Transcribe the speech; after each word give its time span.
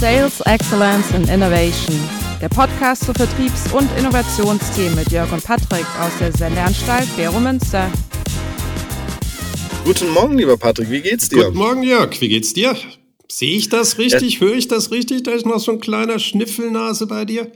Sales 0.00 0.40
Excellence 0.46 1.12
and 1.12 1.28
Innovation, 1.28 1.94
der 2.40 2.48
Podcast 2.48 3.04
zu 3.04 3.12
Vertriebs- 3.12 3.70
und 3.70 3.86
Innovationsthemen 3.98 4.94
mit 4.94 5.12
Jörg 5.12 5.30
und 5.30 5.44
Patrick 5.44 5.84
aus 6.00 6.10
der 6.18 6.32
Sendeanstalt 6.32 7.04
Vero 7.04 7.38
Münster. 7.38 7.92
Guten 9.84 10.08
Morgen, 10.14 10.38
lieber 10.38 10.56
Patrick, 10.56 10.88
wie 10.88 11.02
geht's 11.02 11.28
dir? 11.28 11.44
Guten 11.44 11.58
Morgen, 11.58 11.82
Jörg, 11.82 12.18
wie 12.18 12.30
geht's 12.30 12.54
dir? 12.54 12.74
Sehe 13.30 13.58
ich 13.58 13.68
das 13.68 13.98
richtig? 13.98 14.40
Ja. 14.40 14.40
Höre 14.40 14.54
ich 14.54 14.68
das 14.68 14.90
richtig? 14.90 15.24
Da 15.24 15.32
ist 15.32 15.44
noch 15.44 15.60
so 15.60 15.72
ein 15.72 15.80
kleiner 15.80 16.18
Schniffelnase 16.18 17.06
bei 17.06 17.26
dir 17.26 17.52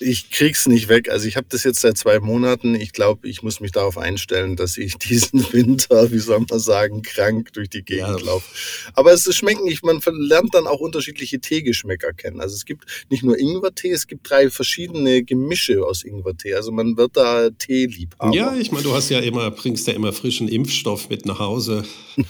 ich 0.00 0.30
krieg's 0.30 0.66
nicht 0.66 0.88
weg. 0.88 1.10
Also 1.10 1.26
ich 1.26 1.36
habe 1.36 1.46
das 1.50 1.64
jetzt 1.64 1.80
seit 1.80 1.98
zwei 1.98 2.20
Monaten. 2.20 2.74
Ich 2.74 2.92
glaube, 2.92 3.28
ich 3.28 3.42
muss 3.42 3.60
mich 3.60 3.72
darauf 3.72 3.98
einstellen, 3.98 4.56
dass 4.56 4.76
ich 4.76 4.94
diesen 4.98 5.52
Winter, 5.52 6.10
wie 6.10 6.18
soll 6.18 6.44
man 6.48 6.58
sagen, 6.58 7.02
krank 7.02 7.52
durch 7.52 7.68
die 7.68 7.82
Gegend 7.82 8.20
ja. 8.20 8.26
laufe. 8.26 8.46
Aber 8.94 9.12
es 9.12 9.26
ist 9.26 9.36
schmecken 9.36 9.64
nicht. 9.64 9.84
Man 9.84 10.00
lernt 10.18 10.54
dann 10.54 10.66
auch 10.66 10.80
unterschiedliche 10.80 11.40
Teegeschmäcker 11.40 12.12
kennen. 12.12 12.40
Also 12.40 12.54
es 12.54 12.64
gibt 12.64 12.84
nicht 13.10 13.22
nur 13.22 13.38
Ingwertee, 13.38 13.90
es 13.90 14.06
gibt 14.06 14.28
drei 14.28 14.50
verschiedene 14.50 15.22
Gemische 15.22 15.84
aus 15.84 16.04
Ingwertee. 16.04 16.54
Also 16.54 16.72
man 16.72 16.96
wird 16.96 17.16
da 17.16 17.50
Tee 17.50 17.86
lieb 17.86 18.14
haben. 18.20 18.32
Ja, 18.32 18.54
ich 18.54 18.70
meine, 18.70 18.84
du 18.84 18.94
hast 18.94 19.08
ja 19.08 19.20
immer, 19.20 19.50
bringst 19.50 19.86
ja 19.86 19.94
immer 19.94 20.12
frischen 20.12 20.48
Impfstoff 20.48 21.08
mit 21.08 21.26
nach 21.26 21.38
Hause. 21.38 21.84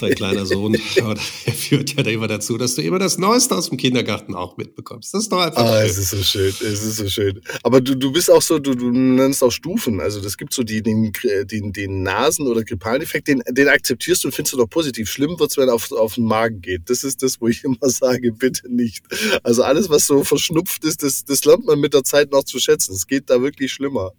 Dein 0.00 0.14
kleiner 0.14 0.46
Sohn, 0.46 0.74
er 0.74 1.16
führt 1.52 1.94
ja 1.94 2.04
immer 2.04 2.28
dazu, 2.28 2.58
dass 2.58 2.74
du 2.74 2.82
immer 2.82 2.98
das 2.98 3.18
Neueste 3.18 3.56
aus 3.56 3.68
dem 3.68 3.78
Kindergarten 3.78 4.34
auch 4.34 4.56
mitbekommst. 4.56 5.14
Das 5.14 5.22
ist 5.22 5.32
doch 5.32 5.40
einfach 5.40 5.62
ah, 5.62 5.80
schön. 5.80 5.90
Es 5.90 5.98
ist 5.98 6.10
so 6.10 6.22
schön. 6.22 6.48
Es 6.48 6.82
ist 6.82 6.99
so 7.00 7.08
schön. 7.08 7.40
Aber 7.62 7.80
du, 7.80 7.94
du 7.94 8.12
bist 8.12 8.30
auch 8.30 8.42
so, 8.42 8.58
du, 8.58 8.74
du 8.74 8.90
nennst 8.90 9.42
auch 9.42 9.50
Stufen. 9.50 10.00
Also 10.00 10.20
das 10.20 10.36
gibt 10.36 10.52
so 10.52 10.62
die, 10.62 10.82
den, 10.82 11.12
den, 11.44 11.72
den 11.72 12.02
Nasen- 12.02 12.46
oder 12.46 12.62
grippalen 12.62 13.02
Effekt, 13.02 13.28
den, 13.28 13.42
den 13.48 13.68
akzeptierst 13.68 14.24
du 14.24 14.28
und 14.28 14.32
findest 14.32 14.54
du 14.54 14.58
doch 14.58 14.68
positiv. 14.68 15.10
Schlimm 15.10 15.38
wird 15.38 15.50
es, 15.50 15.56
wenn 15.56 15.68
auf, 15.68 15.90
auf 15.92 16.14
den 16.14 16.24
Magen 16.24 16.60
geht. 16.60 16.82
Das 16.88 17.04
ist 17.04 17.22
das, 17.22 17.40
wo 17.40 17.48
ich 17.48 17.64
immer 17.64 17.76
sage, 17.82 18.32
bitte 18.32 18.72
nicht. 18.72 19.04
Also 19.42 19.62
alles, 19.62 19.90
was 19.90 20.06
so 20.06 20.24
verschnupft 20.24 20.84
ist, 20.84 21.02
das, 21.02 21.24
das 21.24 21.44
lernt 21.44 21.66
man 21.66 21.80
mit 21.80 21.94
der 21.94 22.04
Zeit 22.04 22.30
noch 22.30 22.44
zu 22.44 22.58
schätzen. 22.58 22.94
Es 22.94 23.06
geht 23.06 23.30
da 23.30 23.42
wirklich 23.42 23.72
schlimmer. 23.72 24.12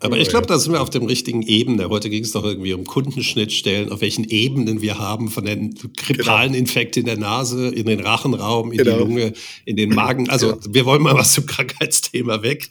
Aber 0.00 0.16
ich 0.18 0.28
glaube, 0.28 0.46
da 0.46 0.58
sind 0.58 0.72
wir 0.72 0.82
auf 0.82 0.90
dem 0.90 1.04
richtigen 1.04 1.42
Ebene. 1.42 1.88
Heute 1.88 2.10
ging 2.10 2.24
es 2.24 2.32
doch 2.32 2.44
irgendwie 2.44 2.74
um 2.74 2.84
Kundenschnittstellen, 2.84 3.90
auf 3.90 4.00
welchen 4.00 4.24
Ebenen 4.24 4.82
wir 4.82 4.98
haben, 4.98 5.30
von 5.30 5.44
den 5.44 5.74
grippalen 5.96 6.52
genau. 6.52 6.58
Infekt 6.58 6.96
in 6.96 7.06
der 7.06 7.18
Nase, 7.18 7.68
in 7.68 7.86
den 7.86 8.00
Rachenraum, 8.00 8.72
in 8.72 8.78
genau. 8.78 8.92
die 8.92 8.98
Lunge, 8.98 9.32
in 9.64 9.76
den 9.76 9.90
Magen. 9.90 10.28
Also 10.28 10.52
ja. 10.52 10.58
wir 10.68 10.84
wollen 10.84 11.02
mal 11.02 11.14
was 11.14 11.32
zum 11.32 11.46
Krankheitsthema 12.04 12.42
weg. 12.42 12.68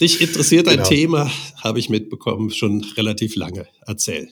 Dich 0.00 0.20
interessiert 0.20 0.68
ein 0.68 0.76
genau. 0.76 0.88
Thema, 0.88 1.30
habe 1.62 1.78
ich 1.78 1.88
mitbekommen, 1.88 2.50
schon 2.50 2.84
relativ 2.96 3.36
lange. 3.36 3.66
Erzähl. 3.86 4.28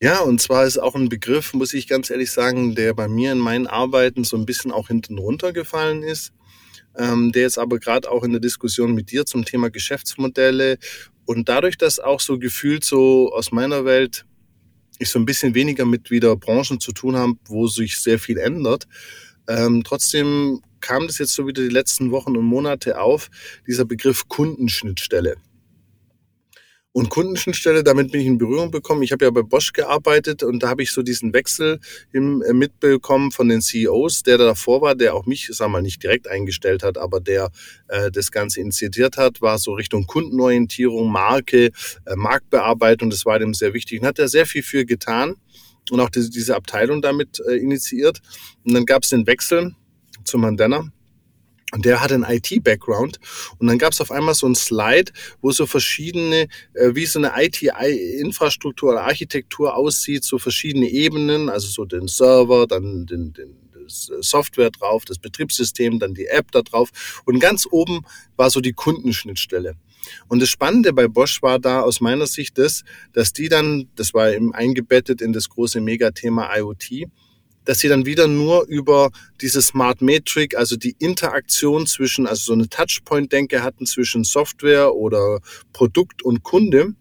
Ja, 0.00 0.20
und 0.20 0.40
zwar 0.40 0.66
ist 0.66 0.78
auch 0.78 0.94
ein 0.96 1.08
Begriff, 1.08 1.54
muss 1.54 1.74
ich 1.74 1.86
ganz 1.86 2.10
ehrlich 2.10 2.32
sagen, 2.32 2.74
der 2.74 2.92
bei 2.92 3.06
mir 3.08 3.32
in 3.32 3.38
meinen 3.38 3.66
Arbeiten 3.66 4.24
so 4.24 4.36
ein 4.36 4.46
bisschen 4.46 4.72
auch 4.72 4.88
hinten 4.88 5.18
runtergefallen 5.18 6.02
ist, 6.02 6.32
ähm, 6.98 7.30
der 7.32 7.42
jetzt 7.42 7.58
aber 7.58 7.78
gerade 7.78 8.10
auch 8.10 8.24
in 8.24 8.32
der 8.32 8.40
Diskussion 8.40 8.94
mit 8.94 9.12
dir 9.12 9.26
zum 9.26 9.44
Thema 9.44 9.70
Geschäftsmodelle 9.70 10.78
und 11.24 11.48
dadurch, 11.48 11.78
dass 11.78 12.00
auch 12.00 12.20
so 12.20 12.38
gefühlt 12.38 12.84
so 12.84 13.32
aus 13.32 13.52
meiner 13.52 13.84
Welt 13.84 14.26
ich 14.98 15.08
so 15.08 15.20
ein 15.20 15.24
bisschen 15.24 15.54
weniger 15.54 15.84
mit 15.84 16.10
wieder 16.10 16.34
Branchen 16.36 16.80
zu 16.80 16.92
tun 16.92 17.16
habe, 17.16 17.34
wo 17.46 17.68
sich 17.68 17.98
sehr 17.98 18.18
viel 18.18 18.38
ändert, 18.38 18.88
ähm, 19.48 19.82
trotzdem 19.84 20.62
kam 20.80 21.06
das 21.06 21.18
jetzt 21.18 21.34
so 21.34 21.46
wieder 21.46 21.62
die 21.62 21.68
letzten 21.68 22.10
Wochen 22.10 22.36
und 22.36 22.44
Monate 22.44 23.00
auf, 23.00 23.30
dieser 23.66 23.84
Begriff 23.84 24.28
Kundenschnittstelle. 24.28 25.36
Und 26.94 27.08
Kundenschnittstelle, 27.08 27.82
damit 27.82 28.12
bin 28.12 28.20
ich 28.20 28.26
in 28.26 28.36
Berührung 28.36 28.70
bekommen. 28.70 29.02
Ich 29.02 29.12
habe 29.12 29.24
ja 29.24 29.30
bei 29.30 29.40
Bosch 29.40 29.72
gearbeitet 29.72 30.42
und 30.42 30.62
da 30.62 30.68
habe 30.68 30.82
ich 30.82 30.92
so 30.92 31.00
diesen 31.00 31.32
Wechsel 31.32 31.80
im, 32.12 32.42
äh, 32.42 32.52
mitbekommen 32.52 33.32
von 33.32 33.48
den 33.48 33.62
CEOs, 33.62 34.24
der 34.24 34.36
da 34.36 34.44
davor 34.44 34.82
war, 34.82 34.94
der 34.94 35.14
auch 35.14 35.24
mich, 35.24 35.48
sag 35.52 35.70
mal, 35.70 35.80
nicht 35.80 36.02
direkt 36.02 36.28
eingestellt 36.28 36.82
hat, 36.82 36.98
aber 36.98 37.20
der 37.20 37.50
äh, 37.88 38.10
das 38.10 38.30
Ganze 38.30 38.60
initiiert 38.60 39.16
hat, 39.16 39.40
war 39.40 39.56
so 39.56 39.72
Richtung 39.72 40.06
Kundenorientierung, 40.06 41.10
Marke, 41.10 41.70
äh, 42.04 42.14
Marktbearbeitung, 42.14 43.08
das 43.08 43.24
war 43.24 43.38
dem 43.38 43.54
sehr 43.54 43.72
wichtig 43.72 44.00
und 44.00 44.06
hat 44.06 44.18
er 44.18 44.28
sehr 44.28 44.44
viel 44.44 44.62
für 44.62 44.84
getan 44.84 45.36
und 45.90 46.00
auch 46.00 46.10
diese, 46.10 46.30
diese 46.30 46.56
Abteilung 46.56 47.02
damit 47.02 47.40
äh, 47.48 47.56
initiiert. 47.56 48.20
Und 48.64 48.74
dann 48.74 48.86
gab 48.86 49.02
es 49.02 49.10
den 49.10 49.26
Wechsel 49.26 49.74
zu 50.24 50.38
Mandana. 50.38 50.90
Und 51.72 51.86
der 51.86 52.02
hat 52.02 52.12
einen 52.12 52.24
IT-Background. 52.24 53.18
Und 53.58 53.66
dann 53.66 53.78
gab 53.78 53.92
es 53.92 54.00
auf 54.02 54.10
einmal 54.10 54.34
so 54.34 54.46
ein 54.46 54.54
Slide, 54.54 55.10
wo 55.40 55.52
so 55.52 55.66
verschiedene, 55.66 56.48
äh, 56.74 56.94
wie 56.94 57.06
so 57.06 57.18
eine 57.18 57.32
IT-Infrastruktur 57.36 58.90
oder 58.90 59.04
Architektur 59.04 59.74
aussieht, 59.74 60.22
so 60.22 60.38
verschiedene 60.38 60.88
Ebenen, 60.88 61.48
also 61.48 61.68
so 61.68 61.86
den 61.86 62.08
Server, 62.08 62.66
dann 62.66 63.06
den, 63.06 63.32
den 63.32 63.56
Software 63.88 64.70
drauf, 64.70 65.04
das 65.04 65.18
Betriebssystem, 65.18 65.98
dann 65.98 66.14
die 66.14 66.26
App 66.26 66.52
da 66.52 66.62
drauf. 66.62 67.22
Und 67.24 67.40
ganz 67.40 67.66
oben 67.70 68.04
war 68.36 68.50
so 68.50 68.60
die 68.60 68.72
Kundenschnittstelle. 68.74 69.74
Und 70.28 70.40
das 70.40 70.48
Spannende 70.48 70.92
bei 70.92 71.08
Bosch 71.08 71.42
war 71.42 71.58
da 71.58 71.82
aus 71.82 72.00
meiner 72.00 72.26
Sicht 72.26 72.58
das, 72.58 72.82
dass 73.12 73.32
die 73.32 73.48
dann, 73.48 73.88
das 73.96 74.14
war 74.14 74.32
eben 74.32 74.54
eingebettet 74.54 75.20
in 75.20 75.32
das 75.32 75.48
große 75.48 75.80
Megathema 75.80 76.54
IoT, 76.56 77.08
dass 77.64 77.78
sie 77.78 77.88
dann 77.88 78.06
wieder 78.06 78.26
nur 78.26 78.66
über 78.66 79.10
diese 79.40 79.62
Smart 79.62 80.02
Metric, 80.02 80.56
also 80.56 80.76
die 80.76 80.96
Interaktion 80.98 81.86
zwischen, 81.86 82.26
also 82.26 82.44
so 82.44 82.52
eine 82.54 82.68
Touchpoint-Denke 82.68 83.62
hatten 83.62 83.86
zwischen 83.86 84.24
Software 84.24 84.94
oder 84.94 85.40
Produkt 85.72 86.22
und 86.22 86.42
Kunde 86.42 86.94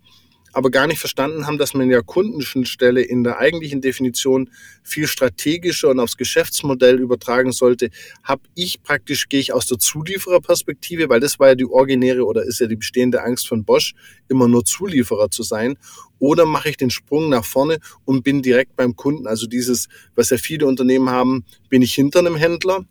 aber 0.53 0.69
gar 0.69 0.87
nicht 0.87 0.99
verstanden 0.99 1.47
haben, 1.47 1.57
dass 1.57 1.73
man 1.73 1.89
ja 1.89 2.01
Kundenschnittstelle 2.01 3.01
in 3.01 3.23
der 3.23 3.39
eigentlichen 3.39 3.81
Definition 3.81 4.49
viel 4.83 5.07
strategischer 5.07 5.89
und 5.89 5.99
aufs 5.99 6.17
Geschäftsmodell 6.17 6.99
übertragen 6.99 7.51
sollte, 7.51 7.89
habe 8.23 8.43
ich 8.55 8.81
praktisch, 8.83 9.29
gehe 9.29 9.39
ich 9.39 9.53
aus 9.53 9.67
der 9.67 9.79
Zuliefererperspektive, 9.79 11.09
weil 11.09 11.19
das 11.19 11.39
war 11.39 11.49
ja 11.49 11.55
die 11.55 11.65
originäre 11.65 12.25
oder 12.25 12.43
ist 12.43 12.59
ja 12.59 12.67
die 12.67 12.75
bestehende 12.75 13.23
Angst 13.23 13.47
von 13.47 13.63
Bosch, 13.63 13.93
immer 14.27 14.47
nur 14.47 14.65
Zulieferer 14.65 15.29
zu 15.29 15.43
sein, 15.43 15.77
oder 16.19 16.45
mache 16.45 16.69
ich 16.69 16.77
den 16.77 16.91
Sprung 16.91 17.29
nach 17.29 17.45
vorne 17.45 17.79
und 18.05 18.23
bin 18.23 18.41
direkt 18.41 18.75
beim 18.75 18.95
Kunden. 18.95 19.27
Also 19.27 19.47
dieses, 19.47 19.87
was 20.15 20.29
ja 20.29 20.37
viele 20.37 20.67
Unternehmen 20.67 21.09
haben, 21.09 21.45
bin 21.69 21.81
ich 21.81 21.93
hinter 21.93 22.19
einem 22.19 22.35
Händler, 22.35 22.85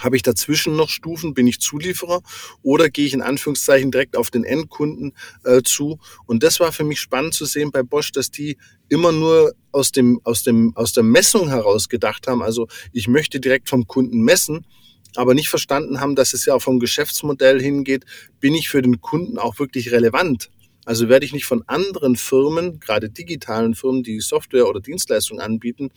habe 0.00 0.16
ich 0.16 0.22
dazwischen 0.22 0.76
noch 0.76 0.88
Stufen? 0.88 1.34
Bin 1.34 1.46
ich 1.46 1.60
Zulieferer 1.60 2.22
oder 2.62 2.88
gehe 2.88 3.06
ich 3.06 3.14
in 3.14 3.22
Anführungszeichen 3.22 3.90
direkt 3.90 4.16
auf 4.16 4.30
den 4.30 4.44
Endkunden 4.44 5.12
äh, 5.44 5.62
zu? 5.62 5.98
Und 6.26 6.42
das 6.42 6.60
war 6.60 6.72
für 6.72 6.84
mich 6.84 7.00
spannend 7.00 7.34
zu 7.34 7.44
sehen 7.44 7.70
bei 7.70 7.82
Bosch, 7.82 8.12
dass 8.12 8.30
die 8.30 8.56
immer 8.88 9.12
nur 9.12 9.54
aus 9.72 9.92
dem 9.92 10.20
aus 10.24 10.42
dem 10.42 10.76
aus 10.76 10.92
der 10.92 11.02
Messung 11.02 11.48
heraus 11.48 11.88
gedacht 11.88 12.26
haben. 12.26 12.42
Also 12.42 12.68
ich 12.92 13.08
möchte 13.08 13.40
direkt 13.40 13.68
vom 13.68 13.86
Kunden 13.86 14.22
messen, 14.22 14.66
aber 15.16 15.34
nicht 15.34 15.48
verstanden 15.48 16.00
haben, 16.00 16.14
dass 16.14 16.32
es 16.32 16.44
ja 16.46 16.54
auch 16.54 16.62
vom 16.62 16.78
Geschäftsmodell 16.78 17.60
hingeht. 17.60 18.04
Bin 18.40 18.54
ich 18.54 18.68
für 18.68 18.82
den 18.82 19.00
Kunden 19.00 19.38
auch 19.38 19.58
wirklich 19.58 19.92
relevant? 19.92 20.50
Also 20.86 21.08
werde 21.08 21.26
ich 21.26 21.32
nicht 21.32 21.46
von 21.46 21.64
anderen 21.66 22.14
Firmen, 22.14 22.78
gerade 22.78 23.10
digitalen 23.10 23.74
Firmen, 23.74 24.04
die 24.04 24.20
Software 24.20 24.68
oder 24.68 24.80
Dienstleistungen 24.80 25.42
anbieten, 25.42 25.90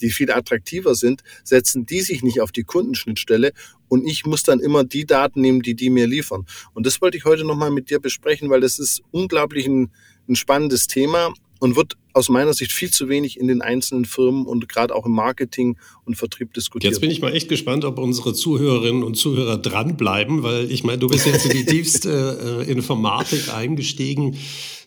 die 0.00 0.10
viel 0.10 0.30
attraktiver 0.30 0.94
sind, 0.94 1.22
setzen 1.44 1.86
die 1.86 2.00
sich 2.00 2.22
nicht 2.22 2.40
auf 2.40 2.52
die 2.52 2.64
Kundenschnittstelle 2.64 3.52
und 3.88 4.06
ich 4.06 4.24
muss 4.24 4.42
dann 4.42 4.60
immer 4.60 4.84
die 4.84 5.06
Daten 5.06 5.40
nehmen, 5.40 5.62
die 5.62 5.74
die 5.74 5.90
mir 5.90 6.06
liefern. 6.06 6.46
Und 6.74 6.86
das 6.86 7.00
wollte 7.00 7.16
ich 7.16 7.24
heute 7.24 7.44
nochmal 7.44 7.70
mit 7.70 7.90
dir 7.90 8.00
besprechen, 8.00 8.50
weil 8.50 8.60
das 8.60 8.78
ist 8.78 9.02
unglaublich 9.10 9.66
ein, 9.66 9.90
ein 10.28 10.36
spannendes 10.36 10.86
Thema 10.86 11.32
und 11.60 11.76
wird 11.76 11.96
aus 12.12 12.28
meiner 12.28 12.52
Sicht 12.54 12.72
viel 12.72 12.90
zu 12.90 13.08
wenig 13.08 13.38
in 13.38 13.46
den 13.46 13.62
einzelnen 13.62 14.04
Firmen 14.04 14.46
und 14.46 14.68
gerade 14.68 14.94
auch 14.94 15.06
im 15.06 15.12
Marketing 15.12 15.78
und 16.04 16.16
Vertrieb 16.16 16.52
diskutiert. 16.54 16.92
Jetzt 16.92 17.00
bin 17.00 17.10
ich 17.10 17.20
mal 17.20 17.32
echt 17.32 17.48
gespannt, 17.48 17.84
ob 17.84 17.98
unsere 17.98 18.34
Zuhörerinnen 18.34 19.04
und 19.04 19.14
Zuhörer 19.14 19.58
dranbleiben, 19.58 20.42
weil 20.42 20.70
ich 20.72 20.82
meine, 20.82 20.98
du 20.98 21.08
bist 21.08 21.26
jetzt 21.26 21.46
in 21.46 21.52
die 21.52 21.64
tiefste 21.66 22.64
äh, 22.66 22.70
Informatik 22.70 23.52
eingestiegen. 23.54 24.36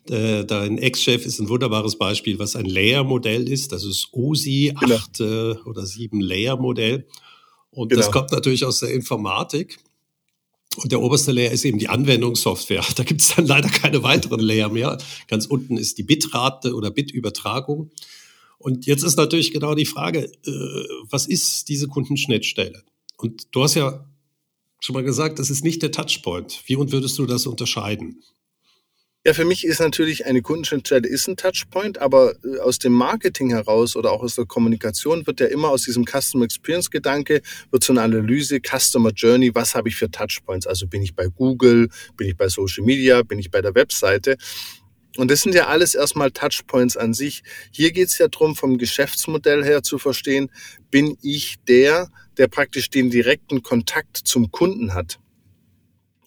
Äh, 0.09 0.43
dein 0.43 0.77
Ex-Chef 0.79 1.25
ist 1.25 1.39
ein 1.39 1.47
wunderbares 1.47 1.97
Beispiel, 1.97 2.39
was 2.39 2.57
ein 2.57 2.65
Layer-Modell 2.65 3.47
ist. 3.47 3.71
Das 3.71 3.85
ist 3.85 4.09
OSI, 4.11 4.73
genau. 4.77 4.95
acht 4.95 5.21
äh, 5.21 5.53
oder 5.65 5.85
sieben 5.85 6.19
Layer-Modell. 6.19 7.07
Und 7.69 7.89
genau. 7.89 8.01
das 8.01 8.11
kommt 8.11 8.31
natürlich 8.31 8.65
aus 8.65 8.79
der 8.79 8.89
Informatik. 8.89 9.79
Und 10.77 10.91
der 10.91 11.01
oberste 11.01 11.31
Layer 11.31 11.51
ist 11.51 11.65
eben 11.65 11.77
die 11.77 11.89
Anwendungssoftware. 11.89 12.83
Da 12.95 13.03
gibt 13.03 13.21
es 13.21 13.35
dann 13.35 13.45
leider 13.45 13.69
keine 13.69 14.03
weiteren 14.03 14.39
Layer 14.39 14.69
mehr. 14.69 14.97
Ganz 15.27 15.45
unten 15.45 15.77
ist 15.77 15.97
die 15.97 16.03
Bitrate 16.03 16.73
oder 16.73 16.91
Bitübertragung. 16.91 17.91
Und 18.57 18.85
jetzt 18.85 19.03
ist 19.03 19.17
natürlich 19.17 19.51
genau 19.51 19.75
die 19.75 19.85
Frage, 19.85 20.31
äh, 20.45 20.83
was 21.09 21.27
ist 21.27 21.67
diese 21.69 21.87
Kundenschnittstelle? 21.87 22.83
Und 23.17 23.53
du 23.53 23.63
hast 23.63 23.75
ja 23.75 24.05
schon 24.79 24.93
mal 24.93 25.03
gesagt, 25.03 25.39
das 25.39 25.49
ist 25.49 25.63
nicht 25.63 25.81
der 25.81 25.91
Touchpoint. 25.91 26.61
Wie 26.65 26.75
und 26.75 26.91
würdest 26.91 27.17
du 27.17 27.25
das 27.25 27.45
unterscheiden? 27.45 28.23
Ja, 29.25 29.33
für 29.33 29.45
mich 29.45 29.65
ist 29.65 29.79
natürlich 29.79 30.25
eine 30.25 30.41
Kundenschnittstelle 30.41 31.07
ist 31.07 31.29
ein 31.29 31.37
Touchpoint, 31.37 31.97
aber 31.97 32.35
äh, 32.43 32.59
aus 32.59 32.77
dem 32.77 32.91
Marketing 32.91 33.51
heraus 33.51 33.95
oder 33.95 34.11
auch 34.11 34.21
aus 34.21 34.35
der 34.35 34.45
Kommunikation 34.45 35.25
wird 35.25 35.39
ja 35.39 35.45
immer 35.45 35.69
aus 35.69 35.83
diesem 35.83 36.03
Customer 36.03 36.43
Experience 36.43 36.91
Gedanke 36.91 37.41
wird 37.71 37.85
so 37.85 37.93
eine 37.93 38.01
Analyse 38.01 38.59
Customer 38.59 39.11
Journey, 39.11 39.55
was 39.55 39.75
habe 39.75 39.87
ich 39.87 39.95
für 39.95 40.11
Touchpoints? 40.11 40.67
Also 40.67 40.87
bin 40.87 41.01
ich 41.01 41.15
bei 41.15 41.27
Google, 41.27 41.87
bin 42.17 42.27
ich 42.27 42.35
bei 42.35 42.49
Social 42.49 42.83
Media, 42.83 43.23
bin 43.23 43.39
ich 43.39 43.49
bei 43.49 43.61
der 43.61 43.73
Webseite? 43.75 44.35
Und 45.15 45.31
das 45.31 45.41
sind 45.41 45.55
ja 45.55 45.67
alles 45.67 45.95
erstmal 45.95 46.31
Touchpoints 46.31 46.97
an 46.97 47.13
sich. 47.13 47.43
Hier 47.71 47.93
geht 47.93 48.09
es 48.09 48.17
ja 48.17 48.27
darum, 48.27 48.57
vom 48.57 48.77
Geschäftsmodell 48.77 49.63
her 49.63 49.83
zu 49.83 49.99
verstehen, 49.99 50.51
bin 50.91 51.17
ich 51.21 51.55
der, 51.65 52.09
der 52.37 52.49
praktisch 52.49 52.89
den 52.89 53.09
direkten 53.09 53.63
Kontakt 53.63 54.17
zum 54.17 54.51
Kunden 54.51 54.93
hat. 54.93 55.19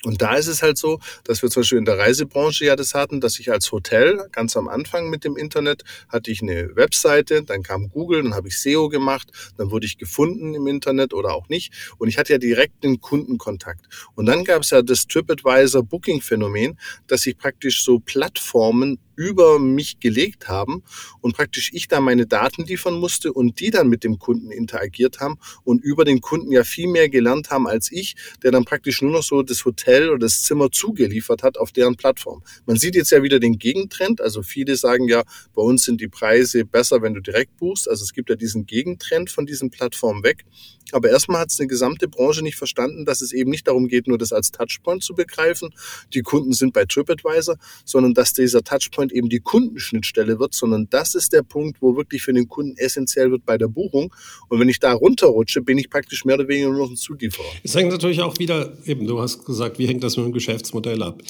Und 0.06 0.22
da 0.22 0.36
ist 0.36 0.46
es 0.46 0.62
halt 0.62 0.78
so, 0.78 1.00
dass 1.24 1.42
wir 1.42 1.50
zum 1.50 1.62
Beispiel 1.62 1.78
in 1.78 1.84
der 1.84 1.98
Reisebranche 1.98 2.64
ja 2.64 2.76
das 2.76 2.94
hatten, 2.94 3.20
dass 3.20 3.40
ich 3.40 3.50
als 3.50 3.72
Hotel 3.72 4.28
ganz 4.30 4.56
am 4.56 4.68
Anfang 4.68 5.10
mit 5.10 5.24
dem 5.24 5.36
Internet 5.36 5.82
hatte 6.08 6.30
ich 6.30 6.42
eine 6.42 6.76
Webseite, 6.76 7.42
dann 7.42 7.64
kam 7.64 7.88
Google, 7.88 8.22
dann 8.22 8.34
habe 8.34 8.46
ich 8.46 8.60
SEO 8.60 8.88
gemacht, 8.88 9.32
dann 9.56 9.72
wurde 9.72 9.84
ich 9.84 9.98
gefunden 9.98 10.54
im 10.54 10.68
Internet 10.68 11.12
oder 11.12 11.34
auch 11.34 11.48
nicht. 11.48 11.72
Und 11.98 12.06
ich 12.06 12.18
hatte 12.18 12.34
ja 12.34 12.38
direkt 12.38 12.84
den 12.84 13.00
Kundenkontakt. 13.00 13.86
Und 14.14 14.26
dann 14.26 14.44
gab 14.44 14.62
es 14.62 14.70
ja 14.70 14.80
das 14.80 15.08
TripAdvisor 15.08 15.82
Booking 15.82 16.20
Phänomen, 16.20 16.78
dass 17.08 17.22
sich 17.22 17.36
praktisch 17.36 17.82
so 17.84 17.98
Plattformen 17.98 19.00
über 19.16 19.58
mich 19.58 19.98
gelegt 19.98 20.48
haben 20.48 20.82
und 21.20 21.36
praktisch 21.36 21.70
ich 21.72 21.88
da 21.88 22.00
meine 22.00 22.26
Daten 22.26 22.64
liefern 22.64 22.94
musste 22.94 23.32
und 23.32 23.60
die 23.60 23.70
dann 23.70 23.88
mit 23.88 24.04
dem 24.04 24.18
Kunden 24.18 24.50
interagiert 24.50 25.20
haben 25.20 25.38
und 25.64 25.82
über 25.82 26.04
den 26.04 26.20
Kunden 26.20 26.52
ja 26.52 26.64
viel 26.64 26.86
mehr 26.86 27.08
gelernt 27.08 27.50
haben 27.50 27.66
als 27.66 27.90
ich, 27.90 28.14
der 28.42 28.52
dann 28.52 28.64
praktisch 28.64 29.02
nur 29.02 29.10
noch 29.10 29.22
so 29.22 29.42
das 29.42 29.64
Hotel 29.64 30.10
oder 30.10 30.20
das 30.20 30.42
Zimmer 30.42 30.70
zugeliefert 30.70 31.42
hat 31.42 31.58
auf 31.58 31.72
deren 31.72 31.96
Plattform. 31.96 32.42
Man 32.66 32.76
sieht 32.76 32.94
jetzt 32.94 33.10
ja 33.10 33.22
wieder 33.22 33.40
den 33.40 33.58
Gegentrend, 33.58 34.20
also 34.20 34.42
viele 34.42 34.76
sagen 34.76 35.08
ja, 35.08 35.24
bei 35.54 35.62
uns 35.62 35.84
sind 35.84 36.00
die 36.00 36.08
Preise 36.08 36.64
besser, 36.64 37.02
wenn 37.02 37.14
du 37.14 37.20
direkt 37.20 37.56
buchst, 37.56 37.88
also 37.88 38.04
es 38.04 38.12
gibt 38.12 38.30
ja 38.30 38.36
diesen 38.36 38.66
Gegentrend 38.66 39.30
von 39.30 39.46
diesen 39.46 39.70
Plattformen 39.70 40.22
weg. 40.22 40.44
Aber 40.92 41.10
erstmal 41.10 41.40
hat 41.40 41.50
es 41.50 41.58
eine 41.58 41.66
gesamte 41.66 42.06
Branche 42.06 42.42
nicht 42.42 42.56
verstanden, 42.56 43.04
dass 43.04 43.20
es 43.20 43.32
eben 43.32 43.50
nicht 43.50 43.66
darum 43.66 43.88
geht, 43.88 44.06
nur 44.06 44.18
das 44.18 44.32
als 44.32 44.52
Touchpoint 44.52 45.02
zu 45.02 45.14
begreifen. 45.14 45.74
Die 46.14 46.22
Kunden 46.22 46.52
sind 46.52 46.72
bei 46.72 46.84
TripAdvisor, 46.84 47.56
sondern 47.84 48.14
dass 48.14 48.32
dieser 48.32 48.62
Touchpoint 48.62 49.05
eben 49.12 49.28
die 49.28 49.40
Kundenschnittstelle 49.40 50.38
wird, 50.38 50.54
sondern 50.54 50.88
das 50.90 51.14
ist 51.14 51.32
der 51.32 51.42
Punkt, 51.42 51.82
wo 51.82 51.96
wirklich 51.96 52.22
für 52.22 52.32
den 52.32 52.48
Kunden 52.48 52.76
essentiell 52.76 53.30
wird 53.30 53.44
bei 53.44 53.58
der 53.58 53.68
Buchung. 53.68 54.14
Und 54.48 54.60
wenn 54.60 54.68
ich 54.68 54.78
da 54.78 54.92
runterrutsche, 54.92 55.62
bin 55.62 55.78
ich 55.78 55.90
praktisch 55.90 56.24
mehr 56.24 56.36
oder 56.36 56.48
weniger 56.48 56.70
nur 56.70 56.84
noch 56.84 56.90
ein 56.90 56.96
Zulieferer. 56.96 57.46
Es 57.62 57.74
hängt 57.74 57.90
natürlich 57.90 58.20
auch 58.20 58.38
wieder, 58.38 58.76
eben, 58.86 59.06
du 59.06 59.20
hast 59.20 59.44
gesagt, 59.44 59.78
wie 59.78 59.86
hängt 59.86 60.02
das 60.02 60.16
mit 60.16 60.26
dem 60.26 60.32
Geschäftsmodell 60.32 61.02
ab? 61.02 61.22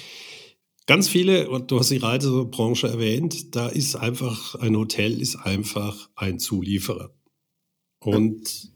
Ganz 0.86 1.08
viele, 1.08 1.50
und 1.50 1.70
du 1.70 1.80
hast 1.80 1.90
die 1.90 1.96
Reisebranche 1.96 2.86
erwähnt, 2.86 3.56
da 3.56 3.66
ist 3.66 3.96
einfach, 3.96 4.54
ein 4.56 4.76
Hotel 4.76 5.20
ist 5.20 5.36
einfach 5.36 6.08
ein 6.14 6.38
Zulieferer. 6.38 7.10
Und 7.98 8.70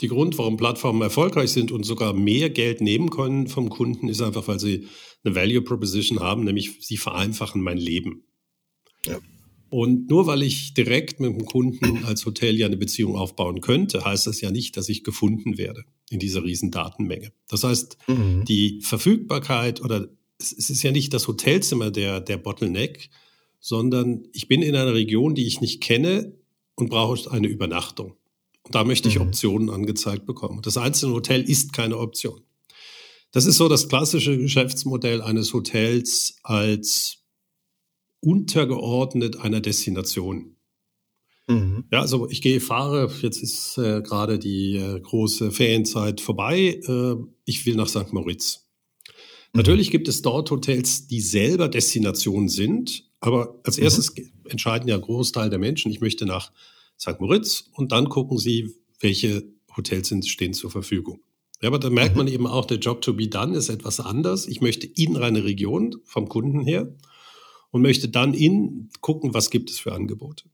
die 0.00 0.08
Grund, 0.08 0.38
warum 0.38 0.56
Plattformen 0.56 1.02
erfolgreich 1.02 1.50
sind 1.50 1.70
und 1.70 1.84
sogar 1.84 2.14
mehr 2.14 2.50
Geld 2.50 2.80
nehmen 2.80 3.10
können 3.10 3.46
vom 3.46 3.68
Kunden, 3.68 4.08
ist 4.08 4.22
einfach, 4.22 4.48
weil 4.48 4.58
sie 4.58 4.86
eine 5.24 5.34
Value 5.34 5.62
Proposition 5.62 6.20
haben, 6.20 6.44
nämlich 6.44 6.78
sie 6.80 6.96
vereinfachen 6.96 7.62
mein 7.62 7.78
Leben. 7.78 8.24
Ja. 9.06 9.18
Und 9.70 10.08
nur 10.08 10.26
weil 10.26 10.42
ich 10.42 10.74
direkt 10.74 11.18
mit 11.18 11.32
dem 11.32 11.46
Kunden 11.46 12.04
als 12.04 12.24
Hotel 12.26 12.56
ja 12.56 12.66
eine 12.66 12.76
Beziehung 12.76 13.16
aufbauen 13.16 13.60
könnte, 13.60 14.04
heißt 14.04 14.26
das 14.26 14.40
ja 14.40 14.50
nicht, 14.50 14.76
dass 14.76 14.88
ich 14.88 15.02
gefunden 15.02 15.58
werde 15.58 15.84
in 16.10 16.20
dieser 16.20 16.44
riesen 16.44 16.70
Datenmenge. 16.70 17.32
Das 17.48 17.64
heißt, 17.64 17.98
mhm. 18.06 18.44
die 18.44 18.80
Verfügbarkeit 18.82 19.80
oder 19.80 20.08
es 20.38 20.52
ist 20.52 20.82
ja 20.82 20.92
nicht 20.92 21.12
das 21.12 21.26
Hotelzimmer 21.26 21.90
der, 21.90 22.20
der 22.20 22.36
Bottleneck, 22.36 23.10
sondern 23.58 24.28
ich 24.32 24.46
bin 24.46 24.62
in 24.62 24.76
einer 24.76 24.94
Region, 24.94 25.34
die 25.34 25.46
ich 25.46 25.60
nicht 25.60 25.82
kenne 25.82 26.34
und 26.76 26.90
brauche 26.90 27.30
eine 27.30 27.48
Übernachtung. 27.48 28.14
Und 28.62 28.74
da 28.74 28.84
möchte 28.84 29.08
ich 29.08 29.16
mhm. 29.16 29.22
Optionen 29.22 29.70
angezeigt 29.70 30.26
bekommen. 30.26 30.60
Das 30.62 30.76
einzelne 30.76 31.14
Hotel 31.14 31.42
ist 31.42 31.72
keine 31.72 31.98
Option. 31.98 32.42
Das 33.34 33.46
ist 33.46 33.56
so 33.56 33.68
das 33.68 33.88
klassische 33.88 34.38
Geschäftsmodell 34.38 35.20
eines 35.20 35.52
Hotels 35.52 36.36
als 36.44 37.24
untergeordnet 38.20 39.40
einer 39.40 39.60
Destination. 39.60 40.54
Mhm. 41.48 41.84
Ja, 41.90 42.00
also 42.00 42.30
ich 42.30 42.42
gehe, 42.42 42.60
fahre, 42.60 43.10
jetzt 43.22 43.42
ist 43.42 43.76
äh, 43.76 44.02
gerade 44.02 44.38
die 44.38 44.76
äh, 44.76 45.00
große 45.00 45.50
Ferienzeit 45.50 46.20
vorbei, 46.20 46.80
äh, 46.86 47.16
ich 47.44 47.66
will 47.66 47.74
nach 47.74 47.88
St. 47.88 48.12
Moritz. 48.12 48.68
Mhm. 49.52 49.58
Natürlich 49.58 49.90
gibt 49.90 50.06
es 50.06 50.22
dort 50.22 50.52
Hotels, 50.52 51.08
die 51.08 51.20
selber 51.20 51.68
Destination 51.68 52.48
sind, 52.48 53.10
aber 53.18 53.60
als 53.64 53.78
mhm. 53.78 53.82
erstes 53.82 54.14
mhm. 54.14 54.30
entscheiden 54.48 54.88
ja 54.88 54.94
ein 54.94 55.00
Großteil 55.00 55.50
der 55.50 55.58
Menschen, 55.58 55.90
ich 55.90 56.00
möchte 56.00 56.24
nach 56.24 56.52
St. 57.00 57.18
Moritz 57.18 57.64
und 57.72 57.90
dann 57.90 58.08
gucken 58.08 58.38
Sie, 58.38 58.76
welche 59.00 59.42
Hotels 59.76 60.06
sind, 60.06 60.24
stehen 60.24 60.54
zur 60.54 60.70
Verfügung. 60.70 61.20
Ja, 61.64 61.68
aber 61.68 61.78
da 61.78 61.88
merkt 61.88 62.14
man 62.14 62.26
mhm. 62.26 62.32
eben 62.32 62.46
auch, 62.46 62.66
der 62.66 62.76
Job 62.76 63.00
to 63.00 63.14
be 63.14 63.26
done 63.26 63.56
ist 63.56 63.70
etwas 63.70 63.98
anders. 63.98 64.46
Ich 64.46 64.60
möchte 64.60 64.86
in 64.86 65.16
eine 65.16 65.44
Region 65.44 65.96
vom 66.04 66.28
Kunden 66.28 66.60
her 66.60 66.94
und 67.70 67.80
möchte 67.80 68.10
dann 68.10 68.34
in 68.34 68.90
gucken, 69.00 69.32
was 69.32 69.48
gibt 69.48 69.70
es 69.70 69.78
für 69.78 69.94
Angebote. 69.94 70.44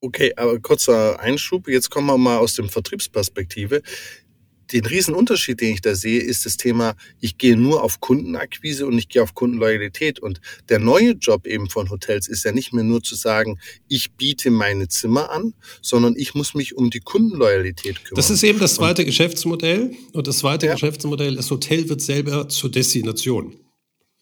Okay, 0.00 0.32
aber 0.34 0.58
kurzer 0.58 1.20
Einschub. 1.20 1.68
Jetzt 1.68 1.90
kommen 1.90 2.08
wir 2.08 2.18
mal 2.18 2.38
aus 2.38 2.56
dem 2.56 2.68
Vertriebsperspektive 2.68 3.82
den 4.72 4.84
riesen 4.86 5.14
Unterschied, 5.14 5.60
den 5.60 5.74
ich 5.74 5.80
da 5.80 5.94
sehe, 5.94 6.20
ist 6.20 6.46
das 6.46 6.56
Thema, 6.56 6.94
ich 7.20 7.38
gehe 7.38 7.56
nur 7.56 7.82
auf 7.82 8.00
Kundenakquise 8.00 8.86
und 8.86 8.98
ich 8.98 9.08
gehe 9.08 9.22
auf 9.22 9.34
Kundenloyalität. 9.34 10.18
Und 10.18 10.40
der 10.68 10.78
neue 10.78 11.12
Job 11.12 11.46
eben 11.46 11.68
von 11.68 11.90
Hotels 11.90 12.28
ist 12.28 12.44
ja 12.44 12.52
nicht 12.52 12.72
mehr 12.72 12.84
nur 12.84 13.02
zu 13.02 13.14
sagen, 13.14 13.58
ich 13.88 14.12
biete 14.12 14.50
meine 14.50 14.88
Zimmer 14.88 15.30
an, 15.30 15.54
sondern 15.80 16.14
ich 16.16 16.34
muss 16.34 16.54
mich 16.54 16.76
um 16.76 16.90
die 16.90 17.00
Kundenloyalität 17.00 18.04
kümmern. 18.04 18.16
Das 18.16 18.30
ist 18.30 18.42
eben 18.42 18.58
das 18.58 18.74
zweite 18.74 19.02
und, 19.02 19.06
Geschäftsmodell. 19.06 19.92
Und 20.12 20.26
das 20.26 20.38
zweite 20.38 20.66
ja. 20.66 20.72
Geschäftsmodell, 20.72 21.36
das 21.36 21.50
Hotel 21.50 21.88
wird 21.88 22.00
selber 22.00 22.48
zur 22.48 22.70
Destination. 22.70 23.56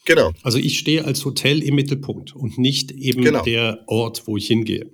Genau. 0.06 0.32
Also 0.42 0.58
ich 0.58 0.78
stehe 0.78 1.04
als 1.04 1.24
Hotel 1.24 1.62
im 1.62 1.74
Mittelpunkt 1.74 2.34
und 2.34 2.58
nicht 2.58 2.90
eben 2.92 3.22
genau. 3.22 3.42
der 3.42 3.84
Ort, 3.86 4.22
wo 4.26 4.36
ich 4.36 4.46
hingehe. 4.46 4.90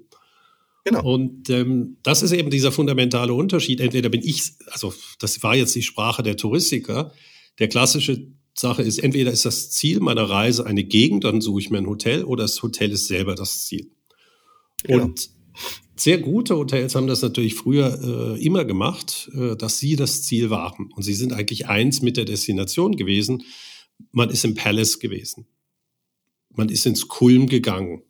Genau. 0.87 1.03
Und 1.03 1.51
ähm, 1.51 1.97
das 2.05 2.23
ist 2.23 2.31
eben 2.31 2.49
dieser 2.49 2.71
fundamentale 2.71 3.35
Unterschied. 3.35 3.81
Entweder 3.81 4.09
bin 4.09 4.23
ich, 4.23 4.53
also 4.71 4.95
das 5.19 5.43
war 5.43 5.57
jetzt 5.57 5.75
die 5.75 5.83
Sprache 5.83 6.23
der 6.23 6.37
Touristiker. 6.37 7.11
Der 7.59 7.67
klassische 7.67 8.29
Sache 8.55 8.83
ist, 8.83 8.99
entweder 8.99 9.33
ist 9.33 9.45
das 9.45 9.71
Ziel 9.73 9.99
meiner 9.99 10.31
Reise 10.31 10.65
eine 10.65 10.85
Gegend, 10.85 11.25
dann 11.25 11.41
suche 11.41 11.61
ich 11.61 11.71
mir 11.71 11.79
ein 11.79 11.89
Hotel, 11.89 12.23
oder 12.23 12.45
das 12.45 12.63
Hotel 12.63 12.93
ist 12.93 13.09
selber 13.09 13.35
das 13.35 13.67
Ziel. 13.67 13.91
Genau. 14.85 15.07
Und 15.07 15.29
sehr 15.97 16.19
gute 16.19 16.57
Hotels 16.57 16.95
haben 16.95 17.09
das 17.09 17.21
natürlich 17.21 17.57
früher 17.57 18.37
äh, 18.37 18.45
immer 18.45 18.65
gemacht, 18.65 19.29
äh, 19.35 19.57
dass 19.57 19.81
sie 19.81 19.97
das 19.97 20.23
Ziel 20.23 20.51
waren. 20.51 20.93
Und 20.95 21.03
sie 21.03 21.15
sind 21.15 21.33
eigentlich 21.33 21.67
eins 21.67 22.01
mit 22.01 22.17
der 22.17 22.27
Destination 22.27 22.95
gewesen. 22.95 23.43
Man 24.13 24.31
ist 24.31 24.45
im 24.45 24.55
Palace 24.55 25.01
gewesen. 25.01 25.49
Man 26.55 26.69
ist 26.69 26.87
ins 26.87 27.09
Kulm 27.09 27.49
gegangen 27.49 28.03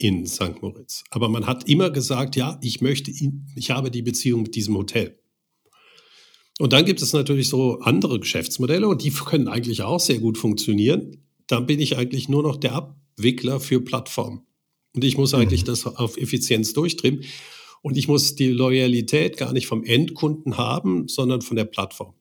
in 0.00 0.26
St. 0.26 0.62
Moritz. 0.62 1.04
Aber 1.10 1.28
man 1.28 1.46
hat 1.46 1.68
immer 1.68 1.90
gesagt, 1.90 2.34
ja, 2.34 2.58
ich 2.62 2.80
möchte, 2.80 3.10
ich 3.10 3.70
habe 3.70 3.90
die 3.90 4.02
Beziehung 4.02 4.42
mit 4.42 4.54
diesem 4.54 4.76
Hotel. 4.76 5.20
Und 6.58 6.72
dann 6.72 6.86
gibt 6.86 7.02
es 7.02 7.12
natürlich 7.12 7.48
so 7.48 7.80
andere 7.80 8.18
Geschäftsmodelle 8.18 8.88
und 8.88 9.04
die 9.04 9.10
können 9.10 9.46
eigentlich 9.46 9.82
auch 9.82 10.00
sehr 10.00 10.18
gut 10.18 10.38
funktionieren. 10.38 11.18
Dann 11.46 11.66
bin 11.66 11.80
ich 11.80 11.98
eigentlich 11.98 12.28
nur 12.28 12.42
noch 12.42 12.56
der 12.56 12.74
Abwickler 12.74 13.60
für 13.60 13.80
Plattformen. 13.80 14.42
Und 14.94 15.04
ich 15.04 15.18
muss 15.18 15.34
eigentlich 15.34 15.62
mhm. 15.62 15.66
das 15.66 15.86
auf 15.86 16.16
Effizienz 16.16 16.72
durchdrehen. 16.72 17.24
Und 17.82 17.96
ich 17.96 18.08
muss 18.08 18.34
die 18.34 18.50
Loyalität 18.50 19.36
gar 19.36 19.52
nicht 19.52 19.66
vom 19.66 19.84
Endkunden 19.84 20.56
haben, 20.56 21.08
sondern 21.08 21.42
von 21.42 21.56
der 21.56 21.64
Plattform. 21.64 22.14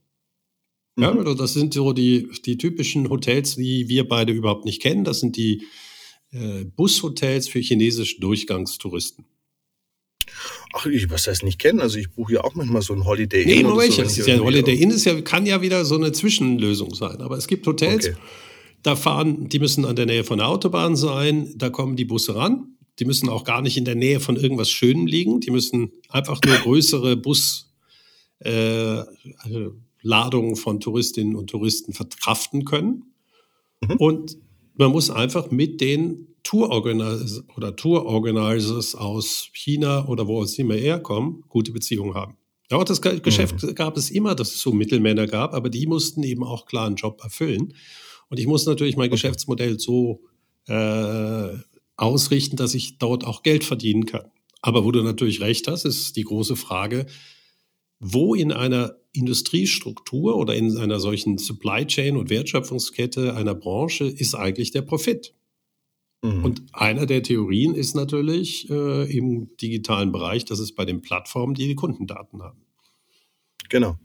Mhm. 0.97 1.03
Ja, 1.03 1.15
also 1.15 1.33
das 1.33 1.53
sind 1.53 1.73
so 1.73 1.93
die, 1.93 2.27
die 2.45 2.57
typischen 2.57 3.09
Hotels, 3.09 3.55
die 3.55 3.87
wir 3.87 4.05
beide 4.05 4.33
überhaupt 4.33 4.65
nicht 4.65 4.81
kennen. 4.81 5.05
Das 5.05 5.21
sind 5.21 5.37
die 5.37 5.63
äh, 6.31 6.65
Bushotels 6.65 7.47
für 7.47 7.59
chinesische 7.59 8.19
Durchgangstouristen. 8.19 9.25
Ach, 10.73 10.85
ich 10.85 11.09
was 11.09 11.27
heißt 11.27 11.43
nicht 11.43 11.59
kennen. 11.59 11.79
Also 11.79 11.97
ich 11.97 12.11
buche 12.11 12.33
ja 12.33 12.43
auch 12.43 12.53
manchmal 12.55 12.81
so 12.81 12.93
ein 12.93 13.05
Holiday 13.05 13.43
Inn. 13.43 13.49
Nee, 13.49 13.63
Moment, 13.63 13.93
so, 13.93 14.03
ist 14.03 14.17
ja, 14.27 14.37
Holiday 14.39 14.75
Inn 14.75 14.91
ist 14.91 15.05
ja, 15.05 15.19
kann 15.21 15.45
ja 15.45 15.61
wieder 15.61 15.85
so 15.85 15.95
eine 15.95 16.11
Zwischenlösung 16.11 16.93
sein. 16.93 17.21
Aber 17.21 17.37
es 17.37 17.47
gibt 17.47 17.65
Hotels, 17.65 18.09
okay. 18.09 18.17
da 18.83 18.95
fahren, 18.95 19.49
die 19.49 19.59
müssen 19.59 19.85
an 19.85 19.95
der 19.95 20.05
Nähe 20.05 20.23
von 20.23 20.37
der 20.37 20.47
Autobahn 20.47 20.95
sein, 20.95 21.53
da 21.55 21.69
kommen 21.69 21.95
die 21.95 22.05
Busse 22.05 22.35
ran. 22.35 22.75
Die 22.99 23.05
müssen 23.05 23.29
auch 23.29 23.45
gar 23.45 23.61
nicht 23.61 23.77
in 23.77 23.85
der 23.85 23.95
Nähe 23.95 24.19
von 24.19 24.35
irgendwas 24.35 24.69
Schönem 24.69 25.07
liegen. 25.07 25.39
Die 25.39 25.51
müssen 25.51 25.93
einfach 26.09 26.41
nur 26.45 26.57
größere 26.57 27.15
Busladungen 27.15 27.63
äh, 30.51 30.55
von 30.55 30.79
Touristinnen 30.81 31.37
und 31.37 31.49
Touristen 31.49 31.93
verkraften 31.93 32.65
können. 32.65 33.13
Mhm. 33.81 33.95
Und 33.95 34.37
man 34.79 34.91
muss 34.91 35.09
einfach 35.09 35.51
mit 35.51 35.81
den 35.81 36.27
Tour-Organizers 36.43 37.43
oder 37.57 37.75
Tour-Organizers 37.75 38.95
aus 38.95 39.49
China 39.53 40.07
oder 40.07 40.25
wo 40.25 40.41
es 40.41 40.57
immer 40.57 40.75
herkommen, 40.75 41.43
gute 41.49 41.73
Beziehungen 41.73 42.15
haben. 42.15 42.37
Ja, 42.71 42.77
auch 42.77 42.85
das 42.85 43.01
Geschäft 43.01 43.61
mhm. 43.61 43.75
gab 43.75 43.97
es 43.97 44.09
immer, 44.09 44.35
dass 44.35 44.53
es 44.55 44.61
so 44.61 44.71
Mittelmänner 44.71 45.27
gab, 45.27 45.53
aber 45.53 45.69
die 45.69 45.85
mussten 45.85 46.23
eben 46.23 46.43
auch 46.43 46.65
klar 46.65 46.87
einen 46.87 46.95
Job 46.95 47.21
erfüllen. 47.23 47.73
Und 48.29 48.39
ich 48.39 48.47
muss 48.47 48.65
natürlich 48.65 48.95
mein 48.95 49.07
okay. 49.09 49.15
Geschäftsmodell 49.15 49.79
so 49.79 50.21
äh, 50.67 51.49
ausrichten, 51.97 52.55
dass 52.55 52.73
ich 52.73 52.99
dort 52.99 53.25
auch 53.25 53.43
Geld 53.43 53.65
verdienen 53.65 54.05
kann. 54.05 54.31
Aber 54.61 54.85
wo 54.85 54.91
du 54.91 55.03
natürlich 55.03 55.41
recht 55.41 55.67
hast, 55.67 55.83
ist 55.83 56.15
die 56.15 56.23
große 56.23 56.55
Frage, 56.55 57.05
wo 57.99 58.35
in 58.35 58.51
einer 58.51 58.95
Industriestruktur 59.11 60.37
oder 60.37 60.55
in 60.55 60.77
einer 60.77 60.99
solchen 60.99 61.37
Supply 61.37 61.85
Chain 61.85 62.15
und 62.15 62.29
Wertschöpfungskette 62.29 63.35
einer 63.35 63.55
Branche 63.55 64.05
ist 64.05 64.35
eigentlich 64.35 64.71
der 64.71 64.83
Profit. 64.83 65.35
Mhm. 66.21 66.43
Und 66.43 66.63
einer 66.73 67.05
der 67.05 67.23
Theorien 67.23 67.75
ist 67.75 67.95
natürlich 67.95 68.69
äh, 68.69 69.11
im 69.11 69.55
digitalen 69.57 70.11
Bereich, 70.11 70.45
dass 70.45 70.59
es 70.59 70.73
bei 70.73 70.85
den 70.85 71.01
Plattformen, 71.01 71.53
die 71.53 71.67
die 71.67 71.75
Kundendaten 71.75 72.41
haben. 72.41 72.65
Genau. 73.69 73.97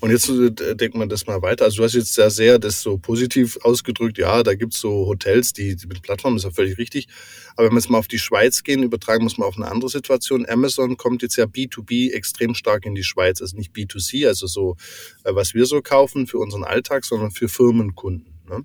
Und 0.00 0.10
jetzt 0.10 0.28
äh, 0.28 0.74
denkt 0.76 0.96
man 0.96 1.08
das 1.08 1.26
mal 1.26 1.42
weiter. 1.42 1.64
Also 1.64 1.78
du 1.78 1.84
hast 1.84 1.94
jetzt 1.94 2.14
sehr, 2.14 2.30
sehr 2.30 2.58
das 2.58 2.82
so 2.82 2.98
positiv 2.98 3.58
ausgedrückt. 3.62 4.18
Ja, 4.18 4.42
da 4.42 4.54
gibt's 4.54 4.80
so 4.80 5.06
Hotels, 5.06 5.52
die, 5.52 5.76
die 5.76 5.86
mit 5.86 6.02
Plattformen, 6.02 6.36
ist 6.36 6.44
ja 6.44 6.50
völlig 6.50 6.78
richtig. 6.78 7.08
Aber 7.56 7.66
wenn 7.66 7.72
wir 7.74 7.80
jetzt 7.80 7.90
mal 7.90 7.98
auf 7.98 8.08
die 8.08 8.18
Schweiz 8.18 8.62
gehen, 8.62 8.82
übertragen 8.82 9.24
muss 9.24 9.38
man 9.38 9.48
auf 9.48 9.56
eine 9.56 9.70
andere 9.70 9.90
Situation. 9.90 10.46
Amazon 10.48 10.96
kommt 10.96 11.22
jetzt 11.22 11.36
ja 11.36 11.44
B2B 11.44 12.12
extrem 12.12 12.54
stark 12.54 12.86
in 12.86 12.94
die 12.94 13.04
Schweiz. 13.04 13.40
Also 13.40 13.56
nicht 13.56 13.74
B2C, 13.74 14.26
also 14.26 14.46
so, 14.46 14.76
äh, 15.24 15.34
was 15.34 15.54
wir 15.54 15.66
so 15.66 15.82
kaufen 15.82 16.26
für 16.26 16.38
unseren 16.38 16.64
Alltag, 16.64 17.04
sondern 17.04 17.30
für 17.30 17.48
Firmenkunden. 17.48 18.32
Ne? 18.48 18.64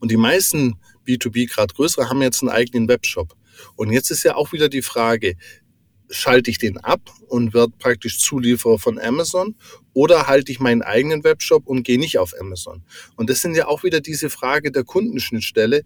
Und 0.00 0.10
die 0.10 0.16
meisten 0.16 0.78
B2B, 1.06 1.48
gerade 1.48 1.74
größere, 1.74 2.08
haben 2.08 2.22
jetzt 2.22 2.42
einen 2.42 2.50
eigenen 2.50 2.88
Webshop. 2.88 3.34
Und 3.76 3.92
jetzt 3.92 4.10
ist 4.10 4.22
ja 4.22 4.36
auch 4.36 4.52
wieder 4.52 4.68
die 4.68 4.82
Frage, 4.82 5.36
schalte 6.10 6.50
ich 6.50 6.58
den 6.58 6.78
ab 6.78 7.00
und 7.28 7.54
werde 7.54 7.72
praktisch 7.78 8.18
Zulieferer 8.18 8.78
von 8.78 8.98
Amazon 8.98 9.54
oder 9.92 10.26
halte 10.26 10.52
ich 10.52 10.60
meinen 10.60 10.82
eigenen 10.82 11.24
Webshop 11.24 11.66
und 11.66 11.82
gehe 11.82 11.98
nicht 11.98 12.18
auf 12.18 12.32
Amazon? 12.38 12.82
Und 13.16 13.30
das 13.30 13.42
sind 13.42 13.56
ja 13.56 13.66
auch 13.66 13.82
wieder 13.82 14.00
diese 14.00 14.30
Frage 14.30 14.70
der 14.70 14.84
Kundenschnittstelle. 14.84 15.82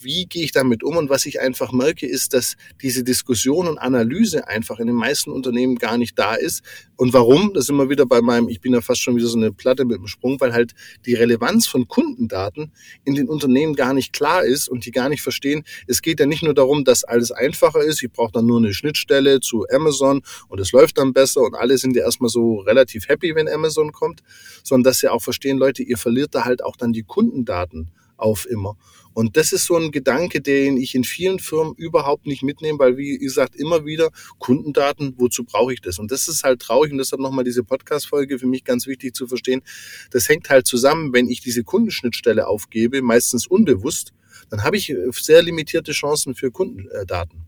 Wie 0.00 0.26
gehe 0.26 0.44
ich 0.44 0.52
damit 0.52 0.84
um? 0.84 0.96
Und 0.96 1.10
was 1.10 1.26
ich 1.26 1.40
einfach 1.40 1.72
merke, 1.72 2.06
ist, 2.06 2.34
dass 2.34 2.56
diese 2.82 3.02
Diskussion 3.02 3.66
und 3.66 3.78
Analyse 3.78 4.46
einfach 4.46 4.78
in 4.78 4.86
den 4.86 4.96
meisten 4.96 5.30
Unternehmen 5.30 5.76
gar 5.76 5.98
nicht 5.98 6.18
da 6.18 6.34
ist. 6.34 6.62
Und 6.96 7.12
warum? 7.12 7.52
Das 7.52 7.64
ist 7.64 7.70
immer 7.70 7.90
wieder 7.90 8.06
bei 8.06 8.20
meinem, 8.20 8.48
ich 8.48 8.60
bin 8.60 8.72
ja 8.72 8.80
fast 8.80 9.02
schon 9.02 9.16
wieder 9.16 9.26
so 9.26 9.36
eine 9.36 9.52
Platte 9.52 9.84
mit 9.84 9.98
dem 9.98 10.06
Sprung, 10.06 10.40
weil 10.40 10.52
halt 10.52 10.72
die 11.04 11.14
Relevanz 11.14 11.66
von 11.66 11.88
Kundendaten 11.88 12.72
in 13.04 13.14
den 13.14 13.28
Unternehmen 13.28 13.74
gar 13.74 13.92
nicht 13.92 14.12
klar 14.12 14.44
ist 14.44 14.68
und 14.68 14.86
die 14.86 14.92
gar 14.92 15.08
nicht 15.08 15.22
verstehen. 15.22 15.64
Es 15.86 16.00
geht 16.00 16.20
ja 16.20 16.26
nicht 16.26 16.42
nur 16.42 16.54
darum, 16.54 16.84
dass 16.84 17.04
alles 17.04 17.32
einfacher 17.32 17.80
ist. 17.80 18.02
Ich 18.02 18.10
brauche 18.10 18.32
dann 18.32 18.46
nur 18.46 18.58
eine 18.58 18.72
Schnittstelle 18.72 19.40
zu 19.40 19.66
Amazon 19.70 20.22
und 20.48 20.60
es 20.60 20.72
läuft 20.72 20.98
dann 20.98 21.12
besser 21.12 21.42
und 21.42 21.54
alle 21.54 21.76
sind 21.76 21.96
ja 21.96 22.04
erstmal 22.04 22.30
so 22.30 22.60
relativ 22.60 23.08
happy 23.08 23.25
happy, 23.26 23.36
wenn 23.36 23.48
Amazon 23.48 23.92
kommt, 23.92 24.22
sondern 24.62 24.84
dass 24.90 25.00
sie 25.00 25.08
auch 25.08 25.22
verstehen, 25.22 25.58
Leute, 25.58 25.82
ihr 25.82 25.98
verliert 25.98 26.34
da 26.34 26.44
halt 26.44 26.62
auch 26.62 26.76
dann 26.76 26.92
die 26.92 27.02
Kundendaten 27.02 27.90
auf 28.16 28.46
immer. 28.46 28.76
Und 29.12 29.36
das 29.36 29.52
ist 29.52 29.64
so 29.64 29.76
ein 29.76 29.92
Gedanke, 29.92 30.42
den 30.42 30.76
ich 30.76 30.94
in 30.94 31.04
vielen 31.04 31.38
Firmen 31.38 31.74
überhaupt 31.74 32.26
nicht 32.26 32.42
mitnehme, 32.42 32.78
weil, 32.78 32.98
wie 32.98 33.16
gesagt, 33.18 33.56
immer 33.56 33.86
wieder 33.86 34.10
Kundendaten, 34.38 35.14
wozu 35.16 35.44
brauche 35.44 35.72
ich 35.72 35.80
das? 35.80 35.98
Und 35.98 36.10
das 36.12 36.28
ist 36.28 36.44
halt 36.44 36.60
traurig 36.60 36.92
und 36.92 36.98
deshalb 36.98 37.20
nochmal 37.20 37.44
diese 37.44 37.64
Podcast-Folge 37.64 38.38
für 38.38 38.46
mich 38.46 38.64
ganz 38.64 38.86
wichtig 38.86 39.14
zu 39.14 39.26
verstehen. 39.26 39.62
Das 40.10 40.28
hängt 40.28 40.50
halt 40.50 40.66
zusammen, 40.66 41.14
wenn 41.14 41.28
ich 41.28 41.40
diese 41.40 41.64
Kundenschnittstelle 41.64 42.46
aufgebe, 42.46 43.00
meistens 43.00 43.46
unbewusst, 43.46 44.12
dann 44.50 44.64
habe 44.64 44.76
ich 44.76 44.94
sehr 45.12 45.42
limitierte 45.42 45.92
Chancen 45.92 46.34
für 46.34 46.50
Kundendaten. 46.50 47.46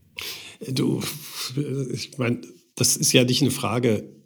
Du, 0.66 1.02
ich 1.92 2.16
meine, 2.16 2.40
das 2.76 2.96
ist 2.96 3.12
ja 3.12 3.24
nicht 3.24 3.42
eine 3.42 3.50
Frage 3.50 4.17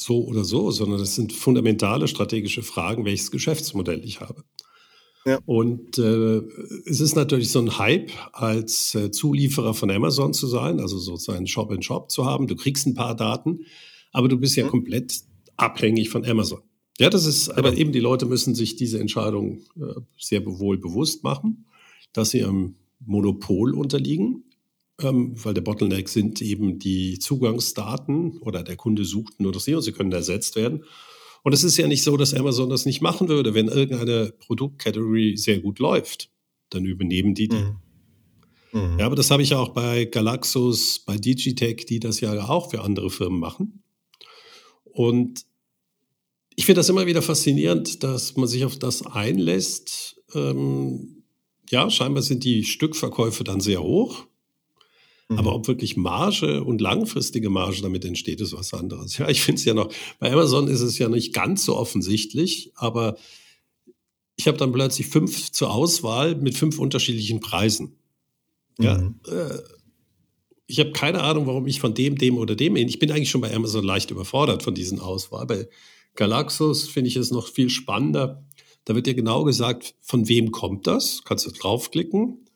so 0.00 0.24
oder 0.24 0.44
so, 0.44 0.70
sondern 0.70 0.98
das 0.98 1.14
sind 1.14 1.32
fundamentale 1.32 2.08
strategische 2.08 2.62
Fragen, 2.62 3.04
welches 3.04 3.30
Geschäftsmodell 3.30 4.04
ich 4.04 4.20
habe. 4.20 4.44
Ja. 5.26 5.40
Und 5.44 5.98
äh, 5.98 6.40
es 6.86 7.00
ist 7.00 7.16
natürlich 7.16 7.50
so 7.50 7.58
ein 7.58 7.78
Hype, 7.78 8.10
als 8.32 8.94
äh, 8.94 9.10
Zulieferer 9.10 9.74
von 9.74 9.90
Amazon 9.90 10.32
zu 10.32 10.46
sein, 10.46 10.80
also 10.80 10.98
sozusagen 10.98 11.46
Shop 11.46 11.70
in 11.72 11.82
Shop 11.82 12.10
zu 12.10 12.24
haben. 12.24 12.46
Du 12.46 12.56
kriegst 12.56 12.86
ein 12.86 12.94
paar 12.94 13.14
Daten, 13.14 13.66
aber 14.12 14.28
du 14.28 14.38
bist 14.38 14.56
ja 14.56 14.64
mhm. 14.64 14.70
komplett 14.70 15.20
abhängig 15.56 16.08
von 16.08 16.24
Amazon. 16.24 16.60
Ja, 16.98 17.10
das 17.10 17.26
ist, 17.26 17.50
aber 17.50 17.76
eben 17.76 17.92
die 17.92 18.00
Leute 18.00 18.26
müssen 18.26 18.54
sich 18.54 18.76
diese 18.76 19.00
Entscheidung 19.00 19.60
äh, 19.76 20.00
sehr 20.16 20.44
wohl 20.46 20.78
bewusst 20.78 21.22
machen, 21.24 21.66
dass 22.12 22.30
sie 22.30 22.44
einem 22.44 22.76
Monopol 23.00 23.74
unterliegen 23.74 24.44
weil 25.00 25.54
der 25.54 25.60
Bottleneck 25.60 26.08
sind 26.08 26.42
eben 26.42 26.78
die 26.78 27.18
Zugangsdaten 27.18 28.38
oder 28.38 28.62
der 28.62 28.76
Kunde 28.76 29.04
sucht 29.04 29.40
nur 29.40 29.52
das 29.52 29.64
hier 29.64 29.76
und 29.76 29.82
sie 29.82 29.92
können 29.92 30.12
ersetzt 30.12 30.56
werden. 30.56 30.84
Und 31.44 31.52
es 31.52 31.62
ist 31.62 31.76
ja 31.76 31.86
nicht 31.86 32.02
so, 32.02 32.16
dass 32.16 32.34
Amazon 32.34 32.68
das 32.68 32.84
nicht 32.84 33.00
machen 33.00 33.28
würde. 33.28 33.54
Wenn 33.54 33.68
irgendeine 33.68 34.32
Produktcategory 34.40 35.36
sehr 35.36 35.60
gut 35.60 35.78
läuft, 35.78 36.30
dann 36.70 36.84
übernehmen 36.84 37.34
die 37.34 37.48
die. 37.48 37.56
Mhm. 37.56 37.76
Mhm. 38.72 38.98
Ja, 38.98 39.06
aber 39.06 39.16
das 39.16 39.30
habe 39.30 39.42
ich 39.42 39.54
auch 39.54 39.70
bei 39.70 40.04
Galaxus, 40.04 40.98
bei 40.98 41.16
Digitech, 41.16 41.86
die 41.86 42.00
das 42.00 42.20
ja 42.20 42.48
auch 42.48 42.70
für 42.70 42.82
andere 42.82 43.08
Firmen 43.08 43.38
machen. 43.38 43.82
Und 44.84 45.46
ich 46.56 46.66
finde 46.66 46.80
das 46.80 46.88
immer 46.88 47.06
wieder 47.06 47.22
faszinierend, 47.22 48.02
dass 48.02 48.36
man 48.36 48.48
sich 48.48 48.64
auf 48.64 48.78
das 48.78 49.06
einlässt. 49.06 50.20
Ähm, 50.34 51.22
ja, 51.70 51.88
scheinbar 51.88 52.22
sind 52.22 52.42
die 52.42 52.64
Stückverkäufe 52.64 53.44
dann 53.44 53.60
sehr 53.60 53.82
hoch. 53.82 54.27
Aber 55.30 55.50
mhm. 55.50 55.56
ob 55.56 55.68
wirklich 55.68 55.96
Marge 55.96 56.64
und 56.64 56.80
langfristige 56.80 57.50
Marge 57.50 57.82
damit 57.82 58.04
entsteht, 58.04 58.40
ist 58.40 58.54
was 58.54 58.72
anderes. 58.72 59.18
Ja, 59.18 59.28
ich 59.28 59.42
finde 59.42 59.58
es 59.58 59.64
ja 59.64 59.74
noch, 59.74 59.92
bei 60.18 60.32
Amazon 60.32 60.68
ist 60.68 60.80
es 60.80 60.98
ja 60.98 61.08
nicht 61.08 61.34
ganz 61.34 61.64
so 61.64 61.76
offensichtlich, 61.76 62.72
aber 62.74 63.16
ich 64.36 64.48
habe 64.48 64.56
dann 64.56 64.72
plötzlich 64.72 65.08
fünf 65.08 65.52
zur 65.52 65.70
Auswahl 65.70 66.34
mit 66.36 66.56
fünf 66.56 66.78
unterschiedlichen 66.78 67.40
Preisen. 67.40 67.98
Ja, 68.78 68.98
mhm. 68.98 69.20
äh, 69.26 69.58
ich 70.66 70.80
habe 70.80 70.92
keine 70.92 71.22
Ahnung, 71.22 71.46
warum 71.46 71.66
ich 71.66 71.80
von 71.80 71.94
dem, 71.94 72.16
dem 72.16 72.38
oder 72.38 72.54
dem, 72.54 72.76
ich 72.76 72.98
bin 72.98 73.10
eigentlich 73.10 73.30
schon 73.30 73.40
bei 73.40 73.54
Amazon 73.54 73.84
leicht 73.84 74.10
überfordert 74.10 74.62
von 74.62 74.74
diesen 74.74 75.00
Auswahl. 75.00 75.46
Bei 75.46 75.68
Galaxus 76.14 76.88
finde 76.88 77.08
ich 77.08 77.16
es 77.16 77.30
noch 77.30 77.48
viel 77.48 77.70
spannender. 77.70 78.44
Da 78.84 78.94
wird 78.94 79.06
dir 79.06 79.14
genau 79.14 79.44
gesagt, 79.44 79.94
von 80.00 80.28
wem 80.28 80.52
kommt 80.52 80.86
das? 80.86 81.22
Kannst 81.24 81.46
du 81.46 81.50
draufklicken 81.50 82.47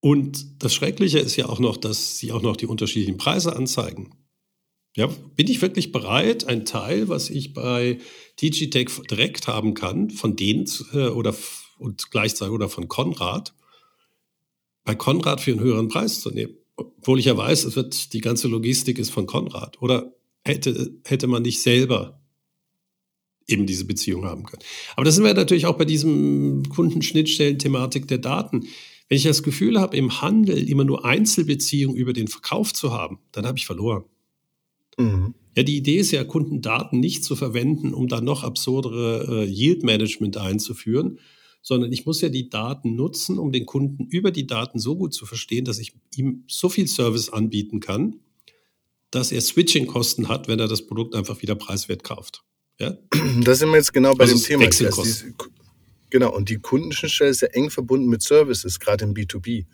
und 0.00 0.62
das 0.62 0.74
Schreckliche 0.74 1.18
ist 1.18 1.36
ja 1.36 1.48
auch 1.48 1.60
noch, 1.60 1.76
dass 1.76 2.18
sie 2.18 2.32
auch 2.32 2.42
noch 2.42 2.56
die 2.56 2.66
unterschiedlichen 2.66 3.18
Preise 3.18 3.54
anzeigen. 3.54 4.14
Ja, 4.96 5.08
bin 5.36 5.46
ich 5.46 5.62
wirklich 5.62 5.92
bereit, 5.92 6.44
ein 6.46 6.64
Teil, 6.64 7.08
was 7.08 7.30
ich 7.30 7.52
bei 7.52 7.98
Digitech 8.40 8.88
direkt 9.08 9.46
haben 9.46 9.74
kann, 9.74 10.10
von 10.10 10.34
denen 10.34 10.68
äh, 10.92 11.08
oder 11.08 11.34
und 11.78 12.10
gleichzeitig 12.10 12.52
oder 12.52 12.68
von 12.68 12.88
Konrad, 12.88 13.54
bei 14.84 14.94
Konrad 14.94 15.40
für 15.40 15.52
einen 15.52 15.60
höheren 15.60 15.88
Preis 15.88 16.20
zu 16.20 16.30
nehmen? 16.30 16.56
Obwohl 16.76 17.18
ich 17.18 17.26
ja 17.26 17.36
weiß, 17.36 17.64
es 17.64 17.76
wird, 17.76 18.12
die 18.12 18.20
ganze 18.20 18.48
Logistik 18.48 18.98
ist 18.98 19.10
von 19.10 19.26
Konrad. 19.26 19.80
Oder 19.80 20.12
hätte, 20.44 20.94
hätte 21.04 21.26
man 21.26 21.42
nicht 21.42 21.62
selber 21.62 22.20
eben 23.46 23.66
diese 23.66 23.84
Beziehung 23.84 24.24
haben 24.24 24.44
können? 24.44 24.62
Aber 24.96 25.04
das 25.04 25.14
sind 25.14 25.24
wir 25.24 25.34
natürlich 25.34 25.66
auch 25.66 25.76
bei 25.76 25.84
diesem 25.84 26.64
Kundenschnittstellen-Thematik 26.68 28.08
der 28.08 28.18
Daten. 28.18 28.66
Wenn 29.10 29.16
ich 29.16 29.24
das 29.24 29.42
Gefühl 29.42 29.80
habe, 29.80 29.96
im 29.96 30.22
Handel 30.22 30.56
immer 30.68 30.84
nur 30.84 31.04
Einzelbeziehungen 31.04 31.96
über 31.96 32.12
den 32.12 32.28
Verkauf 32.28 32.72
zu 32.72 32.92
haben, 32.92 33.18
dann 33.32 33.44
habe 33.44 33.58
ich 33.58 33.66
verloren. 33.66 34.04
Mhm. 34.96 35.34
Ja, 35.56 35.64
die 35.64 35.76
Idee 35.76 35.96
ist 35.96 36.12
ja, 36.12 36.22
Kundendaten 36.22 37.00
nicht 37.00 37.24
zu 37.24 37.34
verwenden, 37.34 37.92
um 37.92 38.06
dann 38.06 38.24
noch 38.24 38.44
absurdere 38.44 39.42
äh, 39.42 39.50
Yield-Management 39.50 40.36
einzuführen, 40.36 41.18
sondern 41.60 41.90
ich 41.90 42.06
muss 42.06 42.20
ja 42.20 42.28
die 42.28 42.50
Daten 42.50 42.94
nutzen, 42.94 43.36
um 43.40 43.50
den 43.50 43.66
Kunden 43.66 44.06
über 44.06 44.30
die 44.30 44.46
Daten 44.46 44.78
so 44.78 44.94
gut 44.96 45.12
zu 45.12 45.26
verstehen, 45.26 45.64
dass 45.64 45.80
ich 45.80 45.92
ihm 46.14 46.44
so 46.46 46.68
viel 46.68 46.86
Service 46.86 47.30
anbieten 47.30 47.80
kann, 47.80 48.20
dass 49.10 49.32
er 49.32 49.40
Switching-Kosten 49.40 50.28
hat, 50.28 50.46
wenn 50.46 50.60
er 50.60 50.68
das 50.68 50.86
Produkt 50.86 51.16
einfach 51.16 51.42
wieder 51.42 51.56
preiswert 51.56 52.04
kauft. 52.04 52.44
Ja? 52.78 52.96
Da 53.42 53.54
sind 53.56 53.70
wir 53.70 53.76
jetzt 53.76 53.92
genau 53.92 54.14
bei 54.14 54.24
also 54.24 54.36
dem 54.36 54.44
Thema. 54.44 54.62
Wechselkosten. 54.66 55.34
Genau, 56.10 56.34
und 56.34 56.48
die 56.48 56.58
Kundenschnittstelle 56.58 57.30
ist 57.30 57.42
ja 57.42 57.48
eng 57.48 57.70
verbunden 57.70 58.08
mit 58.08 58.22
Services, 58.22 58.80
gerade 58.80 59.04
im 59.04 59.14
B2B. 59.14 59.64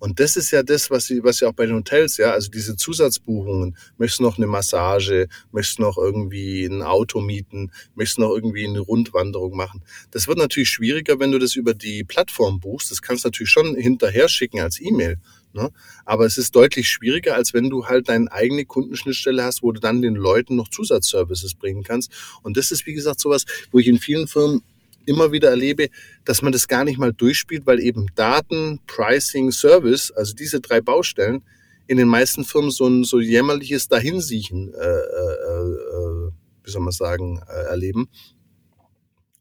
Und 0.00 0.18
das 0.18 0.36
ist 0.36 0.50
ja 0.50 0.62
das, 0.62 0.90
was 0.90 1.06
sie, 1.06 1.22
was 1.22 1.40
ja 1.40 1.48
auch 1.48 1.52
bei 1.52 1.66
den 1.66 1.76
Hotels, 1.76 2.16
ja, 2.16 2.30
also 2.30 2.50
diese 2.50 2.74
Zusatzbuchungen. 2.74 3.76
Möchtest 3.98 4.20
du 4.20 4.24
noch 4.24 4.38
eine 4.38 4.46
Massage? 4.46 5.28
Möchtest 5.52 5.78
du 5.78 5.82
noch 5.82 5.98
irgendwie 5.98 6.64
ein 6.64 6.80
Auto 6.82 7.20
mieten? 7.20 7.70
Möchtest 7.94 8.16
du 8.16 8.22
noch 8.22 8.34
irgendwie 8.34 8.66
eine 8.66 8.80
Rundwanderung 8.80 9.54
machen? 9.54 9.84
Das 10.10 10.26
wird 10.26 10.38
natürlich 10.38 10.70
schwieriger, 10.70 11.20
wenn 11.20 11.32
du 11.32 11.38
das 11.38 11.54
über 11.54 11.74
die 11.74 12.02
Plattform 12.02 12.60
buchst. 12.60 12.90
Das 12.90 13.02
kannst 13.02 13.24
du 13.24 13.28
natürlich 13.28 13.50
schon 13.50 13.74
hinterher 13.76 14.30
schicken 14.30 14.60
als 14.60 14.80
E-Mail. 14.80 15.18
Ne? 15.52 15.70
Aber 16.06 16.24
es 16.24 16.38
ist 16.38 16.56
deutlich 16.56 16.88
schwieriger, 16.88 17.34
als 17.34 17.52
wenn 17.52 17.68
du 17.68 17.86
halt 17.86 18.08
deine 18.08 18.32
eigene 18.32 18.64
Kundenschnittstelle 18.64 19.44
hast, 19.44 19.62
wo 19.62 19.70
du 19.70 19.80
dann 19.80 20.00
den 20.00 20.14
Leuten 20.14 20.56
noch 20.56 20.68
Zusatzservices 20.68 21.54
bringen 21.54 21.82
kannst. 21.82 22.10
Und 22.42 22.56
das 22.56 22.70
ist, 22.70 22.86
wie 22.86 22.94
gesagt, 22.94 23.20
sowas, 23.20 23.44
wo 23.70 23.78
ich 23.78 23.86
in 23.86 23.98
vielen 23.98 24.28
Firmen 24.28 24.62
immer 25.10 25.32
wieder 25.32 25.50
erlebe, 25.50 25.88
dass 26.24 26.40
man 26.40 26.52
das 26.52 26.68
gar 26.68 26.84
nicht 26.84 26.98
mal 26.98 27.12
durchspielt, 27.12 27.66
weil 27.66 27.80
eben 27.80 28.06
Daten, 28.14 28.78
Pricing, 28.86 29.50
Service, 29.50 30.10
also 30.12 30.34
diese 30.34 30.60
drei 30.60 30.80
Baustellen, 30.80 31.42
in 31.88 31.96
den 31.96 32.06
meisten 32.06 32.44
Firmen 32.44 32.70
so 32.70 32.86
ein 32.86 33.02
so 33.02 33.18
jämmerliches 33.18 33.88
Dahinsiechen, 33.88 34.72
äh, 34.72 34.78
äh, 34.78 35.72
äh, 35.72 36.30
wie 36.62 36.70
soll 36.70 36.82
man 36.82 36.92
sagen, 36.92 37.42
äh, 37.48 37.64
erleben. 37.64 38.08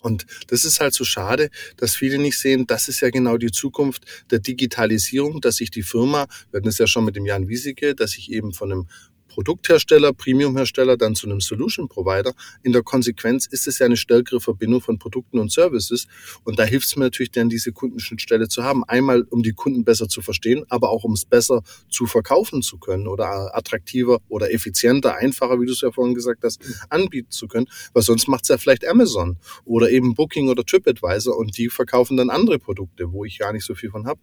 Und 0.01 0.25
das 0.47 0.63
ist 0.63 0.79
halt 0.79 0.93
so 0.93 1.03
schade, 1.03 1.49
dass 1.77 1.95
viele 1.95 2.17
nicht 2.17 2.39
sehen, 2.39 2.65
das 2.65 2.87
ist 2.87 3.01
ja 3.01 3.09
genau 3.09 3.37
die 3.37 3.51
Zukunft 3.51 4.05
der 4.31 4.39
Digitalisierung, 4.39 5.41
dass 5.41 5.57
sich 5.57 5.69
die 5.69 5.83
Firma, 5.83 6.25
wir 6.49 6.59
hatten 6.59 6.69
es 6.69 6.77
ja 6.77 6.87
schon 6.87 7.05
mit 7.05 7.15
dem 7.15 7.25
Jan 7.25 7.49
Wiesike, 7.49 7.93
dass 7.93 8.17
ich 8.17 8.31
eben 8.31 8.53
von 8.53 8.71
einem 8.71 8.87
Produkthersteller, 9.29 10.11
Premiumhersteller 10.11 10.97
dann 10.97 11.15
zu 11.15 11.27
einem 11.27 11.39
Solution 11.39 11.87
Provider. 11.87 12.33
In 12.63 12.73
der 12.73 12.83
Konsequenz 12.83 13.47
ist 13.47 13.67
es 13.67 13.79
ja 13.79 13.85
eine 13.85 13.95
stärkere 13.95 14.41
Verbindung 14.41 14.81
von 14.81 14.99
Produkten 14.99 15.39
und 15.39 15.51
Services. 15.51 16.07
Und 16.43 16.59
da 16.59 16.63
hilft 16.63 16.87
es 16.87 16.95
mir 16.97 17.05
natürlich 17.05 17.31
dann, 17.31 17.47
diese 17.47 17.71
Kundenschnittstelle 17.71 18.49
zu 18.49 18.63
haben. 18.63 18.83
Einmal, 18.83 19.21
um 19.29 19.43
die 19.43 19.53
Kunden 19.53 19.85
besser 19.85 20.09
zu 20.09 20.21
verstehen, 20.21 20.65
aber 20.69 20.89
auch 20.89 21.03
um 21.05 21.13
es 21.13 21.25
besser 21.25 21.61
zu 21.89 22.05
verkaufen 22.05 22.61
zu 22.61 22.77
können 22.77 23.07
oder 23.07 23.55
attraktiver 23.55 24.19
oder 24.27 24.51
effizienter, 24.51 25.15
einfacher, 25.15 25.61
wie 25.61 25.65
du 25.65 25.71
es 25.71 25.81
ja 25.81 25.91
vorhin 25.91 26.15
gesagt 26.15 26.43
hast, 26.43 26.59
anbieten 26.89 27.31
zu 27.31 27.47
können. 27.47 27.67
Weil 27.93 28.03
sonst 28.03 28.27
macht 28.27 28.43
es 28.43 28.49
ja 28.49 28.57
vielleicht 28.57 28.85
Amazon 28.85 29.37
oder 29.63 29.89
eben 29.89 30.15
Booking 30.15 30.49
oder 30.49 30.65
TripAdvisor 30.65 31.37
und 31.37 31.57
die 31.57 31.69
verkaufen 31.69 32.17
dann 32.17 32.29
andere 32.29 32.59
Produkte, 32.59 33.11
wo 33.11 33.25
ich 33.25 33.37
gar 33.37 33.53
nicht 33.53 33.65
so 33.65 33.75
viel 33.75 33.91
von 33.91 34.05
habe. 34.05 34.19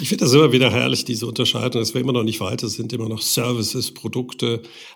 Ich 0.00 0.08
finde 0.08 0.24
das 0.24 0.34
immer 0.34 0.52
wieder 0.52 0.70
herrlich, 0.70 1.04
diese 1.04 1.26
Unterscheidung, 1.26 1.80
dass 1.82 1.94
wir 1.94 2.00
immer 2.00 2.12
noch 2.12 2.22
nicht 2.22 2.40
weiter 2.40 2.68
sind, 2.68 2.92
immer 2.92 3.08
noch 3.08 3.20
Services, 3.20 3.92
Produkte. 3.92 4.37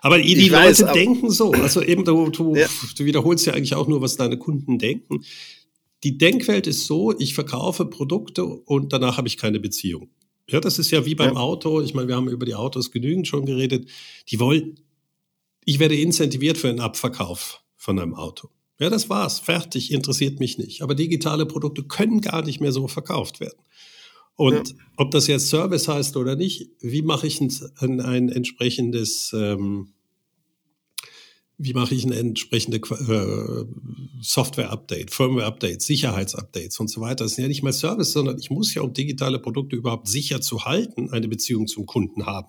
Aber 0.01 0.17
die 0.19 0.35
ich 0.35 0.49
Leute 0.49 0.83
weiß, 0.83 0.93
denken 0.93 1.29
so. 1.29 1.51
Also 1.51 1.81
eben, 1.81 2.05
du, 2.05 2.29
du, 2.29 2.55
ja. 2.55 2.67
du 2.97 3.05
wiederholst 3.05 3.45
ja 3.45 3.53
eigentlich 3.53 3.75
auch 3.75 3.87
nur, 3.87 4.01
was 4.01 4.15
deine 4.15 4.37
Kunden 4.37 4.77
denken. 4.77 5.23
Die 6.03 6.17
Denkwelt 6.17 6.67
ist 6.67 6.85
so, 6.85 7.17
ich 7.17 7.33
verkaufe 7.33 7.85
Produkte 7.85 8.45
und 8.45 8.91
danach 8.91 9.17
habe 9.17 9.27
ich 9.27 9.37
keine 9.37 9.59
Beziehung. 9.59 10.09
Ja, 10.49 10.59
das 10.59 10.77
ist 10.77 10.91
ja 10.91 11.05
wie 11.05 11.15
beim 11.15 11.35
ja. 11.35 11.39
Auto. 11.39 11.81
Ich 11.81 11.93
meine, 11.93 12.09
wir 12.09 12.15
haben 12.15 12.27
über 12.27 12.45
die 12.45 12.55
Autos 12.55 12.91
genügend 12.91 13.27
schon 13.27 13.45
geredet. 13.45 13.89
Die 14.29 14.39
wollen, 14.39 14.79
ich 15.63 15.79
werde 15.79 15.95
incentiviert 15.95 16.57
für 16.57 16.69
einen 16.69 16.81
Abverkauf 16.81 17.63
von 17.77 17.97
einem 17.99 18.13
Auto. 18.13 18.49
Ja, 18.79 18.89
das 18.89 19.09
war's. 19.09 19.39
Fertig. 19.39 19.91
Interessiert 19.91 20.39
mich 20.39 20.57
nicht. 20.57 20.81
Aber 20.81 20.95
digitale 20.95 21.45
Produkte 21.45 21.83
können 21.83 22.19
gar 22.19 22.43
nicht 22.43 22.59
mehr 22.59 22.73
so 22.73 22.87
verkauft 22.87 23.39
werden. 23.39 23.59
Und 24.35 24.69
ja. 24.69 24.75
ob 24.97 25.11
das 25.11 25.27
jetzt 25.27 25.49
Service 25.49 25.87
heißt 25.87 26.17
oder 26.17 26.35
nicht, 26.35 26.69
wie 26.79 27.01
mache 27.01 27.27
ich 27.27 27.39
ein, 27.39 28.01
ein, 28.01 28.29
entsprechendes, 28.29 29.31
ähm, 29.33 29.93
wie 31.57 31.73
mache 31.73 31.93
ich 31.93 32.03
ein 32.03 32.11
entsprechende 32.11 32.77
äh, 32.77 33.65
Software-Update, 34.21 35.11
Firmware-Update, 35.11 35.81
Sicherheits-Updates 35.81 36.79
und 36.79 36.89
so 36.89 37.01
weiter. 37.01 37.25
Das 37.25 37.35
sind 37.35 37.43
ja 37.43 37.47
nicht 37.47 37.61
mal 37.61 37.73
Service, 37.73 38.11
sondern 38.11 38.39
ich 38.39 38.49
muss 38.49 38.73
ja, 38.73 38.81
um 38.81 38.93
digitale 38.93 39.39
Produkte 39.39 39.75
überhaupt 39.75 40.07
sicher 40.07 40.41
zu 40.41 40.65
halten, 40.65 41.11
eine 41.11 41.27
Beziehung 41.27 41.67
zum 41.67 41.85
Kunden 41.85 42.25
haben. 42.25 42.47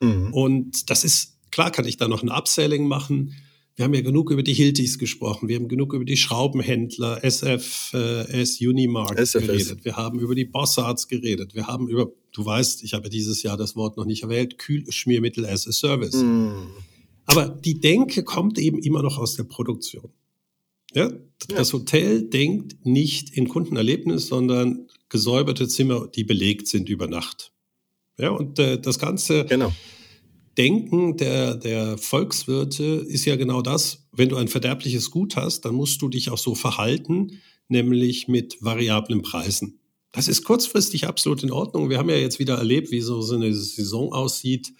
Mhm. 0.00 0.32
Und 0.32 0.90
das 0.90 1.04
ist, 1.04 1.38
klar 1.50 1.70
kann 1.70 1.84
ich 1.84 1.98
da 1.98 2.08
noch 2.08 2.22
ein 2.22 2.30
Upselling 2.30 2.88
machen, 2.88 3.34
wir 3.78 3.84
haben 3.84 3.94
ja 3.94 4.00
genug 4.00 4.32
über 4.32 4.42
die 4.42 4.54
Hiltis 4.54 4.98
gesprochen, 4.98 5.48
wir 5.48 5.54
haben 5.54 5.68
genug 5.68 5.94
über 5.94 6.04
die 6.04 6.16
Schraubenhändler, 6.16 7.22
SF, 7.22 7.92
äh, 7.94 8.66
Unimark 8.66 9.16
SFS. 9.16 9.46
geredet, 9.46 9.84
wir 9.84 9.96
haben 9.96 10.18
über 10.18 10.34
die 10.34 10.46
Bossarts 10.46 11.06
geredet, 11.06 11.54
wir 11.54 11.68
haben 11.68 11.88
über, 11.88 12.10
du 12.32 12.44
weißt, 12.44 12.82
ich 12.82 12.94
habe 12.94 13.08
dieses 13.08 13.44
Jahr 13.44 13.56
das 13.56 13.76
Wort 13.76 13.96
noch 13.96 14.04
nicht 14.04 14.24
erwähnt, 14.24 14.58
Kühlschmiermittel 14.58 15.46
as 15.46 15.68
a 15.68 15.70
Service. 15.70 16.16
Mm. 16.16 16.54
Aber 17.26 17.48
die 17.50 17.78
Denke 17.78 18.24
kommt 18.24 18.58
eben 18.58 18.80
immer 18.80 19.00
noch 19.00 19.16
aus 19.16 19.36
der 19.36 19.44
Produktion. 19.44 20.10
Ja? 20.92 21.12
Das 21.46 21.70
ja. 21.70 21.78
Hotel 21.78 22.22
denkt 22.22 22.84
nicht 22.84 23.30
in 23.30 23.46
Kundenerlebnis, 23.46 24.26
sondern 24.26 24.88
gesäuberte 25.08 25.68
Zimmer, 25.68 26.08
die 26.08 26.24
belegt 26.24 26.66
sind 26.66 26.88
über 26.88 27.06
Nacht. 27.06 27.52
Ja, 28.18 28.30
und 28.30 28.58
äh, 28.58 28.80
das 28.80 28.98
Ganze 28.98 29.44
genau. 29.44 29.72
Denken 30.58 31.16
der, 31.16 31.54
der 31.54 31.96
Volkswirte 31.98 32.84
ist 32.84 33.24
ja 33.24 33.36
genau 33.36 33.62
das, 33.62 34.08
wenn 34.12 34.28
du 34.28 34.36
ein 34.36 34.48
verderbliches 34.48 35.10
Gut 35.10 35.36
hast, 35.36 35.64
dann 35.64 35.74
musst 35.74 36.02
du 36.02 36.08
dich 36.08 36.30
auch 36.30 36.38
so 36.38 36.56
verhalten, 36.56 37.38
nämlich 37.68 38.26
mit 38.26 38.58
variablen 38.60 39.22
Preisen. 39.22 39.78
Das 40.10 40.26
ist 40.26 40.42
kurzfristig 40.42 41.06
absolut 41.06 41.44
in 41.44 41.52
Ordnung. 41.52 41.90
Wir 41.90 41.98
haben 41.98 42.10
ja 42.10 42.16
jetzt 42.16 42.40
wieder 42.40 42.56
erlebt, 42.56 42.90
wie 42.90 43.00
so, 43.00 43.22
eine 43.32 43.54
Saison 43.54 44.12
aussieht, 44.12 44.72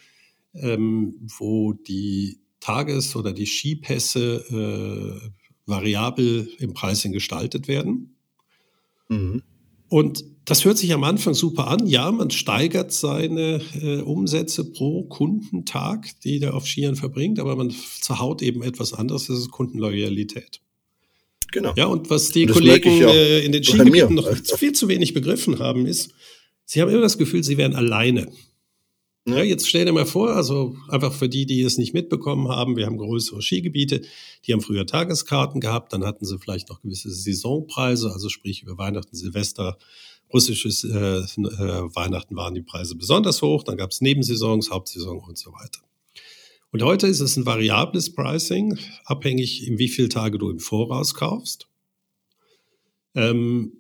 ähm, 0.55 1.15
wo 1.39 1.75
die 1.75 2.41
Tages- 2.59 3.15
oder 3.15 3.33
die 3.33 3.47
Skipässe 3.47 4.45
äh, 4.51 5.31
variabel 5.67 6.49
im 6.59 6.75
Pricing 6.75 7.13
gestaltet 7.13 7.69
werden. 7.69 8.17
Mhm. 9.09 9.43
Und 9.89 10.25
das 10.45 10.65
hört 10.65 10.79
sich 10.79 10.93
am 10.93 11.05
Anfang 11.05 11.35
super 11.35 11.69
an. 11.69 11.87
Ja, 11.87 12.11
man 12.11 12.31
steigert 12.31 12.93
seine 12.93 13.61
äh, 13.81 14.01
Umsätze 14.01 14.65
pro 14.65 15.05
Kundentag, 15.05 16.09
die 16.25 16.41
der 16.41 16.55
auf 16.55 16.67
Skiern 16.67 16.97
verbringt, 16.97 17.39
aber 17.39 17.57
man 17.57 17.75
zerhaut 18.01 18.41
eben 18.43 18.63
etwas 18.63 18.95
anderes, 18.95 19.27
das 19.27 19.39
ist 19.39 19.51
Kundenloyalität. 19.51 20.61
Genau. 21.53 21.73
Ja, 21.77 21.87
und 21.87 22.11
was 22.11 22.31
die 22.31 22.47
und 22.47 22.53
Kollegen 22.53 23.03
äh, 23.03 23.41
in 23.41 23.53
den 23.53 23.65
Skigebieten 23.65 24.15
noch 24.15 24.29
viel 24.37 24.73
zu 24.73 24.89
wenig 24.89 25.15
begriffen 25.15 25.59
haben, 25.59 25.87
ist, 25.87 26.13
sie 26.65 26.81
haben 26.81 26.91
immer 26.91 27.01
das 27.01 27.19
Gefühl, 27.19 27.43
sie 27.43 27.57
wären 27.57 27.75
alleine. 27.75 28.31
Ja, 29.29 29.43
jetzt 29.43 29.69
stell 29.69 29.85
dir 29.85 29.93
mal 29.93 30.07
vor, 30.07 30.31
also 30.31 30.75
einfach 30.89 31.13
für 31.13 31.29
die, 31.29 31.45
die 31.45 31.61
es 31.61 31.77
nicht 31.77 31.93
mitbekommen 31.93 32.49
haben, 32.49 32.77
wir 32.77 32.87
haben 32.87 32.97
größere 32.97 33.43
Skigebiete, 33.43 34.01
die 34.47 34.55
haben 34.55 34.63
früher 34.63 34.87
Tageskarten 34.87 35.61
gehabt, 35.61 35.93
dann 35.93 36.07
hatten 36.07 36.25
sie 36.25 36.39
vielleicht 36.39 36.71
noch 36.71 36.81
gewisse 36.81 37.11
Saisonpreise, 37.11 38.11
also 38.11 38.31
sprich 38.31 38.63
über 38.63 38.79
Weihnachten, 38.79 39.15
Silvester, 39.15 39.77
russisches 40.33 40.83
äh, 40.83 41.19
äh, 41.19 41.25
Weihnachten 41.95 42.37
waren 42.37 42.55
die 42.55 42.63
Preise 42.63 42.95
besonders 42.95 43.43
hoch, 43.43 43.65
dann 43.65 43.77
gab 43.77 43.91
es 43.91 44.01
Nebensaisons, 44.01 44.71
Hauptsaison 44.71 45.19
und 45.19 45.37
so 45.37 45.53
weiter. 45.53 45.81
Und 46.71 46.83
heute 46.83 47.07
ist 47.07 47.21
es 47.21 47.37
ein 47.37 47.45
variables 47.45 48.15
Pricing, 48.15 48.79
abhängig, 49.05 49.67
in 49.67 49.79
wie 49.79 49.89
viele 49.89 50.09
Tage 50.09 50.39
du 50.39 50.49
im 50.49 50.59
Voraus 50.59 51.13
kaufst, 51.13 51.69
ähm, 53.15 53.73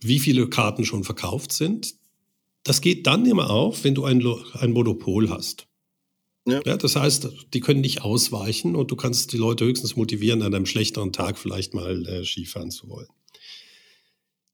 wie 0.00 0.18
viele 0.18 0.48
Karten 0.48 0.84
schon 0.84 1.04
verkauft 1.04 1.52
sind. 1.52 1.94
Das 2.62 2.80
geht 2.80 3.06
dann 3.06 3.26
immer 3.26 3.50
auf, 3.50 3.84
wenn 3.84 3.94
du 3.94 4.04
ein, 4.04 4.22
ein 4.54 4.72
Monopol 4.72 5.30
hast. 5.30 5.66
Ja. 6.46 6.60
ja. 6.64 6.76
das 6.76 6.96
heißt, 6.96 7.28
die 7.52 7.60
können 7.60 7.80
nicht 7.80 8.02
ausweichen 8.02 8.76
und 8.76 8.90
du 8.90 8.96
kannst 8.96 9.32
die 9.32 9.38
Leute 9.38 9.64
höchstens 9.64 9.96
motivieren, 9.96 10.42
an 10.42 10.54
einem 10.54 10.66
schlechteren 10.66 11.12
Tag 11.12 11.38
vielleicht 11.38 11.74
mal 11.74 12.06
äh, 12.06 12.24
Skifahren 12.24 12.70
zu 12.70 12.88
wollen. 12.88 13.08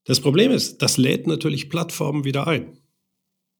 Das 0.03 0.21
Problem 0.21 0.51
ist, 0.51 0.81
das 0.81 0.97
lädt 0.97 1.27
natürlich 1.27 1.69
Plattformen 1.69 2.23
wieder 2.23 2.47
ein. 2.47 2.77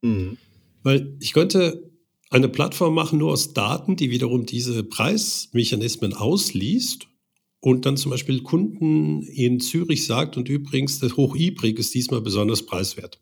Mhm. 0.02 0.38
Weil 0.84 1.18
ich 1.20 1.34
könnte 1.34 1.92
eine 2.30 2.50
Plattform 2.50 2.94
machen 2.94 3.20
nur 3.20 3.32
aus 3.32 3.54
Daten, 3.54 3.96
die 3.96 4.10
wiederum 4.12 4.46
diese 4.46 4.84
Preismechanismen 4.84 6.14
ausliest 6.14 7.08
und 7.60 7.86
dann 7.86 7.98
zum 7.98 8.12
Beispiel 8.12 8.44
Kunden 8.44 9.22
in 9.24 9.60
Zürich 9.60 10.06
sagt, 10.06 10.38
und 10.38 10.50
übrigens, 10.50 11.00
das 11.00 11.18
Hochibrig 11.18 11.80
ist 11.80 11.94
diesmal 11.94 12.22
besonders 12.22 12.66
preiswert. 12.66 13.20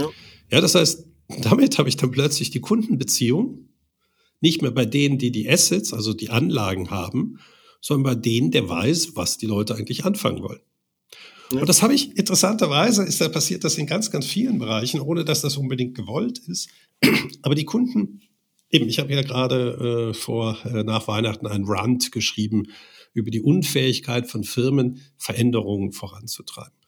Ja. 0.00 0.10
ja, 0.50 0.60
das 0.60 0.74
heißt, 0.74 1.06
damit 1.42 1.78
habe 1.78 1.88
ich 1.88 1.96
dann 1.96 2.10
plötzlich 2.10 2.50
die 2.50 2.60
Kundenbeziehung 2.60 3.68
nicht 4.40 4.62
mehr 4.62 4.70
bei 4.70 4.86
denen, 4.86 5.18
die 5.18 5.30
die 5.30 5.48
Assets, 5.48 5.92
also 5.92 6.14
die 6.14 6.30
Anlagen 6.30 6.90
haben, 6.90 7.38
sondern 7.80 8.14
bei 8.14 8.20
denen, 8.20 8.50
der 8.50 8.68
weiß, 8.68 9.16
was 9.16 9.38
die 9.38 9.46
Leute 9.46 9.74
eigentlich 9.74 10.04
anfangen 10.04 10.42
wollen. 10.42 10.60
Und 11.52 11.68
das 11.68 11.82
habe 11.82 11.94
ich 11.94 12.16
interessanterweise, 12.16 13.02
ist 13.02 13.20
da 13.20 13.28
passiert 13.28 13.64
das 13.64 13.76
in 13.76 13.86
ganz, 13.86 14.10
ganz 14.10 14.26
vielen 14.26 14.58
Bereichen, 14.58 15.00
ohne 15.00 15.24
dass 15.24 15.40
das 15.40 15.56
unbedingt 15.56 15.96
gewollt 15.96 16.38
ist. 16.46 16.68
Aber 17.42 17.54
die 17.54 17.64
Kunden, 17.64 18.22
eben, 18.70 18.88
ich 18.88 19.00
habe 19.00 19.12
ja 19.12 19.22
gerade 19.22 20.10
äh, 20.10 20.14
vor 20.14 20.58
äh, 20.64 20.84
nach 20.84 21.08
Weihnachten 21.08 21.46
einen 21.48 21.64
Rant 21.66 22.12
geschrieben 22.12 22.68
über 23.14 23.32
die 23.32 23.42
Unfähigkeit 23.42 24.28
von 24.28 24.44
Firmen, 24.44 25.00
Veränderungen 25.16 25.90
voranzutreiben. 25.90 26.78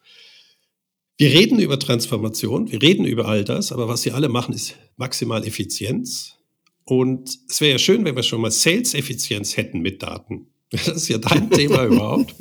Wir 1.17 1.29
reden 1.29 1.59
über 1.59 1.77
Transformation, 1.77 2.71
wir 2.71 2.81
reden 2.81 3.05
über 3.05 3.27
all 3.27 3.43
das, 3.43 3.71
aber 3.71 3.87
was 3.87 4.01
sie 4.01 4.11
alle 4.11 4.29
machen, 4.29 4.53
ist 4.53 4.75
maximal 4.97 5.45
Effizienz. 5.45 6.37
Und 6.85 7.39
es 7.47 7.61
wäre 7.61 7.73
ja 7.73 7.79
schön, 7.79 8.03
wenn 8.03 8.15
wir 8.15 8.23
schon 8.23 8.41
mal 8.41 8.51
Sales-Effizienz 8.51 9.55
hätten 9.57 9.79
mit 9.79 10.01
Daten. 10.03 10.47
Das 10.73 10.87
ist 10.87 11.07
ja 11.07 11.19
dein 11.19 11.51
Thema 11.51 11.85
überhaupt. 11.85 12.33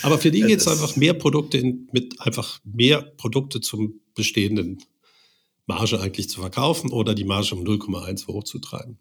Aber 0.00 0.16
für 0.16 0.30
die 0.30 0.40
geht 0.40 0.60
es 0.60 0.66
einfach 0.66 0.96
mehr 0.96 1.12
Produkte 1.12 1.58
in, 1.58 1.86
mit 1.92 2.18
einfach 2.18 2.60
mehr 2.64 3.02
Produkte 3.02 3.60
zum 3.60 4.00
bestehenden 4.14 4.82
Marge 5.66 6.00
eigentlich 6.00 6.30
zu 6.30 6.40
verkaufen 6.40 6.90
oder 6.90 7.14
die 7.14 7.24
Marge 7.24 7.54
um 7.54 7.62
0,1 7.62 8.26
hochzutreiben. 8.26 8.96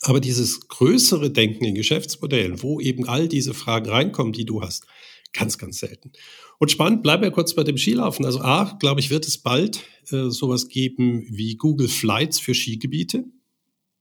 Aber 0.00 0.20
dieses 0.20 0.68
größere 0.68 1.30
Denken 1.30 1.66
in 1.66 1.74
Geschäftsmodellen, 1.74 2.62
wo 2.62 2.80
eben 2.80 3.06
all 3.06 3.28
diese 3.28 3.52
Fragen 3.52 3.90
reinkommen, 3.90 4.32
die 4.32 4.46
du 4.46 4.62
hast, 4.62 4.86
ganz, 5.34 5.58
ganz 5.58 5.78
selten. 5.78 6.12
Und 6.58 6.70
spannend, 6.70 7.02
bleiben 7.02 7.22
wir 7.22 7.30
kurz 7.30 7.54
bei 7.54 7.64
dem 7.64 7.76
Skilaufen. 7.76 8.24
Also 8.24 8.40
A, 8.40 8.76
glaube 8.78 9.00
ich, 9.00 9.10
wird 9.10 9.26
es 9.26 9.38
bald 9.38 9.82
äh, 10.10 10.30
sowas 10.30 10.68
geben 10.68 11.26
wie 11.28 11.56
Google 11.56 11.88
Flights 11.88 12.40
für 12.40 12.54
Skigebiete. 12.54 13.24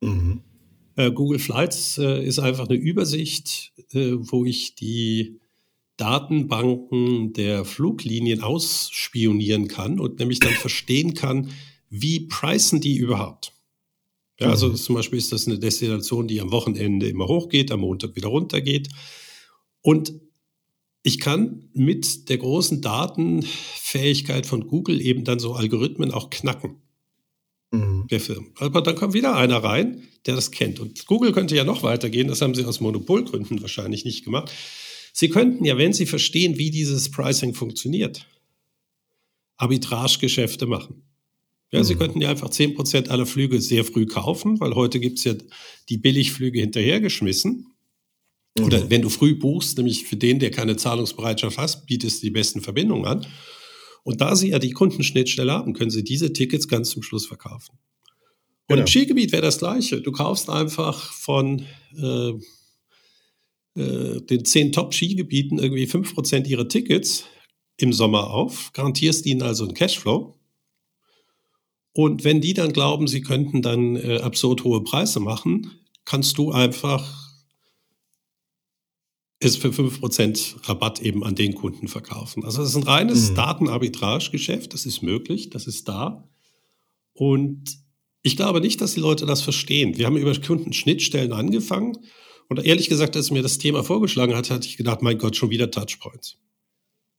Mhm. 0.01 0.41
Äh, 0.95 1.11
Google 1.11 1.39
Flights 1.39 1.97
äh, 1.97 2.25
ist 2.25 2.39
einfach 2.39 2.67
eine 2.67 2.77
Übersicht, 2.77 3.73
äh, 3.91 4.13
wo 4.13 4.45
ich 4.45 4.75
die 4.75 5.39
Datenbanken 5.97 7.33
der 7.33 7.65
Fluglinien 7.65 8.41
ausspionieren 8.41 9.67
kann 9.67 9.99
und 9.99 10.19
nämlich 10.19 10.39
dann 10.39 10.53
verstehen 10.53 11.13
kann, 11.13 11.51
wie 11.89 12.21
preisen 12.21 12.81
die 12.81 12.97
überhaupt. 12.97 13.53
Ja, 14.39 14.49
also 14.49 14.69
mhm. 14.69 14.75
zum 14.75 14.95
Beispiel 14.95 15.19
ist 15.19 15.31
das 15.31 15.47
eine 15.47 15.59
Destination, 15.59 16.27
die 16.27 16.41
am 16.41 16.51
Wochenende 16.51 17.07
immer 17.07 17.27
hochgeht, 17.27 17.71
am 17.71 17.81
Montag 17.81 18.15
wieder 18.15 18.27
runtergeht. 18.27 18.89
Und 19.81 20.13
ich 21.05 21.19
kann 21.19 21.69
mit 21.73 22.29
der 22.29 22.39
großen 22.39 22.81
Datenfähigkeit 22.81 24.47
von 24.47 24.67
Google 24.67 24.99
eben 24.99 25.23
dann 25.23 25.39
so 25.39 25.53
Algorithmen 25.53 26.11
auch 26.11 26.31
knacken. 26.31 26.81
Mhm. 27.71 28.07
der 28.09 28.19
Firmen. 28.19 28.51
Aber 28.55 28.81
dann 28.81 28.95
kommt 28.95 29.13
wieder 29.13 29.35
einer 29.35 29.57
rein, 29.57 30.03
der 30.25 30.35
das 30.35 30.51
kennt. 30.51 30.79
Und 30.79 31.05
Google 31.07 31.31
könnte 31.31 31.55
ja 31.55 31.63
noch 31.63 31.83
weitergehen, 31.83 32.27
das 32.27 32.41
haben 32.41 32.55
sie 32.55 32.65
aus 32.65 32.79
Monopolgründen 32.79 33.61
wahrscheinlich 33.61 34.05
nicht 34.05 34.23
gemacht. 34.23 34.51
Sie 35.13 35.29
könnten 35.29 35.63
ja, 35.65 35.77
wenn 35.77 35.93
Sie 35.93 36.05
verstehen, 36.05 36.57
wie 36.57 36.71
dieses 36.71 37.09
Pricing 37.09 37.53
funktioniert, 37.53 38.27
Arbitragegeschäfte 39.57 40.65
machen. 40.65 41.03
Ja, 41.71 41.79
mhm. 41.79 41.83
Sie 41.83 41.95
könnten 41.95 42.21
ja 42.21 42.29
einfach 42.29 42.49
10% 42.49 43.09
aller 43.09 43.25
Flüge 43.25 43.61
sehr 43.61 43.85
früh 43.85 44.05
kaufen, 44.05 44.59
weil 44.59 44.75
heute 44.75 44.99
gibt 44.99 45.19
es 45.19 45.23
ja 45.23 45.33
die 45.89 45.97
Billigflüge 45.97 46.59
hinterhergeschmissen. 46.59 47.74
Mhm. 48.57 48.65
Oder 48.65 48.89
wenn 48.89 49.01
du 49.01 49.09
früh 49.09 49.35
buchst, 49.35 49.77
nämlich 49.77 50.05
für 50.05 50.15
den, 50.15 50.39
der 50.39 50.51
keine 50.51 50.77
Zahlungsbereitschaft 50.77 51.57
hat, 51.57 51.85
bietest 51.85 52.21
du 52.21 52.27
die 52.27 52.31
besten 52.31 52.61
Verbindungen 52.61 53.05
an. 53.05 53.27
Und 54.03 54.21
da 54.21 54.35
Sie 54.35 54.49
ja 54.49 54.59
die 54.59 54.71
Kundenschnittstelle 54.71 55.51
haben, 55.51 55.73
können 55.73 55.89
Sie 55.89 56.03
diese 56.03 56.31
Tickets 56.31 56.67
ganz 56.67 56.91
zum 56.91 57.03
Schluss 57.03 57.25
verkaufen. 57.25 57.77
Und 58.67 58.75
genau. 58.75 58.81
im 58.81 58.87
Skigebiet 58.87 59.31
wäre 59.31 59.41
das 59.41 59.59
Gleiche. 59.59 60.01
Du 60.01 60.11
kaufst 60.11 60.49
einfach 60.49 61.11
von 61.11 61.65
äh, 61.97 62.31
äh, 63.79 64.21
den 64.21 64.45
zehn 64.45 64.71
Top-Skigebieten 64.71 65.59
irgendwie 65.59 65.87
fünf 65.87 66.13
Prozent 66.13 66.47
ihrer 66.47 66.67
Tickets 66.67 67.25
im 67.77 67.93
Sommer 67.93 68.31
auf, 68.31 68.71
garantierst 68.73 69.25
ihnen 69.25 69.41
also 69.41 69.65
einen 69.65 69.73
Cashflow. 69.73 70.39
Und 71.91 72.23
wenn 72.23 72.41
die 72.41 72.53
dann 72.53 72.73
glauben, 72.73 73.07
sie 73.07 73.21
könnten 73.21 73.61
dann 73.61 73.95
äh, 73.95 74.19
absurd 74.19 74.63
hohe 74.63 74.83
Preise 74.83 75.19
machen, 75.19 75.71
kannst 76.05 76.37
du 76.37 76.51
einfach 76.51 77.24
es 79.39 79.57
für 79.57 79.69
5% 79.69 80.67
Rabatt 80.67 81.01
eben 81.01 81.23
an 81.23 81.35
den 81.35 81.55
Kunden 81.55 81.87
verkaufen. 81.87 82.43
Also 82.43 82.61
das 82.61 82.69
ist 82.69 82.75
ein 82.75 82.83
reines 82.83 83.31
mhm. 83.31 83.35
Datenarbitrage-Geschäft, 83.35 84.73
das 84.73 84.85
ist 84.85 85.01
möglich, 85.01 85.49
das 85.49 85.67
ist 85.67 85.87
da. 85.87 86.27
Und 87.13 87.77
ich 88.21 88.35
glaube 88.35 88.61
nicht, 88.61 88.81
dass 88.81 88.93
die 88.93 88.99
Leute 88.99 89.25
das 89.25 89.41
verstehen. 89.41 89.97
Wir 89.97 90.05
haben 90.05 90.17
über 90.17 90.33
Kundenschnittstellen 90.33 91.33
angefangen 91.33 91.97
und 92.47 92.63
ehrlich 92.63 92.89
gesagt, 92.89 93.15
als 93.15 93.31
mir 93.31 93.41
das 93.41 93.57
Thema 93.57 93.83
vorgeschlagen 93.83 94.35
hat, 94.35 94.49
hatte 94.49 94.67
ich 94.67 94.77
gedacht, 94.77 95.01
mein 95.01 95.17
Gott, 95.17 95.35
schon 95.35 95.49
wieder 95.49 95.69
Touchpoints. 95.69 96.37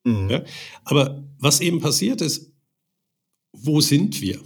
Mhm. 0.05 0.31
Ja? 0.31 0.44
Aber 0.85 1.24
was 1.38 1.61
eben 1.61 1.81
passiert 1.81 2.20
ist, 2.20 2.52
wo 3.52 3.81
sind 3.81 4.20
wir? 4.20 4.40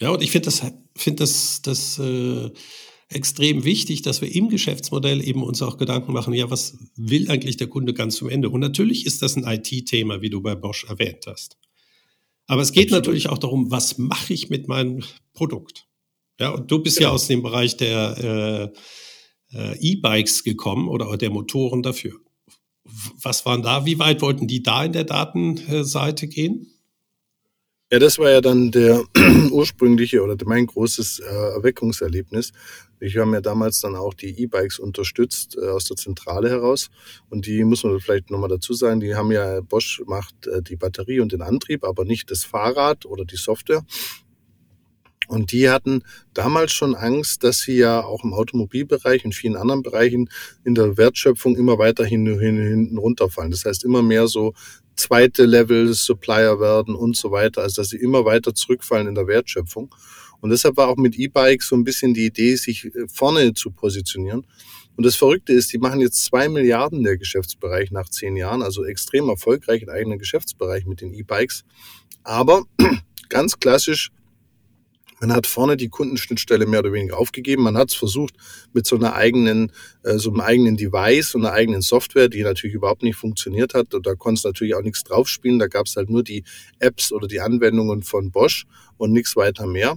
Ja, 0.00 0.10
und 0.10 0.22
ich 0.22 0.30
finde 0.30 0.46
das, 0.46 0.62
finde 0.96 1.20
das, 1.20 1.62
das 1.62 1.98
äh, 1.98 2.50
extrem 3.14 3.64
wichtig, 3.64 4.02
dass 4.02 4.20
wir 4.20 4.34
im 4.34 4.48
Geschäftsmodell 4.48 5.26
eben 5.26 5.42
uns 5.42 5.62
auch 5.62 5.76
Gedanken 5.76 6.12
machen, 6.12 6.34
ja, 6.34 6.50
was 6.50 6.78
will 6.96 7.30
eigentlich 7.30 7.56
der 7.56 7.68
Kunde 7.68 7.94
ganz 7.94 8.16
zum 8.16 8.28
Ende? 8.28 8.50
Und 8.50 8.60
natürlich 8.60 9.06
ist 9.06 9.22
das 9.22 9.36
ein 9.36 9.44
IT-Thema, 9.44 10.20
wie 10.22 10.30
du 10.30 10.40
bei 10.40 10.54
Bosch 10.54 10.84
erwähnt 10.84 11.24
hast. 11.26 11.56
Aber 12.46 12.62
es 12.62 12.72
geht 12.72 12.88
Absolut. 12.88 13.06
natürlich 13.06 13.28
auch 13.28 13.38
darum, 13.38 13.70
was 13.70 13.98
mache 13.98 14.32
ich 14.32 14.50
mit 14.50 14.68
meinem 14.68 15.02
Produkt? 15.32 15.86
Ja, 16.40 16.50
und 16.50 16.70
du 16.70 16.80
bist 16.80 16.98
genau. 16.98 17.10
ja 17.10 17.14
aus 17.14 17.26
dem 17.28 17.42
Bereich 17.42 17.76
der 17.76 18.72
äh, 19.52 19.56
äh, 19.56 19.78
E-Bikes 19.78 20.44
gekommen 20.44 20.88
oder 20.88 21.16
der 21.16 21.30
Motoren 21.30 21.82
dafür. 21.82 22.14
Was 23.22 23.46
waren 23.46 23.62
da? 23.62 23.86
Wie 23.86 23.98
weit 23.98 24.22
wollten 24.22 24.48
die 24.48 24.62
da 24.62 24.84
in 24.84 24.92
der 24.92 25.04
Datenseite 25.04 26.26
gehen? 26.26 26.71
Ja, 27.92 27.98
das 27.98 28.18
war 28.18 28.30
ja 28.30 28.40
dann 28.40 28.70
der 28.70 29.04
ursprüngliche 29.50 30.22
oder 30.22 30.34
mein 30.46 30.64
großes 30.64 31.18
äh, 31.18 31.24
Erweckungserlebnis. 31.24 32.52
Ich 33.00 33.18
habe 33.18 33.30
ja 33.32 33.42
damals 33.42 33.80
dann 33.80 33.96
auch 33.96 34.14
die 34.14 34.30
E-Bikes 34.30 34.78
unterstützt 34.78 35.58
äh, 35.60 35.68
aus 35.68 35.84
der 35.84 35.98
Zentrale 35.98 36.48
heraus. 36.48 36.88
Und 37.28 37.44
die 37.44 37.62
muss 37.64 37.84
man 37.84 38.00
vielleicht 38.00 38.30
nochmal 38.30 38.48
dazu 38.48 38.72
sagen, 38.72 39.00
die 39.00 39.14
haben 39.14 39.30
ja, 39.30 39.60
Bosch 39.60 40.00
macht 40.06 40.46
äh, 40.46 40.62
die 40.62 40.76
Batterie 40.76 41.20
und 41.20 41.32
den 41.32 41.42
Antrieb, 41.42 41.84
aber 41.84 42.06
nicht 42.06 42.30
das 42.30 42.44
Fahrrad 42.44 43.04
oder 43.04 43.26
die 43.26 43.36
Software. 43.36 43.84
Und 45.28 45.52
die 45.52 45.68
hatten 45.70 46.02
damals 46.34 46.72
schon 46.72 46.94
Angst, 46.94 47.44
dass 47.44 47.60
sie 47.60 47.76
ja 47.76 48.04
auch 48.04 48.24
im 48.24 48.32
Automobilbereich 48.34 49.24
und 49.24 49.34
vielen 49.34 49.56
anderen 49.56 49.82
Bereichen 49.82 50.28
in 50.64 50.74
der 50.74 50.96
Wertschöpfung 50.96 51.56
immer 51.56 51.78
weiter 51.78 52.04
hin, 52.04 52.26
hin, 52.38 52.56
hinten 52.58 52.98
runterfallen. 52.98 53.50
Das 53.50 53.64
heißt, 53.64 53.84
immer 53.84 54.02
mehr 54.02 54.28
so 54.28 54.52
zweite 54.96 55.44
Level 55.44 55.92
Supplier 55.94 56.60
werden 56.60 56.94
und 56.94 57.16
so 57.16 57.30
weiter, 57.30 57.62
also 57.62 57.82
dass 57.82 57.90
sie 57.90 57.98
immer 57.98 58.24
weiter 58.24 58.54
zurückfallen 58.54 59.08
in 59.08 59.14
der 59.14 59.26
Wertschöpfung. 59.26 59.94
Und 60.40 60.50
deshalb 60.50 60.76
war 60.76 60.88
auch 60.88 60.96
mit 60.96 61.16
E-Bikes 61.16 61.68
so 61.68 61.76
ein 61.76 61.84
bisschen 61.84 62.14
die 62.14 62.26
Idee, 62.26 62.56
sich 62.56 62.84
äh, 62.84 63.06
vorne 63.12 63.54
zu 63.54 63.70
positionieren. 63.70 64.44
Und 64.96 65.06
das 65.06 65.16
Verrückte 65.16 65.52
ist, 65.52 65.72
die 65.72 65.78
machen 65.78 66.00
jetzt 66.00 66.24
zwei 66.24 66.48
Milliarden 66.48 67.02
der 67.02 67.16
Geschäftsbereich 67.16 67.90
nach 67.92 68.08
zehn 68.08 68.36
Jahren, 68.36 68.62
also 68.62 68.84
extrem 68.84 69.28
erfolgreich 69.28 69.82
in 69.82 69.88
eigenen 69.88 70.18
Geschäftsbereich 70.18 70.84
mit 70.84 71.00
den 71.00 71.14
E-Bikes. 71.14 71.64
Aber 72.24 72.64
ganz 73.28 73.58
klassisch 73.58 74.10
man 75.22 75.32
hat 75.32 75.46
vorne 75.46 75.76
die 75.76 75.88
Kundenschnittstelle 75.88 76.66
mehr 76.66 76.80
oder 76.80 76.92
weniger 76.92 77.16
aufgegeben. 77.16 77.62
Man 77.62 77.78
hat 77.78 77.90
es 77.90 77.94
versucht 77.94 78.34
mit 78.72 78.86
so 78.86 78.96
einer 78.96 79.14
eigenen, 79.14 79.70
äh, 80.02 80.18
so 80.18 80.30
einem 80.30 80.40
eigenen 80.40 80.76
Device 80.76 81.36
und 81.36 81.46
einer 81.46 81.54
eigenen 81.54 81.80
Software, 81.80 82.28
die 82.28 82.42
natürlich 82.42 82.74
überhaupt 82.74 83.04
nicht 83.04 83.14
funktioniert 83.14 83.72
hat. 83.72 83.94
Und 83.94 84.04
da 84.04 84.16
konntest 84.16 84.44
du 84.44 84.48
natürlich 84.48 84.74
auch 84.74 84.82
nichts 84.82 85.04
draufspielen. 85.04 85.60
Da 85.60 85.68
gab 85.68 85.86
es 85.86 85.94
halt 85.94 86.10
nur 86.10 86.24
die 86.24 86.42
Apps 86.80 87.12
oder 87.12 87.28
die 87.28 87.40
Anwendungen 87.40 88.02
von 88.02 88.32
Bosch 88.32 88.66
und 88.96 89.12
nichts 89.12 89.36
weiter 89.36 89.64
mehr. 89.64 89.96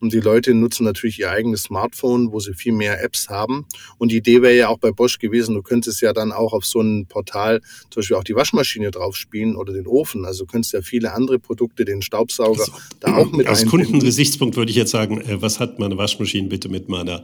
Und 0.00 0.12
die 0.12 0.20
Leute 0.20 0.54
nutzen 0.54 0.84
natürlich 0.84 1.18
ihr 1.18 1.30
eigenes 1.30 1.64
Smartphone, 1.64 2.32
wo 2.32 2.40
sie 2.40 2.54
viel 2.54 2.72
mehr 2.72 3.02
Apps 3.02 3.28
haben. 3.28 3.66
Und 3.98 4.12
die 4.12 4.18
Idee 4.18 4.42
wäre 4.42 4.56
ja 4.56 4.68
auch 4.68 4.78
bei 4.78 4.92
Bosch 4.92 5.18
gewesen, 5.18 5.54
du 5.54 5.62
könntest 5.62 6.00
ja 6.02 6.12
dann 6.12 6.32
auch 6.32 6.52
auf 6.52 6.64
so 6.64 6.80
ein 6.80 7.06
Portal 7.06 7.60
zum 7.90 8.00
Beispiel 8.00 8.16
auch 8.16 8.24
die 8.24 8.34
Waschmaschine 8.34 8.90
drauf 8.90 9.16
spielen 9.16 9.56
oder 9.56 9.72
den 9.72 9.86
Ofen. 9.86 10.24
Also 10.24 10.44
du 10.44 10.50
könntest 10.50 10.74
ja 10.74 10.82
viele 10.82 11.12
andere 11.12 11.38
Produkte, 11.38 11.84
den 11.84 12.02
Staubsauger, 12.02 12.60
also, 12.60 12.72
da 13.00 13.16
auch 13.16 13.32
mit 13.32 13.46
Aus 13.48 13.64
Kundengesichtspunkt 13.66 14.56
würde 14.56 14.70
ich 14.70 14.76
jetzt 14.76 14.90
sagen, 14.90 15.20
äh, 15.20 15.40
was 15.40 15.60
hat 15.60 15.78
meine 15.78 15.96
Waschmaschine 15.96 16.48
bitte 16.48 16.68
mit 16.68 16.88
meiner 16.88 17.22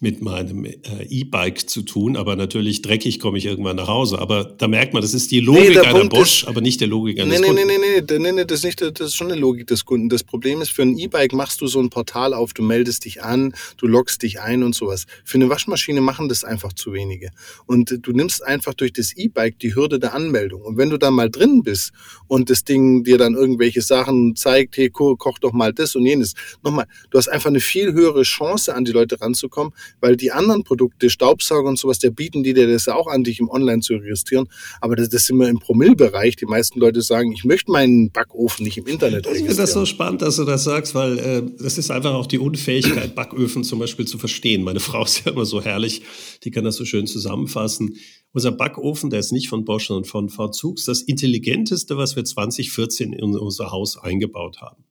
mit 0.00 0.22
meinem 0.22 0.64
äh, 0.64 0.76
E-Bike 1.08 1.68
zu 1.68 1.82
tun, 1.82 2.16
aber 2.16 2.36
natürlich 2.36 2.82
dreckig 2.82 3.18
komme 3.18 3.38
ich 3.38 3.46
irgendwann 3.46 3.76
nach 3.76 3.88
Hause. 3.88 4.18
Aber 4.20 4.44
da 4.44 4.68
merkt 4.68 4.92
man, 4.92 5.02
das 5.02 5.12
ist 5.12 5.30
die 5.32 5.40
Logik 5.40 5.70
nee, 5.70 5.78
einer 5.78 6.04
Bosch, 6.08 6.42
ist, 6.42 6.48
aber 6.48 6.60
nicht 6.60 6.80
der 6.80 6.86
Logik 6.86 7.18
eines 7.18 7.40
nee, 7.40 7.46
Kunden. 7.46 7.66
Nee, 7.66 7.78
nee, 7.78 8.02
nee, 8.08 8.18
nee, 8.18 8.32
nee, 8.32 8.44
das 8.44 8.60
ist 8.60 8.64
nicht, 8.64 8.80
das 8.80 9.08
ist 9.08 9.16
schon 9.16 9.32
eine 9.32 9.40
Logik 9.40 9.66
des 9.66 9.84
Kunden. 9.84 10.08
Das 10.08 10.22
Problem 10.22 10.60
ist, 10.60 10.70
für 10.70 10.82
ein 10.82 10.96
E-Bike 10.96 11.32
machst 11.32 11.60
du 11.60 11.66
so 11.66 11.80
ein 11.80 11.90
Portal 11.90 12.32
auf, 12.32 12.52
du 12.52 12.62
meldest 12.62 13.06
dich 13.06 13.24
an, 13.24 13.52
du 13.76 13.88
loggst 13.88 14.22
dich 14.22 14.40
ein 14.40 14.62
und 14.62 14.74
sowas. 14.74 15.06
Für 15.24 15.38
eine 15.38 15.48
Waschmaschine 15.48 16.00
machen 16.00 16.28
das 16.28 16.44
einfach 16.44 16.72
zu 16.72 16.92
wenige. 16.92 17.30
Und 17.66 17.98
du 18.00 18.12
nimmst 18.12 18.44
einfach 18.44 18.74
durch 18.74 18.92
das 18.92 19.16
E-Bike 19.16 19.58
die 19.58 19.74
Hürde 19.74 19.98
der 19.98 20.14
Anmeldung. 20.14 20.62
Und 20.62 20.76
wenn 20.76 20.90
du 20.90 20.96
da 20.96 21.10
mal 21.10 21.28
drin 21.28 21.62
bist 21.64 21.90
und 22.28 22.50
das 22.50 22.62
Ding 22.62 23.02
dir 23.02 23.18
dann 23.18 23.34
irgendwelche 23.34 23.82
Sachen 23.82 24.36
zeigt, 24.36 24.76
hey, 24.76 24.90
koch 24.90 25.38
doch 25.40 25.52
mal 25.52 25.72
das 25.72 25.96
und 25.96 26.06
jenes. 26.06 26.34
Nochmal, 26.62 26.86
du 27.10 27.18
hast 27.18 27.28
einfach 27.28 27.50
eine 27.50 27.60
viel 27.60 27.92
höhere 27.92 28.22
Chance, 28.22 28.74
an 28.74 28.84
die 28.84 28.92
Leute 28.92 29.20
ranzukommen, 29.20 29.72
weil 30.00 30.16
die 30.16 30.32
anderen 30.32 30.64
Produkte, 30.64 31.10
Staubsauger 31.10 31.68
und 31.68 31.78
sowas, 31.78 31.98
der 31.98 32.10
bieten 32.10 32.42
die 32.42 32.54
dir 32.54 32.66
das 32.66 32.86
ja 32.86 32.94
auch 32.94 33.06
an, 33.06 33.24
dich 33.24 33.40
im 33.40 33.48
Online 33.48 33.80
zu 33.80 33.94
registrieren. 33.94 34.48
Aber 34.80 34.96
das, 34.96 35.08
das 35.08 35.26
sind 35.26 35.38
wir 35.38 35.48
im 35.48 35.58
Promillbereich. 35.58 36.36
Die 36.36 36.46
meisten 36.46 36.80
Leute 36.80 37.02
sagen, 37.02 37.32
ich 37.32 37.44
möchte 37.44 37.70
meinen 37.70 38.10
Backofen 38.10 38.64
nicht 38.64 38.78
im 38.78 38.86
Internet 38.86 39.26
registrieren. 39.26 39.36
Ich 39.36 39.56
finde 39.56 39.62
das 39.62 39.72
so 39.72 39.86
spannend, 39.86 40.22
dass 40.22 40.36
du 40.36 40.44
das 40.44 40.64
sagst, 40.64 40.94
weil 40.94 41.18
äh, 41.18 41.42
das 41.58 41.78
ist 41.78 41.90
einfach 41.90 42.14
auch 42.14 42.26
die 42.26 42.38
Unfähigkeit, 42.38 43.14
Backöfen 43.14 43.64
zum 43.64 43.78
Beispiel 43.78 44.06
zu 44.06 44.18
verstehen. 44.18 44.62
Meine 44.62 44.80
Frau 44.80 45.04
ist 45.04 45.24
ja 45.24 45.32
immer 45.32 45.44
so 45.44 45.62
herrlich, 45.62 46.02
die 46.44 46.50
kann 46.50 46.64
das 46.64 46.76
so 46.76 46.84
schön 46.84 47.06
zusammenfassen. 47.06 47.96
Unser 48.32 48.52
Backofen, 48.52 49.10
der 49.10 49.20
ist 49.20 49.32
nicht 49.32 49.48
von 49.48 49.64
Bosch, 49.64 49.88
sondern 49.88 50.04
von 50.04 50.28
VZugs, 50.28 50.84
das 50.84 51.02
intelligenteste, 51.02 51.96
was 51.96 52.14
wir 52.14 52.24
2014 52.24 53.12
in 53.12 53.36
unser 53.36 53.70
Haus 53.70 53.96
eingebaut 53.96 54.60
haben. 54.60 54.84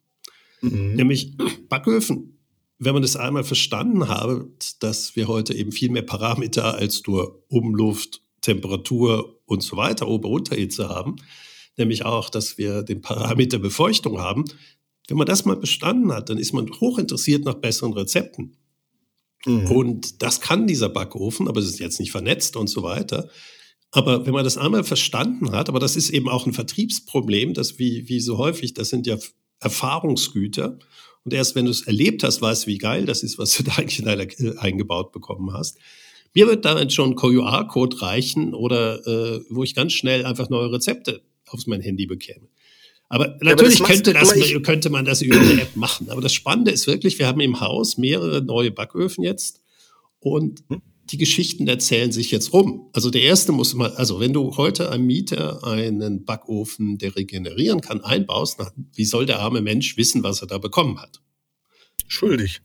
Mhm. 0.62 0.96
Nämlich 0.96 1.38
Backöfen 1.70 2.37
wenn 2.80 2.94
man 2.94 3.02
das 3.02 3.16
einmal 3.16 3.44
verstanden 3.44 4.08
hat, 4.08 4.84
dass 4.84 5.16
wir 5.16 5.28
heute 5.28 5.54
eben 5.54 5.72
viel 5.72 5.90
mehr 5.90 6.04
Parameter 6.04 6.76
als 6.76 7.02
nur 7.08 7.44
Umluft, 7.48 8.22
Temperatur 8.42 9.40
und 9.46 9.63
so 9.63 9.78
weiter, 9.78 10.08
Ober-Unterhitze 10.08 10.90
haben, 10.90 11.16
nämlich 11.76 12.06
auch, 12.06 12.30
dass 12.30 12.58
wir 12.58 12.84
den 12.84 13.02
Parameter 13.02 13.60
Befeuchtung 13.60 14.20
haben. 14.20 14.46
Wenn 15.08 15.18
man 15.18 15.28
das 15.28 15.46
mal 15.46 15.56
bestanden 15.56 16.12
hat, 16.12 16.30
dann 16.30 16.38
ist 16.38 16.54
man 16.54 16.70
hochinteressiert 16.70 17.46
nach 17.46 17.56
besseren 17.56 17.94
Rezepten. 17.94 18.58
Mhm. 19.46 19.72
Und 19.72 20.22
das 20.22 20.42
kann 20.42 20.68
dieser 20.68 20.90
Backofen, 20.90 21.48
aber 21.48 21.60
es 21.60 21.68
ist 21.68 21.80
jetzt 21.80 22.00
nicht 22.00 22.12
vernetzt 22.12 22.56
und 22.58 22.68
so 22.68 22.84
weiter. 22.84 23.30
Aber 23.92 24.26
wenn 24.26 24.34
man 24.34 24.44
das 24.44 24.58
einmal 24.58 24.84
verstanden 24.84 25.52
hat, 25.52 25.70
aber 25.70 25.80
das 25.80 25.96
ist 25.96 26.10
eben 26.10 26.28
auch 26.28 26.46
ein 26.46 26.54
Vertriebsproblem, 26.54 27.54
das 27.54 27.80
wie, 27.80 28.08
wie 28.10 28.20
so 28.20 28.38
häufig, 28.38 28.74
das 28.74 28.90
sind 28.90 29.08
ja 29.08 29.18
Erfahrungsgüter. 29.60 30.78
Und 31.28 31.34
erst 31.34 31.56
wenn 31.56 31.66
du 31.66 31.72
es 31.72 31.82
erlebt 31.82 32.24
hast, 32.24 32.42
weißt 32.42 32.63
du, 32.63 32.68
wie 32.68 32.78
geil 32.78 33.06
das 33.06 33.22
ist, 33.22 33.38
was 33.38 33.52
du 33.58 33.63
da 33.66 33.74
eigentlich 33.74 34.00
in 34.00 34.06
deiner, 34.06 34.24
äh, 34.24 34.58
eingebaut 34.60 35.12
bekommen 35.12 35.52
hast. 35.52 35.78
Mir 36.34 36.48
wird 36.48 36.63
damit 36.63 36.94
schon 36.94 37.18
QR-Code 37.18 38.02
reichen 38.02 38.54
oder 38.54 39.06
äh, 39.06 39.42
wo 39.50 39.62
ich 39.62 39.76
ganz 39.76 39.92
schnell 39.92 40.26
einfach 40.26 40.50
neue 40.50 40.72
Rezepte 40.72 41.22
auf 41.48 41.68
mein 41.68 41.82
Handy 41.82 42.06
bekäme. 42.06 42.48
Aber 43.10 43.36
natürlich 43.42 43.80
ja, 43.80 43.84
aber 43.84 43.94
könnte, 43.94 44.13
das, 44.13 44.34
könnte 44.63 44.90
man 44.90 45.04
das 45.04 45.22
über 45.22 45.38
eine 45.38 45.63
App 45.63 45.76
machen. 45.76 46.10
Aber 46.10 46.22
das 46.22 46.32
Spannende 46.32 46.72
ist 46.72 46.88
wirklich, 46.88 47.20
wir 47.20 47.28
haben 47.28 47.42
im 47.42 47.60
Haus 47.60 47.98
mehrere 47.98 48.42
neue 48.42 48.72
Backöfen 48.72 49.26
jetzt 49.26 49.62
und 50.22 50.63
hm? 50.70 50.82
Die 51.12 51.17
Geschichten 51.17 51.67
erzählen 51.67 52.12
sich 52.12 52.32
jetzt 52.32 52.54
rum. 52.54 52.89
Also 52.93 53.10
der 53.10 53.22
erste 53.22 53.52
muss 53.52 53.74
mal, 53.74 53.91
also 53.96 54.20
wenn 54.20 54.34
du 54.34 54.58
heute 54.58 54.91
einem 54.91 55.06
Mieter 55.06 55.63
einen 55.63 56.26
Backofen, 56.26 56.98
der 56.98 57.15
regenerieren 57.15 57.82
kann, 57.82 58.02
einbaust, 58.02 58.60
wie 58.93 59.06
soll 59.06 59.26
der 59.26 59.39
arme 59.39 59.62
Mensch 59.62 59.98
wissen, 59.98 60.24
was 60.24 60.41
er 60.41 60.48
da 60.48 60.58
bekommen 60.58 61.00
hat? 61.00 61.22
Schuldig. 62.08 62.62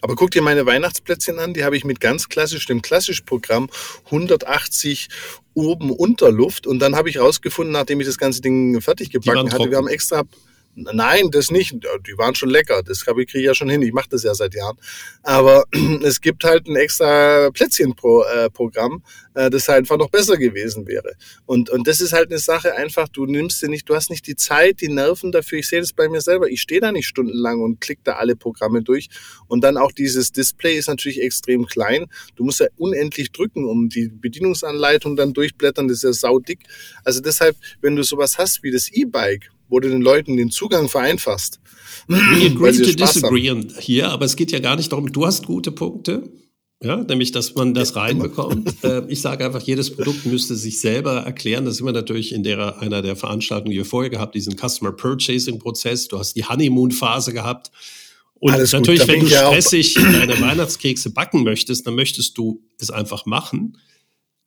Aber 0.00 0.16
guck 0.16 0.30
dir 0.30 0.42
meine 0.42 0.66
Weihnachtsplätzchen 0.66 1.38
an, 1.38 1.54
die 1.54 1.64
habe 1.64 1.76
ich 1.76 1.84
mit 1.84 2.00
ganz 2.00 2.28
klassisch, 2.28 2.66
dem 2.66 2.82
Klassisch-Programm 2.82 3.68
180 4.06 5.08
oben 5.54 5.90
Unterluft 5.90 6.66
und 6.66 6.78
dann 6.78 6.96
habe 6.96 7.10
ich 7.10 7.18
rausgefunden, 7.18 7.72
nachdem 7.72 8.00
ich 8.00 8.06
das 8.06 8.18
ganze 8.18 8.40
Ding 8.40 8.80
fertig 8.80 9.10
gebacken 9.10 9.52
hatte, 9.52 9.70
wir 9.70 9.76
haben 9.76 9.88
extra 9.88 10.24
Nein, 10.74 11.30
das 11.30 11.50
nicht. 11.50 11.74
Die 11.74 12.16
waren 12.16 12.34
schon 12.34 12.48
lecker. 12.48 12.82
Das 12.82 13.04
kriege 13.04 13.22
ich 13.24 13.44
ja 13.44 13.54
schon 13.54 13.68
hin. 13.68 13.82
Ich 13.82 13.92
mache 13.92 14.08
das 14.08 14.22
ja 14.22 14.34
seit 14.34 14.54
Jahren. 14.54 14.78
Aber 15.22 15.64
es 16.02 16.22
gibt 16.22 16.44
halt 16.44 16.66
ein 16.66 16.76
extra 16.76 17.50
Plätzchenprogramm, 17.50 19.02
äh, 19.34 19.50
das 19.50 19.68
halt 19.68 19.80
einfach 19.80 19.98
noch 19.98 20.08
besser 20.08 20.38
gewesen 20.38 20.86
wäre. 20.86 21.12
Und, 21.44 21.68
und 21.68 21.86
das 21.86 22.00
ist 22.00 22.14
halt 22.14 22.30
eine 22.30 22.38
Sache 22.38 22.74
einfach, 22.74 23.08
du 23.08 23.26
nimmst 23.26 23.60
dir 23.60 23.68
nicht, 23.68 23.86
du 23.86 23.94
hast 23.94 24.08
nicht 24.08 24.26
die 24.26 24.34
Zeit, 24.34 24.80
die 24.80 24.88
Nerven 24.88 25.30
dafür. 25.30 25.58
Ich 25.58 25.68
sehe 25.68 25.80
das 25.80 25.92
bei 25.92 26.08
mir 26.08 26.22
selber. 26.22 26.48
Ich 26.48 26.62
stehe 26.62 26.80
da 26.80 26.90
nicht 26.90 27.06
stundenlang 27.06 27.60
und 27.60 27.82
klick 27.82 28.02
da 28.04 28.14
alle 28.14 28.34
Programme 28.34 28.82
durch. 28.82 29.10
Und 29.48 29.62
dann 29.64 29.76
auch 29.76 29.92
dieses 29.92 30.32
Display 30.32 30.78
ist 30.78 30.88
natürlich 30.88 31.20
extrem 31.20 31.66
klein. 31.66 32.06
Du 32.34 32.44
musst 32.44 32.60
ja 32.60 32.68
unendlich 32.78 33.30
drücken, 33.32 33.66
um 33.66 33.90
die 33.90 34.08
Bedienungsanleitung 34.08 35.16
dann 35.16 35.34
durchblättern. 35.34 35.88
Das 35.88 35.98
ist 35.98 36.04
ja 36.04 36.12
saudick. 36.14 36.60
Also 37.04 37.20
deshalb, 37.20 37.56
wenn 37.82 37.94
du 37.94 38.02
sowas 38.04 38.38
hast 38.38 38.62
wie 38.62 38.70
das 38.70 38.88
E-Bike, 38.90 39.50
wo 39.72 39.80
du 39.80 39.88
den 39.88 40.02
Leuten 40.02 40.36
den 40.36 40.50
Zugang 40.50 40.88
vereinfachst. 40.88 41.58
We 42.06 42.16
agree 42.46 42.72
to 42.72 42.92
disagree 42.92 43.54
hier, 43.80 44.10
aber 44.10 44.26
es 44.26 44.36
geht 44.36 44.52
ja 44.52 44.58
gar 44.58 44.76
nicht 44.76 44.92
darum, 44.92 45.10
du 45.10 45.26
hast 45.26 45.46
gute 45.46 45.72
Punkte. 45.72 46.30
Ja, 46.84 46.96
nämlich, 46.96 47.32
dass 47.32 47.54
man 47.54 47.74
das 47.74 47.96
reinbekommt. 47.96 48.74
Äh, 48.82 49.04
ich 49.08 49.20
sage 49.20 49.44
einfach, 49.44 49.62
jedes 49.62 49.94
Produkt 49.94 50.26
müsste 50.26 50.56
sich 50.56 50.80
selber 50.80 51.18
erklären. 51.18 51.64
Das 51.64 51.76
sind 51.76 51.86
wir 51.86 51.92
natürlich 51.92 52.32
in 52.32 52.42
der, 52.42 52.80
einer 52.80 53.00
der 53.00 53.14
Veranstaltungen, 53.14 53.70
die 53.70 53.76
wir 53.76 53.84
vorher 53.84 54.10
gehabt, 54.10 54.34
diesen 54.34 54.56
Customer 54.56 54.90
Purchasing 54.90 55.60
Prozess. 55.60 56.08
Du 56.08 56.18
hast 56.18 56.34
die 56.34 56.44
Honeymoon-Phase 56.44 57.32
gehabt. 57.32 57.70
Und 58.34 58.52
Alles 58.52 58.72
natürlich, 58.72 59.06
wenn 59.06 59.20
du 59.20 59.28
stressig 59.28 59.94
deine 59.94 60.40
Weihnachtskekse 60.40 61.10
backen 61.10 61.44
möchtest, 61.44 61.86
dann 61.86 61.94
möchtest 61.94 62.36
du 62.36 62.60
es 62.78 62.90
einfach 62.90 63.24
machen. 63.24 63.78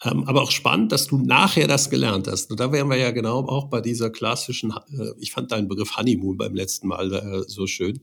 Ähm, 0.03 0.25
aber 0.25 0.41
auch 0.41 0.51
spannend, 0.51 0.91
dass 0.91 1.07
du 1.07 1.17
nachher 1.17 1.67
das 1.67 1.89
gelernt 1.89 2.27
hast. 2.27 2.51
Und 2.51 2.59
da 2.59 2.71
wären 2.71 2.89
wir 2.89 2.97
ja 2.97 3.11
genau 3.11 3.39
auch 3.47 3.69
bei 3.69 3.79
dieser 3.79 4.09
klassischen, 4.09 4.71
äh, 4.71 5.11
ich 5.19 5.31
fand 5.31 5.51
deinen 5.51 5.67
Begriff 5.69 5.95
Honeymoon 5.95 6.37
beim 6.37 6.53
letzten 6.53 6.87
Mal 6.87 7.13
äh, 7.13 7.43
so 7.47 7.65
schön. 7.65 8.01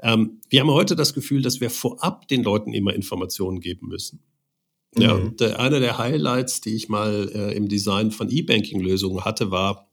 Ähm, 0.00 0.40
wir 0.48 0.60
haben 0.60 0.70
heute 0.70 0.96
das 0.96 1.14
Gefühl, 1.14 1.42
dass 1.42 1.60
wir 1.60 1.70
vorab 1.70 2.26
den 2.26 2.42
Leuten 2.42 2.72
immer 2.72 2.92
Informationen 2.92 3.60
geben 3.60 3.86
müssen. 3.86 4.20
Mhm. 4.96 5.02
Ja, 5.02 5.12
und 5.12 5.40
äh, 5.40 5.52
einer 5.54 5.78
der 5.78 5.98
Highlights, 5.98 6.60
die 6.60 6.74
ich 6.74 6.88
mal 6.88 7.28
im 7.54 7.68
Design 7.68 8.10
von 8.10 8.28
E-Banking-Lösungen 8.28 9.24
hatte, 9.24 9.52
war, 9.52 9.88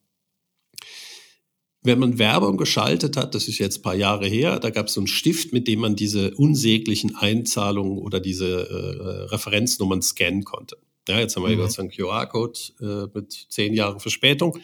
wenn 1.82 2.00
man 2.00 2.20
Werbung 2.20 2.58
geschaltet 2.58 3.16
hat, 3.16 3.36
das 3.36 3.48
ist 3.48 3.58
jetzt 3.58 3.80
ein 3.80 3.82
paar 3.84 3.96
Jahre 3.96 4.28
her, 4.28 4.60
da 4.60 4.70
gab 4.70 4.88
es 4.88 4.94
so 4.94 5.00
einen 5.00 5.08
Stift, 5.08 5.54
mit 5.54 5.68
dem 5.68 5.80
man 5.80 5.96
diese 5.96 6.36
unsäglichen 6.36 7.16
Einzahlungen 7.16 8.00
oder 8.00 8.20
diese 8.20 8.70
äh, 8.70 9.24
Referenznummern 9.32 10.02
scannen 10.02 10.44
konnte. 10.44 10.78
Ja, 11.10 11.20
jetzt 11.20 11.36
haben 11.36 11.44
wir 11.44 11.56
mhm. 11.56 11.62
Gott 11.62 11.72
sei 11.72 11.84
Dank 11.84 11.96
QR-Code 11.96 12.60
äh, 12.82 13.18
mit 13.18 13.48
zehn 13.50 13.74
Jahren 13.74 14.00
Verspätung. 14.00 14.60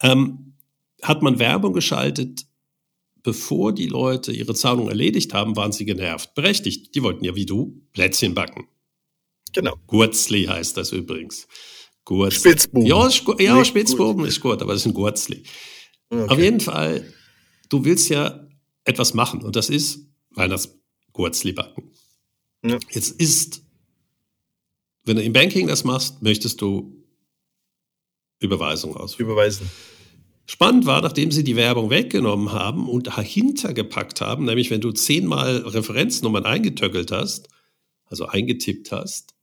Ähm, 0.00 0.54
hat 1.02 1.22
man 1.22 1.38
Werbung 1.38 1.72
geschaltet, 1.72 2.46
bevor 3.22 3.72
die 3.72 3.88
Leute 3.88 4.32
ihre 4.32 4.54
Zahlung 4.54 4.88
erledigt 4.88 5.34
haben, 5.34 5.56
waren 5.56 5.72
sie 5.72 5.84
genervt. 5.84 6.34
Berechtigt. 6.34 6.94
Die 6.94 7.02
wollten 7.02 7.24
ja 7.24 7.34
wie 7.34 7.46
du 7.46 7.82
Plätzchen 7.92 8.34
backen. 8.34 8.68
Genau. 9.52 9.74
Gurzli 9.86 10.44
heißt 10.44 10.76
das 10.76 10.92
übrigens. 10.92 11.48
Gurzli. 12.04 12.50
Spitzbuben. 12.50 12.86
Ja, 12.86 13.08
ja 13.40 13.64
Spitzbuben 13.64 14.24
ist 14.24 14.40
gut, 14.40 14.62
aber 14.62 14.72
das 14.72 14.82
ist 14.82 14.86
ein 14.86 14.94
Gurzli. 14.94 15.42
Okay. 16.08 16.32
Auf 16.32 16.38
jeden 16.38 16.60
Fall, 16.60 17.12
du 17.68 17.84
willst 17.84 18.08
ja 18.08 18.46
etwas 18.84 19.14
machen 19.14 19.42
und 19.42 19.56
das 19.56 19.70
ist 19.70 20.06
Weihnachtsgurzli 20.30 21.52
backen. 21.52 21.90
Ja. 22.64 22.78
Jetzt 22.90 23.20
ist 23.20 23.65
wenn 25.06 25.16
du 25.16 25.22
im 25.22 25.32
Banking 25.32 25.66
das 25.66 25.84
machst, 25.84 26.22
möchtest 26.22 26.60
du 26.60 27.04
Überweisung 28.40 28.96
ausführen. 28.96 29.30
Überweisen. 29.30 29.70
Spannend 30.46 30.86
war, 30.86 31.00
nachdem 31.00 31.32
sie 31.32 31.42
die 31.42 31.56
Werbung 31.56 31.90
weggenommen 31.90 32.52
haben 32.52 32.88
und 32.88 33.06
dahinter 33.08 33.72
gepackt 33.72 34.20
haben, 34.20 34.44
nämlich 34.44 34.70
wenn 34.70 34.80
du 34.80 34.92
zehnmal 34.92 35.56
Referenznummern 35.58 36.44
eingetöckelt 36.44 37.10
hast, 37.10 37.48
also 38.04 38.26
eingetippt 38.26 38.92
hast, 38.92 39.36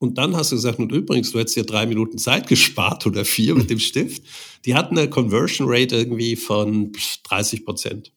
und 0.00 0.16
dann 0.16 0.36
hast 0.36 0.52
du 0.52 0.56
gesagt, 0.56 0.78
und 0.78 0.92
übrigens, 0.92 1.32
du 1.32 1.40
hättest 1.40 1.56
dir 1.56 1.64
drei 1.64 1.84
Minuten 1.86 2.18
Zeit 2.18 2.46
gespart 2.46 3.04
oder 3.06 3.24
vier 3.24 3.54
mit 3.56 3.68
dem 3.68 3.80
Stift. 3.80 4.22
Die 4.64 4.74
hatten 4.74 4.96
eine 4.96 5.10
Conversion 5.10 5.66
Rate 5.68 5.96
irgendwie 5.96 6.36
von 6.36 6.92
30 7.24 7.64
Prozent. 7.64 8.12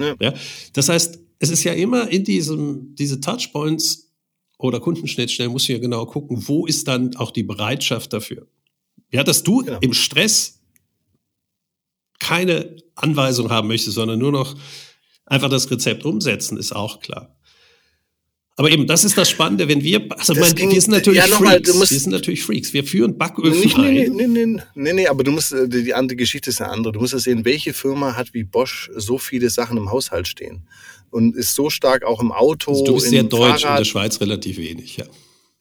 Ja. 0.00 0.14
ja. 0.18 0.34
Das 0.72 0.88
heißt, 0.88 1.18
es 1.38 1.50
ist 1.50 1.64
ja 1.64 1.74
immer 1.74 2.08
in 2.08 2.24
diesem, 2.24 2.94
diese 2.94 3.20
Touchpoints 3.20 4.11
oder 4.62 4.80
Kundenschnittstellen 4.80 5.52
musst 5.52 5.68
du 5.68 5.72
ja 5.72 5.78
genau 5.78 6.06
gucken, 6.06 6.44
wo 6.46 6.66
ist 6.66 6.88
dann 6.88 7.16
auch 7.16 7.30
die 7.30 7.42
Bereitschaft 7.42 8.12
dafür. 8.12 8.46
Ja, 9.10 9.24
dass 9.24 9.42
du 9.42 9.58
genau. 9.58 9.78
im 9.80 9.92
Stress 9.92 10.60
keine 12.18 12.76
Anweisung 12.94 13.50
haben 13.50 13.68
möchtest, 13.68 13.96
sondern 13.96 14.18
nur 14.18 14.32
noch 14.32 14.56
einfach 15.26 15.48
das 15.48 15.70
Rezept 15.70 16.04
umsetzen, 16.04 16.56
ist 16.56 16.74
auch 16.74 17.00
klar. 17.00 17.36
Aber 18.56 18.70
eben, 18.70 18.86
das 18.86 19.02
ist 19.02 19.16
das 19.16 19.30
Spannende, 19.30 19.66
wenn 19.66 19.82
wir, 19.82 20.06
also 20.10 20.34
mein, 20.34 20.54
ging, 20.54 20.70
wir 20.70 20.80
sind 20.80 20.92
natürlich 20.92 21.18
ja, 21.18 21.26
Freaks, 21.26 21.68
mal, 21.68 21.78
musst, 21.78 21.90
wir 21.90 21.98
sind 21.98 22.12
natürlich 22.12 22.42
Freaks, 22.42 22.72
wir 22.72 22.84
führen 22.84 23.16
Backöfen 23.16 23.58
nicht, 23.58 23.76
ein. 23.76 23.94
Nee, 23.94 24.08
nee, 24.08 24.26
nee, 24.26 24.62
nee, 24.74 24.92
nee, 24.92 25.08
aber 25.08 25.24
du 25.24 25.32
musst, 25.32 25.52
äh, 25.52 25.68
die 25.68 25.94
andere 25.94 26.16
Geschichte 26.16 26.50
ist 26.50 26.60
eine 26.60 26.70
andere. 26.70 26.92
Du 26.92 27.00
musst 27.00 27.14
ja 27.14 27.18
sehen, 27.18 27.44
welche 27.44 27.72
Firma 27.72 28.14
hat 28.14 28.34
wie 28.34 28.44
Bosch 28.44 28.90
so 28.94 29.18
viele 29.18 29.48
Sachen 29.50 29.78
im 29.78 29.90
Haushalt 29.90 30.28
stehen 30.28 30.68
und 31.12 31.36
ist 31.36 31.54
so 31.54 31.70
stark 31.70 32.04
auch 32.04 32.20
im 32.20 32.32
Auto. 32.32 32.72
Also 32.72 32.84
du 32.84 32.94
bist 32.94 33.10
sehr 33.10 33.22
deutsch, 33.22 33.62
Fahrrad. 33.62 33.78
in 33.78 33.84
der 33.84 33.84
Schweiz 33.84 34.20
relativ 34.20 34.56
wenig, 34.58 34.96
ja. 34.96 35.04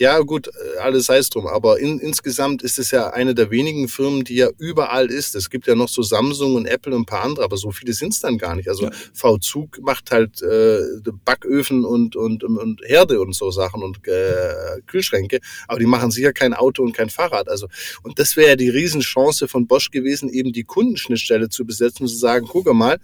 Ja, 0.01 0.17
gut, 0.21 0.49
alles 0.79 1.05
sei 1.05 1.17
es 1.17 1.29
drum. 1.29 1.45
Aber 1.45 1.79
in, 1.79 1.99
insgesamt 1.99 2.63
ist 2.63 2.79
es 2.79 2.89
ja 2.89 3.11
eine 3.11 3.35
der 3.35 3.51
wenigen 3.51 3.87
Firmen, 3.87 4.23
die 4.23 4.33
ja 4.33 4.49
überall 4.57 5.11
ist. 5.11 5.35
Es 5.35 5.51
gibt 5.51 5.67
ja 5.67 5.75
noch 5.75 5.89
so 5.89 6.01
Samsung 6.01 6.55
und 6.55 6.65
Apple 6.65 6.95
und 6.95 7.03
ein 7.03 7.05
paar 7.05 7.23
andere, 7.23 7.45
aber 7.45 7.55
so 7.55 7.69
viele 7.69 7.93
sind 7.93 8.11
es 8.11 8.19
dann 8.19 8.39
gar 8.39 8.55
nicht. 8.55 8.67
Also 8.67 8.85
ja. 8.85 8.91
V-Zug 9.13 9.79
macht 9.83 10.09
halt 10.09 10.41
äh, 10.41 10.79
Backöfen 11.23 11.85
und, 11.85 12.15
und, 12.15 12.43
und 12.43 12.81
Herde 12.83 13.21
und 13.21 13.35
so 13.35 13.51
Sachen 13.51 13.83
und 13.83 13.99
äh, 14.07 14.81
Kühlschränke, 14.87 15.39
aber 15.67 15.77
die 15.77 15.85
machen 15.85 16.09
sicher 16.09 16.33
kein 16.33 16.55
Auto 16.55 16.81
und 16.81 16.93
kein 16.93 17.11
Fahrrad. 17.11 17.47
Also, 17.47 17.67
und 18.01 18.17
das 18.17 18.35
wäre 18.35 18.49
ja 18.49 18.55
die 18.55 18.69
Riesenchance 18.69 19.47
von 19.47 19.67
Bosch 19.67 19.91
gewesen, 19.91 20.29
eben 20.29 20.51
die 20.51 20.63
Kundenschnittstelle 20.63 21.49
zu 21.49 21.63
besetzen 21.63 22.05
und 22.05 22.09
zu 22.09 22.17
sagen, 22.17 22.47
guck 22.49 22.73
mal, 22.73 22.97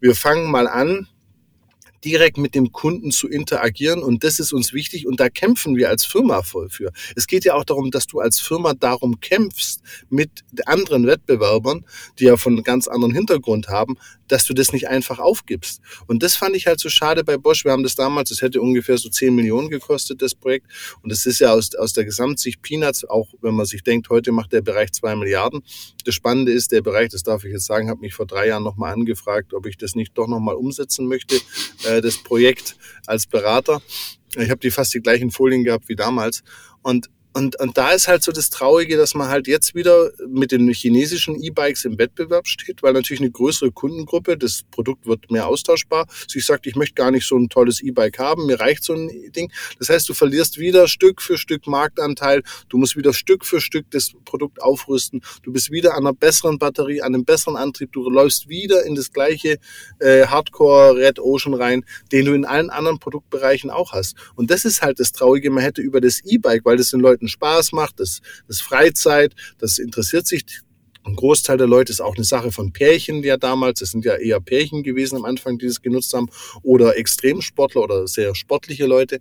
wir 0.00 0.14
fangen 0.14 0.50
mal 0.50 0.68
an, 0.68 1.08
direkt 2.06 2.38
mit 2.38 2.54
dem 2.54 2.70
Kunden 2.70 3.10
zu 3.10 3.28
interagieren. 3.28 4.02
Und 4.02 4.22
das 4.22 4.38
ist 4.38 4.52
uns 4.52 4.72
wichtig 4.72 5.08
und 5.08 5.18
da 5.18 5.28
kämpfen 5.28 5.76
wir 5.76 5.88
als 5.88 6.06
Firma 6.06 6.42
voll 6.42 6.68
für. 6.70 6.92
Es 7.16 7.26
geht 7.26 7.44
ja 7.44 7.54
auch 7.54 7.64
darum, 7.64 7.90
dass 7.90 8.06
du 8.06 8.20
als 8.20 8.38
Firma 8.38 8.74
darum 8.74 9.18
kämpfst 9.20 9.82
mit 10.08 10.30
anderen 10.66 11.06
Wettbewerbern, 11.06 11.84
die 12.20 12.24
ja 12.24 12.36
von 12.36 12.62
ganz 12.62 12.86
anderen 12.86 13.12
Hintergrund 13.12 13.68
haben, 13.68 13.96
dass 14.28 14.44
du 14.44 14.54
das 14.54 14.72
nicht 14.72 14.88
einfach 14.88 15.18
aufgibst. 15.18 15.80
Und 16.06 16.22
das 16.22 16.34
fand 16.34 16.56
ich 16.56 16.66
halt 16.66 16.80
so 16.80 16.88
schade 16.88 17.24
bei 17.24 17.36
Bosch. 17.36 17.64
Wir 17.64 17.72
haben 17.72 17.82
das 17.82 17.94
damals, 17.94 18.30
das 18.30 18.42
hätte 18.42 18.60
ungefähr 18.60 18.98
so 18.98 19.08
10 19.08 19.34
Millionen 19.34 19.70
gekostet, 19.70 20.22
das 20.22 20.34
Projekt. 20.34 20.66
Und 21.02 21.10
das 21.10 21.26
ist 21.26 21.38
ja 21.38 21.52
aus, 21.52 21.74
aus 21.74 21.92
der 21.92 22.04
Gesamtsicht 22.04 22.62
Peanuts, 22.62 23.04
auch 23.04 23.28
wenn 23.40 23.54
man 23.54 23.66
sich 23.66 23.82
denkt, 23.82 24.08
heute 24.08 24.32
macht 24.32 24.52
der 24.52 24.62
Bereich 24.62 24.92
2 24.92 25.16
Milliarden. 25.16 25.62
Das 26.04 26.14
Spannende 26.14 26.52
ist, 26.52 26.72
der 26.72 26.82
Bereich, 26.82 27.10
das 27.10 27.22
darf 27.22 27.44
ich 27.44 27.52
jetzt 27.52 27.66
sagen, 27.66 27.88
hat 27.88 28.00
mich 28.00 28.14
vor 28.14 28.26
drei 28.26 28.48
Jahren 28.48 28.62
nochmal 28.62 28.92
angefragt, 28.92 29.54
ob 29.54 29.66
ich 29.66 29.76
das 29.76 29.94
nicht 29.94 30.16
doch 30.16 30.28
nochmal 30.28 30.54
umsetzen 30.54 31.06
möchte, 31.06 31.36
äh, 31.84 32.00
das 32.00 32.22
Projekt 32.22 32.76
als 33.06 33.26
Berater. 33.26 33.82
Ich 34.36 34.50
habe 34.50 34.60
die 34.60 34.70
fast 34.70 34.92
die 34.92 35.00
gleichen 35.00 35.30
Folien 35.30 35.64
gehabt 35.64 35.88
wie 35.88 35.96
damals. 35.96 36.42
Und 36.82 37.08
und, 37.36 37.60
und 37.60 37.76
da 37.76 37.90
ist 37.90 38.08
halt 38.08 38.22
so 38.22 38.32
das 38.32 38.48
Traurige, 38.48 38.96
dass 38.96 39.14
man 39.14 39.28
halt 39.28 39.46
jetzt 39.46 39.74
wieder 39.74 40.10
mit 40.26 40.52
den 40.52 40.70
chinesischen 40.70 41.38
E-Bikes 41.38 41.84
im 41.84 41.98
Wettbewerb 41.98 42.46
steht, 42.46 42.82
weil 42.82 42.94
natürlich 42.94 43.20
eine 43.20 43.30
größere 43.30 43.72
Kundengruppe, 43.72 44.38
das 44.38 44.62
Produkt 44.70 45.04
wird 45.04 45.30
mehr 45.30 45.46
austauschbar, 45.46 46.06
sich 46.26 46.46
sagt, 46.46 46.66
ich 46.66 46.76
möchte 46.76 46.94
gar 46.94 47.10
nicht 47.10 47.26
so 47.26 47.36
ein 47.36 47.50
tolles 47.50 47.82
E-Bike 47.82 48.18
haben, 48.18 48.46
mir 48.46 48.58
reicht 48.58 48.84
so 48.84 48.94
ein 48.94 49.10
Ding. 49.32 49.52
Das 49.78 49.90
heißt, 49.90 50.08
du 50.08 50.14
verlierst 50.14 50.56
wieder 50.56 50.88
Stück 50.88 51.20
für 51.20 51.36
Stück 51.36 51.66
Marktanteil, 51.66 52.42
du 52.70 52.78
musst 52.78 52.96
wieder 52.96 53.12
Stück 53.12 53.44
für 53.44 53.60
Stück 53.60 53.84
das 53.90 54.12
Produkt 54.24 54.62
aufrüsten, 54.62 55.20
du 55.42 55.52
bist 55.52 55.70
wieder 55.70 55.92
an 55.92 56.06
einer 56.06 56.14
besseren 56.14 56.58
Batterie, 56.58 57.02
an 57.02 57.14
einem 57.14 57.26
besseren 57.26 57.56
Antrieb, 57.56 57.92
du 57.92 58.08
läufst 58.08 58.48
wieder 58.48 58.86
in 58.86 58.94
das 58.94 59.12
gleiche 59.12 59.58
äh, 59.98 60.26
Hardcore 60.26 60.96
Red 60.96 61.18
Ocean 61.18 61.52
rein, 61.52 61.84
den 62.12 62.24
du 62.24 62.32
in 62.32 62.46
allen 62.46 62.70
anderen 62.70 62.98
Produktbereichen 62.98 63.68
auch 63.68 63.92
hast. 63.92 64.16
Und 64.36 64.50
das 64.50 64.64
ist 64.64 64.80
halt 64.80 65.00
das 65.00 65.12
Traurige, 65.12 65.50
man 65.50 65.62
hätte 65.62 65.82
über 65.82 66.00
das 66.00 66.24
E-Bike, 66.24 66.64
weil 66.64 66.78
das 66.78 66.92
den 66.92 67.00
Leuten 67.00 67.25
Leuten 67.26 67.28
Spaß 67.28 67.72
macht, 67.72 68.00
das, 68.00 68.20
das 68.48 68.60
Freizeit, 68.60 69.34
das 69.58 69.78
interessiert 69.78 70.26
sich 70.26 70.44
ein 71.04 71.14
Großteil 71.14 71.56
der 71.56 71.68
Leute 71.68 71.92
ist 71.92 72.00
auch 72.00 72.16
eine 72.16 72.24
Sache 72.24 72.50
von 72.50 72.72
Pärchen, 72.72 73.22
ja 73.22 73.36
damals, 73.36 73.78
das 73.78 73.92
sind 73.92 74.04
ja 74.04 74.16
eher 74.16 74.40
Pärchen 74.40 74.82
gewesen 74.82 75.14
am 75.14 75.24
Anfang, 75.24 75.56
die 75.56 75.66
das 75.66 75.80
genutzt 75.80 76.12
haben, 76.12 76.28
oder 76.64 76.96
Extremsportler 76.96 77.82
oder 77.82 78.08
sehr 78.08 78.34
sportliche 78.34 78.86
Leute, 78.86 79.20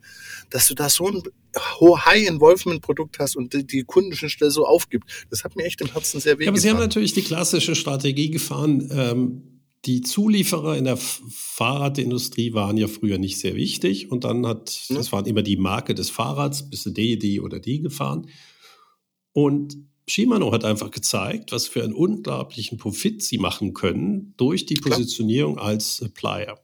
dass 0.50 0.68
du 0.68 0.74
da 0.74 0.90
so 0.90 1.08
ein 1.08 1.22
High-Involvement-Produkt 1.56 3.20
hast 3.20 3.36
und 3.36 3.54
die, 3.54 3.68
die 3.68 3.84
Kundenschnittstelle 3.84 4.50
so 4.50 4.66
aufgibt. 4.66 5.28
Das 5.30 5.44
hat 5.44 5.56
mir 5.56 5.64
echt 5.64 5.80
im 5.82 5.92
Herzen 5.92 6.20
sehr 6.20 6.40
weh 6.40 6.46
ja, 6.46 6.50
Aber 6.50 6.58
Sie 6.58 6.72
haben 6.72 6.80
natürlich 6.80 7.14
die 7.14 7.22
klassische 7.22 7.76
Strategie 7.76 8.32
gefahren, 8.32 8.90
ähm, 8.92 9.55
die 9.86 10.02
Zulieferer 10.02 10.78
in 10.78 10.86
der 10.86 10.98
Fahrradindustrie 10.98 12.54
waren 12.54 12.78
ja 12.78 12.88
früher 12.88 13.18
nicht 13.18 13.38
sehr 13.38 13.56
wichtig 13.56 14.12
und 14.12 14.24
dann 14.24 14.46
hat, 14.48 14.86
das 14.90 15.12
waren 15.12 15.26
immer 15.26 15.44
die 15.44 15.58
Marke 15.58 15.94
des 15.94 16.10
Fahrrads, 16.10 16.70
bist 16.70 16.86
du 16.86 16.90
die, 16.90 17.20
die 17.20 17.40
oder 17.40 17.60
die 17.60 17.82
gefahren. 17.82 18.28
Und 19.32 19.78
Shimano 20.08 20.52
hat 20.52 20.66
einfach 20.66 20.92
gezeigt, 20.92 21.52
was 21.52 21.68
für 21.68 21.84
einen 21.84 21.94
unglaublichen 21.94 22.78
Profit 22.78 23.24
sie 23.24 23.38
machen 23.38 23.74
können 23.74 24.34
durch 24.38 24.66
die 24.66 24.76
Positionierung 24.76 25.56
Klar. 25.56 25.68
als 25.68 25.98
Supplier. 25.98 26.60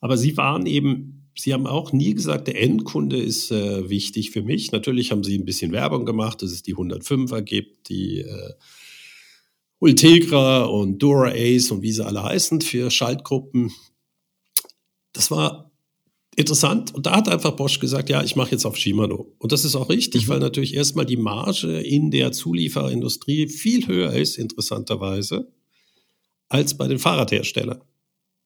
Aber 0.00 0.16
sie 0.16 0.36
waren 0.36 0.66
eben 0.66 1.18
Sie 1.34 1.54
haben 1.54 1.66
auch 1.66 1.92
nie 1.92 2.12
gesagt, 2.12 2.46
der 2.46 2.60
Endkunde 2.60 3.16
ist 3.16 3.50
äh, 3.50 3.88
wichtig 3.88 4.32
für 4.32 4.42
mich. 4.42 4.70
Natürlich 4.70 5.12
haben 5.12 5.24
Sie 5.24 5.38
ein 5.38 5.46
bisschen 5.46 5.72
Werbung 5.72 6.04
gemacht, 6.04 6.42
dass 6.42 6.50
es 6.50 6.62
die 6.62 6.74
105er 6.74 7.40
gibt, 7.40 7.88
die 7.88 8.18
äh, 8.18 8.52
Ultegra 9.82 10.62
und 10.62 11.02
Dura 11.02 11.32
Ace 11.32 11.72
und 11.72 11.82
wie 11.82 11.90
sie 11.90 12.06
alle 12.06 12.22
heißen 12.22 12.60
für 12.60 12.88
Schaltgruppen. 12.88 13.72
Das 15.12 15.32
war 15.32 15.72
interessant. 16.36 16.94
Und 16.94 17.06
da 17.06 17.16
hat 17.16 17.28
einfach 17.28 17.50
Bosch 17.56 17.80
gesagt, 17.80 18.08
ja, 18.08 18.22
ich 18.22 18.36
mache 18.36 18.52
jetzt 18.52 18.64
auf 18.64 18.76
Shimano. 18.76 19.34
Und 19.38 19.50
das 19.50 19.64
ist 19.64 19.74
auch 19.74 19.88
richtig, 19.88 20.26
mhm. 20.26 20.30
weil 20.30 20.38
natürlich 20.38 20.74
erstmal 20.74 21.04
die 21.04 21.16
Marge 21.16 21.80
in 21.80 22.12
der 22.12 22.30
Zulieferindustrie 22.30 23.48
viel 23.48 23.88
höher 23.88 24.12
ist, 24.12 24.38
interessanterweise, 24.38 25.50
als 26.48 26.76
bei 26.76 26.86
den 26.86 27.00
Fahrradherstellern. 27.00 27.82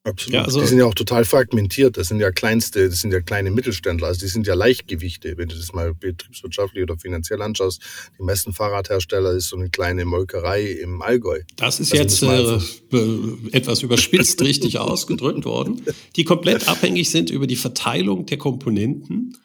Absolut. 0.07 0.35
Ja, 0.35 0.45
also, 0.45 0.61
die 0.61 0.67
sind 0.69 0.79
ja 0.79 0.85
auch 0.85 0.95
total 0.95 1.25
fragmentiert. 1.25 1.97
Das 1.97 2.09
sind 2.09 2.21
ja 2.21 2.31
kleinste, 2.31 2.89
das 2.89 3.01
sind 3.01 3.13
ja 3.13 3.21
kleine 3.21 3.51
Mittelständler. 3.51 4.07
Also 4.07 4.21
die 4.21 4.29
sind 4.29 4.47
ja 4.47 4.55
Leichtgewichte, 4.55 5.37
wenn 5.37 5.49
du 5.49 5.57
das 5.57 5.73
mal 5.73 5.95
betriebswirtschaftlich 5.95 6.85
oder 6.85 6.97
finanziell 6.97 7.43
anschaust. 7.43 7.83
Die 8.17 8.23
meisten 8.23 8.53
Fahrradhersteller 8.53 9.33
ist 9.33 9.49
so 9.49 9.57
eine 9.57 9.69
kleine 9.69 10.05
Molkerei 10.05 10.71
im 10.71 11.03
Allgäu. 11.03 11.41
Das 11.57 11.81
ist 11.81 11.93
also 11.93 12.31
jetzt 12.31 12.73
äh, 12.93 13.57
etwas 13.57 13.83
überspitzt 13.83 14.41
richtig 14.43 14.79
ausgedrückt 14.79 15.45
worden, 15.45 15.83
die 16.15 16.23
komplett 16.23 16.69
abhängig 16.69 17.11
sind 17.11 17.31
über 17.31 17.49
die 17.49 17.57
Verteilung 17.57 18.27
der 18.27 18.39
Komponenten. 18.39 19.37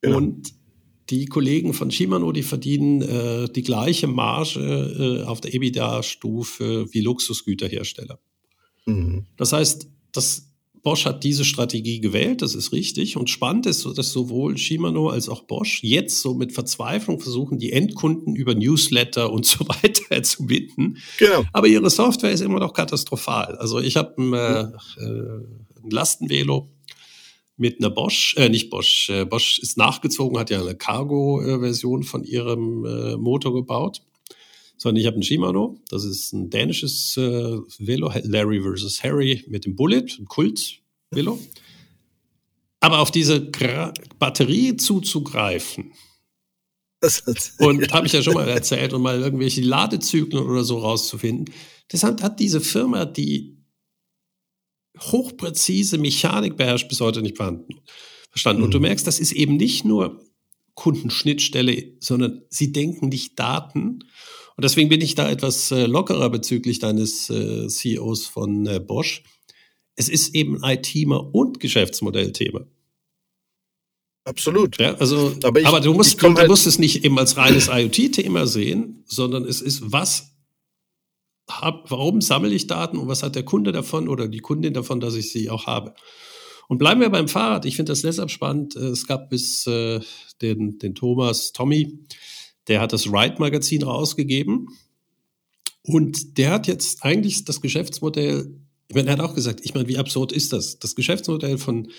Genau. 0.00 0.16
Und 0.16 0.54
die 1.10 1.26
Kollegen 1.26 1.72
von 1.72 1.92
Shimano, 1.92 2.32
die 2.32 2.42
verdienen 2.42 3.00
äh, 3.02 3.48
die 3.48 3.62
gleiche 3.62 4.08
Marge 4.08 5.22
äh, 5.22 5.24
auf 5.24 5.40
der 5.40 5.54
EBITDA-Stufe 5.54 6.92
wie 6.92 7.00
Luxusgüterhersteller. 7.00 8.18
Mhm. 8.86 9.26
Das 9.36 9.52
heißt, 9.52 9.88
das 10.12 10.54
Bosch 10.84 11.06
hat 11.06 11.24
diese 11.24 11.46
Strategie 11.46 12.00
gewählt, 12.00 12.42
das 12.42 12.54
ist 12.54 12.70
richtig. 12.70 13.16
Und 13.16 13.30
spannend 13.30 13.64
ist, 13.64 13.86
dass 13.96 14.12
sowohl 14.12 14.58
Shimano 14.58 15.08
als 15.08 15.30
auch 15.30 15.44
Bosch 15.44 15.82
jetzt 15.82 16.20
so 16.20 16.34
mit 16.34 16.52
Verzweiflung 16.52 17.20
versuchen, 17.20 17.58
die 17.58 17.72
Endkunden 17.72 18.36
über 18.36 18.54
Newsletter 18.54 19.32
und 19.32 19.46
so 19.46 19.66
weiter 19.82 20.22
zu 20.22 20.46
binden. 20.46 20.98
Genau. 21.18 21.44
Aber 21.54 21.66
ihre 21.66 21.88
Software 21.88 22.30
ist 22.30 22.42
immer 22.42 22.60
noch 22.60 22.74
katastrophal. 22.74 23.56
Also 23.56 23.80
ich 23.80 23.96
habe 23.96 24.14
ein, 24.18 24.32
äh, 24.34 25.02
ein 25.82 25.90
Lastenvelo 25.90 26.68
mit 27.56 27.80
einer 27.80 27.90
Bosch, 27.90 28.34
äh, 28.36 28.50
nicht 28.50 28.68
Bosch, 28.68 29.08
äh, 29.08 29.24
Bosch 29.24 29.58
ist 29.60 29.78
nachgezogen, 29.78 30.38
hat 30.38 30.50
ja 30.50 30.60
eine 30.60 30.74
Cargo-Version 30.74 32.02
von 32.02 32.24
ihrem 32.24 32.84
äh, 32.84 33.16
Motor 33.16 33.54
gebaut 33.54 34.02
sondern 34.76 35.00
ich 35.00 35.06
habe 35.06 35.18
ein 35.18 35.22
Shimano. 35.22 35.80
Das 35.88 36.04
ist 36.04 36.32
ein 36.32 36.50
dänisches 36.50 37.16
äh, 37.16 37.58
Velo, 37.78 38.12
Larry 38.22 38.60
versus 38.60 39.02
Harry 39.02 39.44
mit 39.48 39.64
dem 39.64 39.76
Bullet, 39.76 40.06
ein 40.18 40.26
Kult-Velo. 40.26 41.38
Aber 42.80 42.98
auf 43.00 43.10
diese 43.10 43.50
Gra 43.50 43.92
Batterie 44.18 44.76
zuzugreifen, 44.76 45.92
und 47.58 47.92
habe 47.92 48.06
ich 48.06 48.12
ja 48.12 48.22
schon 48.22 48.34
mal 48.34 48.48
erzählt 48.48 48.92
und 48.92 49.02
mal 49.02 49.20
irgendwelche 49.20 49.60
Ladezyklen 49.60 50.42
oder 50.42 50.64
so 50.64 50.78
rauszufinden. 50.78 51.54
Deshalb 51.92 52.22
hat 52.22 52.40
diese 52.40 52.60
Firma, 52.60 53.04
die 53.04 53.58
hochpräzise 54.98 55.98
Mechanik 55.98 56.56
beherrscht, 56.56 56.88
bis 56.88 57.00
heute 57.00 57.20
nicht 57.20 57.36
verstanden. 57.36 58.62
Und 58.62 58.72
du 58.72 58.78
mhm. 58.78 58.82
merkst, 58.82 59.06
das 59.06 59.20
ist 59.20 59.32
eben 59.32 59.56
nicht 59.56 59.84
nur 59.84 60.24
Kundenschnittstelle, 60.74 61.96
sondern 62.00 62.42
sie 62.48 62.72
denken 62.72 63.08
nicht 63.08 63.38
Daten 63.38 64.04
und 64.56 64.64
deswegen 64.64 64.88
bin 64.88 65.00
ich 65.00 65.14
da 65.14 65.28
etwas 65.30 65.70
äh, 65.70 65.86
lockerer 65.86 66.30
bezüglich 66.30 66.78
deines 66.78 67.28
äh, 67.30 67.66
CEOs 67.68 68.26
von 68.26 68.66
äh, 68.66 68.80
Bosch. 68.80 69.22
Es 69.96 70.08
ist 70.08 70.34
eben 70.34 70.62
IT-Thema 70.62 71.16
und 71.16 71.60
Geschäftsmodellthema. 71.60 72.66
Absolut. 74.24 74.78
Ja, 74.78 74.94
also, 74.94 75.34
aber, 75.42 75.60
ich, 75.60 75.66
aber 75.66 75.80
du, 75.80 75.92
musst, 75.92 76.22
du, 76.22 76.34
halt 76.34 76.48
musst 76.48 76.66
es 76.66 76.78
nicht 76.78 77.04
eben 77.04 77.18
als 77.18 77.36
reines 77.36 77.68
IoT-Thema 77.68 78.46
sehen, 78.46 79.04
sondern 79.06 79.44
es 79.44 79.60
ist, 79.60 79.92
was 79.92 80.34
hab, 81.50 81.90
warum 81.90 82.20
sammle 82.20 82.54
ich 82.54 82.66
Daten 82.66 82.96
und 82.96 83.08
was 83.08 83.22
hat 83.22 83.34
der 83.34 83.44
Kunde 83.44 83.72
davon 83.72 84.08
oder 84.08 84.28
die 84.28 84.38
Kundin 84.38 84.72
davon, 84.72 85.00
dass 85.00 85.14
ich 85.14 85.30
sie 85.30 85.50
auch 85.50 85.66
habe. 85.66 85.94
Und 86.68 86.78
bleiben 86.78 87.02
wir 87.02 87.10
beim 87.10 87.28
Fahrrad. 87.28 87.66
Ich 87.66 87.76
finde 87.76 87.92
das 87.92 88.00
deshalb 88.00 88.30
spannend. 88.30 88.74
Es 88.76 89.06
gab 89.06 89.28
bis 89.28 89.66
äh, 89.66 90.00
den, 90.40 90.78
den 90.78 90.94
Thomas, 90.94 91.52
Tommy, 91.52 91.98
der 92.68 92.80
hat 92.80 92.92
das 92.92 93.06
Ride-Magazin 93.06 93.82
rausgegeben 93.82 94.68
und 95.82 96.38
der 96.38 96.52
hat 96.52 96.66
jetzt 96.66 97.04
eigentlich 97.04 97.44
das 97.44 97.60
Geschäftsmodell, 97.60 98.54
ich 98.88 98.94
meine, 98.94 99.08
er 99.08 99.12
hat 99.14 99.20
auch 99.20 99.34
gesagt, 99.34 99.60
ich 99.62 99.74
meine, 99.74 99.88
wie 99.88 99.98
absurd 99.98 100.32
ist 100.32 100.52
das? 100.52 100.78
Das 100.78 100.94
Geschäftsmodell 100.94 101.58
von 101.58 101.90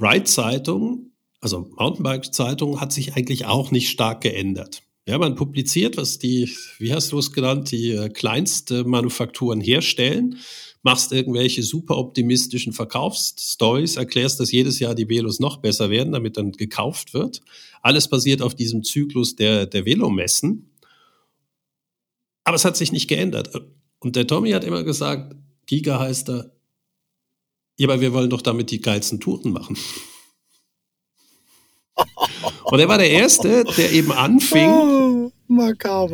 Ride-Zeitung, 0.00 1.12
also 1.40 1.70
Mountainbike-Zeitung, 1.76 2.80
hat 2.80 2.92
sich 2.92 3.14
eigentlich 3.14 3.46
auch 3.46 3.70
nicht 3.70 3.90
stark 3.90 4.22
geändert. 4.22 4.82
Ja, 5.06 5.18
man 5.18 5.36
publiziert, 5.36 5.96
was 5.96 6.18
die, 6.18 6.50
wie 6.78 6.92
hast 6.92 7.12
du 7.12 7.18
es 7.18 7.32
genannt, 7.32 7.70
die 7.70 7.92
äh, 7.92 8.08
kleinste 8.08 8.84
Manufakturen 8.84 9.60
herstellen 9.60 10.38
machst 10.86 11.10
irgendwelche 11.10 11.64
super 11.64 11.98
optimistischen 11.98 12.72
Verkaufsstories, 12.72 13.96
erklärst, 13.96 14.38
dass 14.38 14.52
jedes 14.52 14.78
Jahr 14.78 14.94
die 14.94 15.08
Velos 15.08 15.40
noch 15.40 15.56
besser 15.56 15.90
werden, 15.90 16.12
damit 16.12 16.36
dann 16.36 16.52
gekauft 16.52 17.12
wird. 17.12 17.40
Alles 17.82 18.06
basiert 18.06 18.40
auf 18.40 18.54
diesem 18.54 18.84
Zyklus 18.84 19.34
der, 19.34 19.66
der 19.66 19.84
Velomessen. 19.84 20.70
Aber 22.44 22.54
es 22.54 22.64
hat 22.64 22.76
sich 22.76 22.92
nicht 22.92 23.08
geändert. 23.08 23.50
Und 23.98 24.14
der 24.14 24.28
Tommy 24.28 24.52
hat 24.52 24.62
immer 24.62 24.84
gesagt, 24.84 25.34
Giga 25.66 25.98
heißt 25.98 26.28
er, 26.28 26.52
ja, 27.78 27.88
aber 27.88 28.00
wir 28.00 28.12
wollen 28.12 28.30
doch 28.30 28.42
damit 28.42 28.70
die 28.70 28.80
geilsten 28.80 29.18
Touren 29.18 29.52
machen. 29.52 29.76
Und 32.62 32.78
er 32.78 32.86
war 32.88 32.98
der 32.98 33.10
Erste, 33.10 33.64
der 33.76 33.90
eben 33.90 34.12
anfing, 34.12 34.70
oh, 34.70 35.32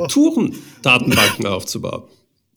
Tourendatenbanken 0.09 1.47
aufzubauen. 1.47 2.05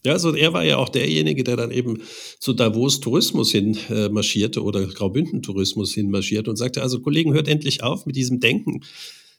Ja, 0.06 0.14
also 0.14 0.34
er 0.36 0.54
war 0.54 0.64
ja 0.64 0.78
auch 0.78 0.90
derjenige, 0.90 1.44
der 1.44 1.58
dann 1.58 1.72
eben 1.72 2.02
zu 2.40 2.54
Davos 2.54 3.00
Tourismus 3.00 3.52
hin 3.52 3.78
äh, 3.90 4.10
marschierte 4.10 4.64
oder 4.64 4.86
Graubünden 4.86 5.42
Tourismus 5.42 5.94
hin 5.94 6.10
marschierte 6.10 6.50
und 6.50 6.58
sagte, 6.58 6.82
also 6.82 7.02
Kollegen, 7.02 7.34
hört 7.34 7.48
endlich 7.48 7.84
auf 7.84 8.06
mit 8.06 8.16
diesem 8.16 8.40
Denken 8.40 8.82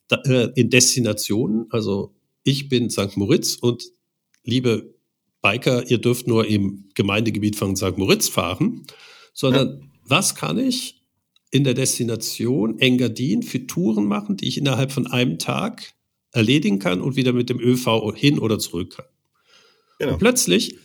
da, 0.08 0.16
äh, 0.26 0.50
in 0.54 0.70
Destinationen. 0.70 1.66
Also 1.70 2.14
ich 2.42 2.68
bin 2.68 2.90
St. 2.90 3.16
Moritz 3.16 3.56
und 3.56 3.84
liebe 4.44 4.94
Biker, 5.42 5.88
ihr 5.88 5.98
dürft 5.98 6.26
nur 6.26 6.46
im 6.46 6.88
Gemeindegebiet 6.94 7.56
von 7.56 7.76
St. 7.76 7.96
Moritz 7.96 8.28
fahren, 8.28 8.86
sondern 9.32 9.80
ja. 9.80 9.86
was 10.04 10.34
kann 10.34 10.58
ich 10.58 11.02
in 11.50 11.64
der 11.64 11.74
Destination 11.74 12.78
Engadin 12.78 13.42
für 13.42 13.66
Touren 13.66 14.06
machen, 14.06 14.36
die 14.36 14.48
ich 14.48 14.58
innerhalb 14.58 14.92
von 14.92 15.06
einem 15.06 15.38
Tag 15.38 15.94
erledigen 16.32 16.78
kann 16.78 17.00
und 17.00 17.16
wieder 17.16 17.32
mit 17.32 17.48
dem 17.48 17.60
ÖV 17.60 18.12
hin 18.14 18.38
oder 18.38 18.58
zurück 18.58 18.96
kann. 18.96 19.06
Genau. 19.98 20.12
Und 20.12 20.18
plötzlich, 20.18 20.76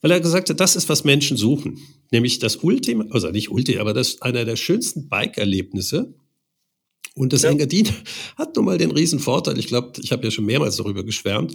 weil 0.00 0.10
er 0.10 0.20
gesagt 0.20 0.50
hat, 0.50 0.60
das 0.60 0.76
ist, 0.76 0.88
was 0.88 1.04
Menschen 1.04 1.36
suchen, 1.36 1.78
nämlich 2.10 2.38
das 2.38 2.56
Ultima, 2.56 3.06
also 3.10 3.30
nicht 3.30 3.50
Ultima, 3.50 3.80
aber 3.80 3.94
das 3.94 4.22
einer 4.22 4.44
der 4.44 4.56
schönsten 4.56 5.08
Bike-Erlebnisse. 5.08 6.14
Und 7.14 7.32
das 7.32 7.42
ja. 7.42 7.50
Engadin 7.50 7.88
hat 8.36 8.56
nun 8.56 8.64
mal 8.64 8.78
den 8.78 8.90
riesen 8.90 9.20
Vorteil, 9.20 9.58
ich 9.58 9.66
glaube, 9.66 9.92
ich 10.02 10.12
habe 10.12 10.24
ja 10.24 10.30
schon 10.30 10.46
mehrmals 10.46 10.76
darüber 10.76 11.04
geschwärmt, 11.04 11.54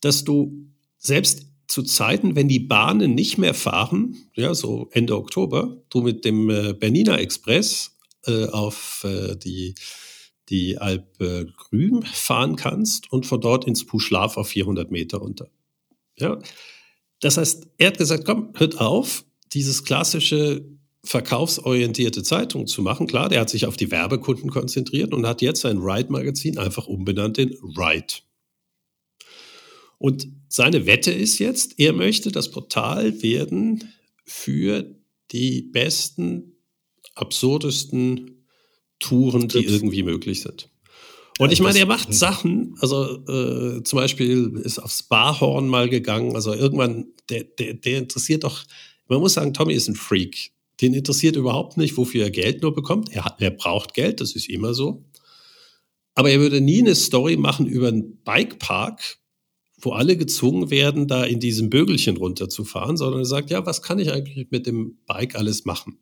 dass 0.00 0.24
du 0.24 0.66
selbst 0.98 1.46
zu 1.66 1.82
Zeiten, 1.82 2.36
wenn 2.36 2.48
die 2.48 2.60
Bahnen 2.60 3.14
nicht 3.14 3.38
mehr 3.38 3.54
fahren, 3.54 4.16
ja, 4.34 4.54
so 4.54 4.88
Ende 4.92 5.16
Oktober, 5.16 5.82
du 5.88 6.02
mit 6.02 6.24
dem 6.24 6.50
äh, 6.50 6.74
Bernina 6.74 7.16
Express 7.18 7.96
äh, 8.26 8.46
auf 8.46 9.04
äh, 9.04 9.36
die, 9.36 9.74
die 10.50 10.78
Alpe 10.78 11.52
Grüm 11.56 12.02
fahren 12.02 12.56
kannst 12.56 13.10
und 13.12 13.26
von 13.26 13.40
dort 13.40 13.66
ins 13.66 13.86
Puschlaf 13.86 14.36
auf 14.36 14.48
400 14.48 14.90
Meter 14.90 15.18
runter. 15.18 15.48
Ja? 16.18 16.38
Das 17.20 17.36
heißt, 17.36 17.68
er 17.78 17.88
hat 17.88 17.98
gesagt, 17.98 18.24
komm, 18.24 18.52
hört 18.54 18.80
auf, 18.80 19.24
dieses 19.52 19.84
klassische 19.84 20.64
verkaufsorientierte 21.04 22.22
Zeitung 22.22 22.66
zu 22.66 22.82
machen. 22.82 23.06
Klar, 23.06 23.28
der 23.28 23.40
hat 23.40 23.50
sich 23.50 23.66
auf 23.66 23.76
die 23.76 23.90
Werbekunden 23.90 24.50
konzentriert 24.50 25.12
und 25.12 25.26
hat 25.26 25.42
jetzt 25.42 25.60
sein 25.60 25.78
Ride-Magazin 25.78 26.58
einfach 26.58 26.86
umbenannt 26.86 27.38
in 27.38 27.50
Ride. 27.76 28.14
Und 29.98 30.28
seine 30.48 30.86
Wette 30.86 31.12
ist 31.12 31.38
jetzt, 31.38 31.78
er 31.78 31.92
möchte 31.92 32.32
das 32.32 32.50
Portal 32.50 33.22
werden 33.22 33.92
für 34.24 34.94
die 35.30 35.62
besten, 35.62 36.56
absurdesten 37.14 38.46
Touren, 38.98 39.48
die 39.48 39.64
irgendwie 39.64 40.02
möglich 40.02 40.40
sind. 40.40 40.70
Und 41.38 41.52
ich 41.52 41.60
meine, 41.60 41.78
er 41.80 41.86
macht 41.86 42.08
hm. 42.08 42.14
Sachen, 42.14 42.74
also 42.80 43.18
äh, 43.26 43.82
zum 43.82 43.96
Beispiel 43.96 44.60
ist 44.62 44.78
aufs 44.78 45.02
Barhorn 45.02 45.68
mal 45.68 45.88
gegangen, 45.88 46.34
also 46.36 46.52
irgendwann, 46.52 47.06
der, 47.28 47.44
der, 47.44 47.74
der 47.74 47.98
interessiert 47.98 48.44
doch 48.44 48.64
Man 49.08 49.20
muss 49.20 49.34
sagen, 49.34 49.52
Tommy 49.52 49.74
ist 49.74 49.88
ein 49.88 49.96
Freak. 49.96 50.52
Den 50.80 50.94
interessiert 50.94 51.36
überhaupt 51.36 51.76
nicht, 51.76 51.96
wofür 51.96 52.24
er 52.24 52.30
Geld 52.30 52.62
nur 52.62 52.74
bekommt. 52.74 53.10
Er, 53.12 53.24
hat, 53.24 53.40
er 53.40 53.50
braucht 53.50 53.94
Geld, 53.94 54.20
das 54.20 54.32
ist 54.32 54.48
immer 54.48 54.74
so. 54.74 55.04
Aber 56.14 56.30
er 56.30 56.40
würde 56.40 56.60
nie 56.60 56.80
eine 56.80 56.94
Story 56.94 57.36
machen 57.36 57.66
über 57.66 57.88
einen 57.88 58.18
Bikepark, 58.18 59.18
wo 59.80 59.92
alle 59.92 60.16
gezwungen 60.16 60.70
werden, 60.70 61.08
da 61.08 61.24
in 61.24 61.40
diesem 61.40 61.70
Bögelchen 61.70 62.16
runterzufahren, 62.16 62.96
sondern 62.96 63.20
er 63.22 63.26
sagt, 63.26 63.50
ja, 63.50 63.66
was 63.66 63.82
kann 63.82 63.98
ich 63.98 64.12
eigentlich 64.12 64.50
mit 64.50 64.66
dem 64.66 64.98
Bike 65.06 65.36
alles 65.36 65.64
machen? 65.64 65.98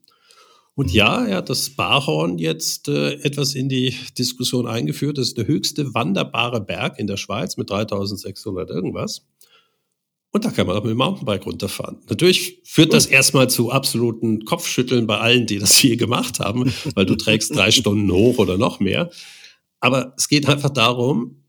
Und 0.75 0.93
ja, 0.93 1.27
er 1.27 1.37
hat 1.39 1.51
das 1.51 1.71
Barhorn 1.71 2.39
jetzt 2.39 2.89
äh, 2.89 3.15
etwas 3.23 3.55
in 3.55 3.69
die 3.69 3.95
Diskussion 4.17 4.67
eingeführt. 4.67 5.19
Das 5.19 5.29
ist 5.29 5.39
der 5.39 5.47
höchste 5.47 5.93
wanderbare 5.93 6.63
Berg 6.63 6.99
in 6.99 7.07
der 7.07 7.19
Schweiz 7.19 7.57
mit 7.59 7.69
3600 7.69 8.71
irgendwas. 8.71 9.27
Und 10.31 10.47
da 10.47 10.51
kann 10.51 10.67
man 10.67 10.77
auch 10.77 10.83
mit 10.83 10.91
dem 10.91 10.97
Mountainbike 10.97 11.45
runterfahren. 11.45 11.99
Natürlich 12.09 12.63
führt 12.65 12.95
das 12.95 13.05
erstmal 13.05 13.51
zu 13.51 13.71
absoluten 13.71 14.47
Kopfschütteln 14.47 15.07
bei 15.07 15.19
allen, 15.19 15.47
die 15.47 15.59
das 15.59 15.77
hier 15.77 15.99
gemacht 15.99 16.41
haben, 16.41 16.73
weil 16.95 17.05
du 17.05 17.17
trägst 17.17 17.55
drei 17.55 17.71
Stunden 17.71 18.11
hoch 18.11 18.39
oder 18.39 18.57
noch 18.57 18.81
mehr. 18.81 19.11
Aber 19.81 20.15
es 20.17 20.29
geht 20.29 20.49
einfach 20.49 20.71
darum, 20.71 21.43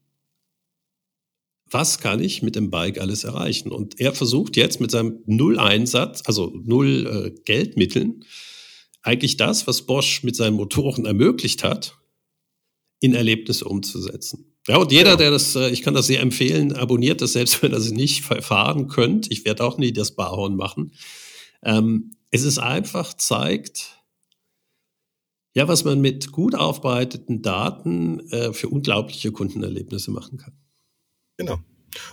was 1.71 1.99
kann 1.99 2.19
ich 2.19 2.41
mit 2.41 2.57
dem 2.57 2.69
Bike 2.69 2.99
alles 2.99 3.23
erreichen? 3.23 3.71
Und 3.71 4.01
er 4.01 4.13
versucht 4.13 4.57
jetzt 4.57 4.81
mit 4.81 4.91
seinem 4.91 5.19
Null-Einsatz, 5.25 6.23
also 6.25 6.51
Null 6.53 7.33
äh, 7.35 7.41
Geldmitteln, 7.45 8.25
eigentlich 9.03 9.37
das, 9.37 9.67
was 9.67 9.83
Bosch 9.83 10.23
mit 10.23 10.35
seinen 10.35 10.55
Motoren 10.55 11.05
ermöglicht 11.05 11.63
hat, 11.63 11.97
in 12.99 13.13
Erlebnisse 13.13 13.65
umzusetzen. 13.65 14.55
Ja, 14.67 14.77
und 14.77 14.93
jeder, 14.93 15.17
der 15.17 15.29
das, 15.29 15.55
äh, 15.55 15.69
ich 15.69 15.81
kann 15.81 15.93
das 15.93 16.07
sehr 16.07 16.21
empfehlen, 16.21 16.73
abonniert 16.73 17.21
das, 17.21 17.33
selbst 17.33 17.61
wenn 17.61 17.71
ihr 17.71 17.77
es 17.77 17.91
nicht 17.91 18.23
verfahren 18.23 18.87
könnt. 18.87 19.29
Ich 19.29 19.45
werde 19.45 19.63
auch 19.63 19.77
nie 19.77 19.91
das 19.91 20.15
Barhorn 20.15 20.55
machen. 20.55 20.93
Ähm, 21.61 22.15
es 22.31 22.43
ist 22.43 22.57
einfach 22.59 23.13
zeigt, 23.13 24.01
ja, 25.53 25.67
was 25.67 25.83
man 25.83 26.01
mit 26.01 26.31
gut 26.31 26.55
aufbereiteten 26.55 27.41
Daten 27.41 28.21
äh, 28.31 28.53
für 28.53 28.69
unglaubliche 28.69 29.31
Kundenerlebnisse 29.31 30.09
machen 30.09 30.37
kann. 30.37 30.57
Genau. 31.37 31.59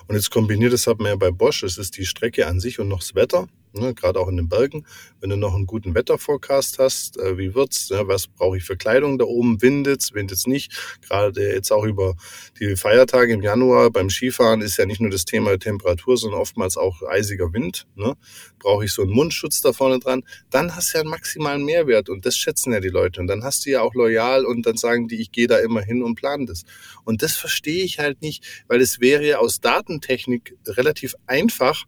Und 0.09 0.15
jetzt 0.15 0.31
kombiniert 0.31 0.73
das 0.73 0.87
hat 0.87 0.99
man 0.99 1.09
ja 1.09 1.17
bei 1.17 1.31
Bosch, 1.31 1.63
es 1.63 1.79
ist 1.79 1.97
die 1.97 2.05
Strecke 2.05 2.47
an 2.47 2.61
sich 2.61 2.81
und 2.81 2.89
noch 2.89 2.99
das 2.99 3.15
Wetter 3.15 3.49
ne, 3.73 3.95
gerade 3.95 4.19
auch 4.21 4.29
in 4.29 4.37
den 4.37 4.49
Bergen. 4.49 4.85
Wenn 5.21 5.31
du 5.31 5.37
noch 5.37 5.55
einen 5.55 5.67
guten 5.67 5.95
Wetterforecast 5.95 6.79
hast, 6.79 7.19
äh, 7.19 7.39
wie 7.39 7.55
wird's? 7.55 7.89
Ja, 7.89 8.07
was 8.09 8.27
brauche 8.27 8.57
ich 8.57 8.65
für 8.65 8.77
Kleidung 8.77 9.19
da 9.19 9.25
oben? 9.25 9.61
Windet's, 9.63 10.15
windet's 10.15 10.47
nicht? 10.47 10.99
Gerade 11.03 11.53
jetzt 11.53 11.71
auch 11.73 11.85
über 11.85 12.15
die 12.59 12.77
Feiertage 12.77 13.33
im 13.33 13.43
Januar 13.43 13.91
beim 13.91 14.11
Skifahren 14.11 14.61
ist 14.61 14.77
ja 14.77 14.87
nicht 14.87 15.01
nur 15.01 15.11
das 15.11 15.25
Thema 15.25 15.59
Temperatur, 15.59 16.17
sondern 16.17 16.41
oftmals 16.41 16.77
auch 16.77 17.03
eisiger 17.03 17.53
Wind. 17.53 17.87
Ne? 17.95 18.15
Brauche 18.59 18.85
ich 18.85 18.93
so 18.93 19.03
einen 19.03 19.13
Mundschutz 19.13 19.61
da 19.61 19.73
vorne 19.73 19.99
dran? 19.99 20.23
Dann 20.51 20.75
hast 20.75 20.93
du 20.93 20.99
ja 20.99 21.03
einen 21.03 21.11
maximalen 21.11 21.65
Mehrwert 21.65 22.09
und 22.09 22.27
das 22.27 22.37
schätzen 22.37 22.73
ja 22.73 22.81
die 22.81 22.89
Leute. 22.89 23.21
Und 23.21 23.27
dann 23.27 23.45
hast 23.45 23.67
du 23.67 23.71
ja 23.71 23.83
auch 23.83 23.95
loyal 23.95 24.45
und 24.45 24.67
dann 24.67 24.77
sagen 24.77 25.09
die, 25.09 25.21
ich 25.21 25.33
gehe 25.33 25.47
da 25.47 25.59
immer 25.59 25.83
hin 25.83 26.03
und 26.03 26.15
plane 26.15 26.47
das. 26.47 26.65
Und 27.05 27.23
das 27.23 27.37
verstehe 27.37 27.85
ich 27.85 27.99
halt 27.99 28.23
nicht, 28.23 28.45
weil 28.69 28.81
es 28.81 29.01
wäre 29.01 29.27
ja 29.27 29.39
aus 29.39 29.61
Datentechnik 29.61 30.57
relativ 30.67 31.15
einfach, 31.27 31.85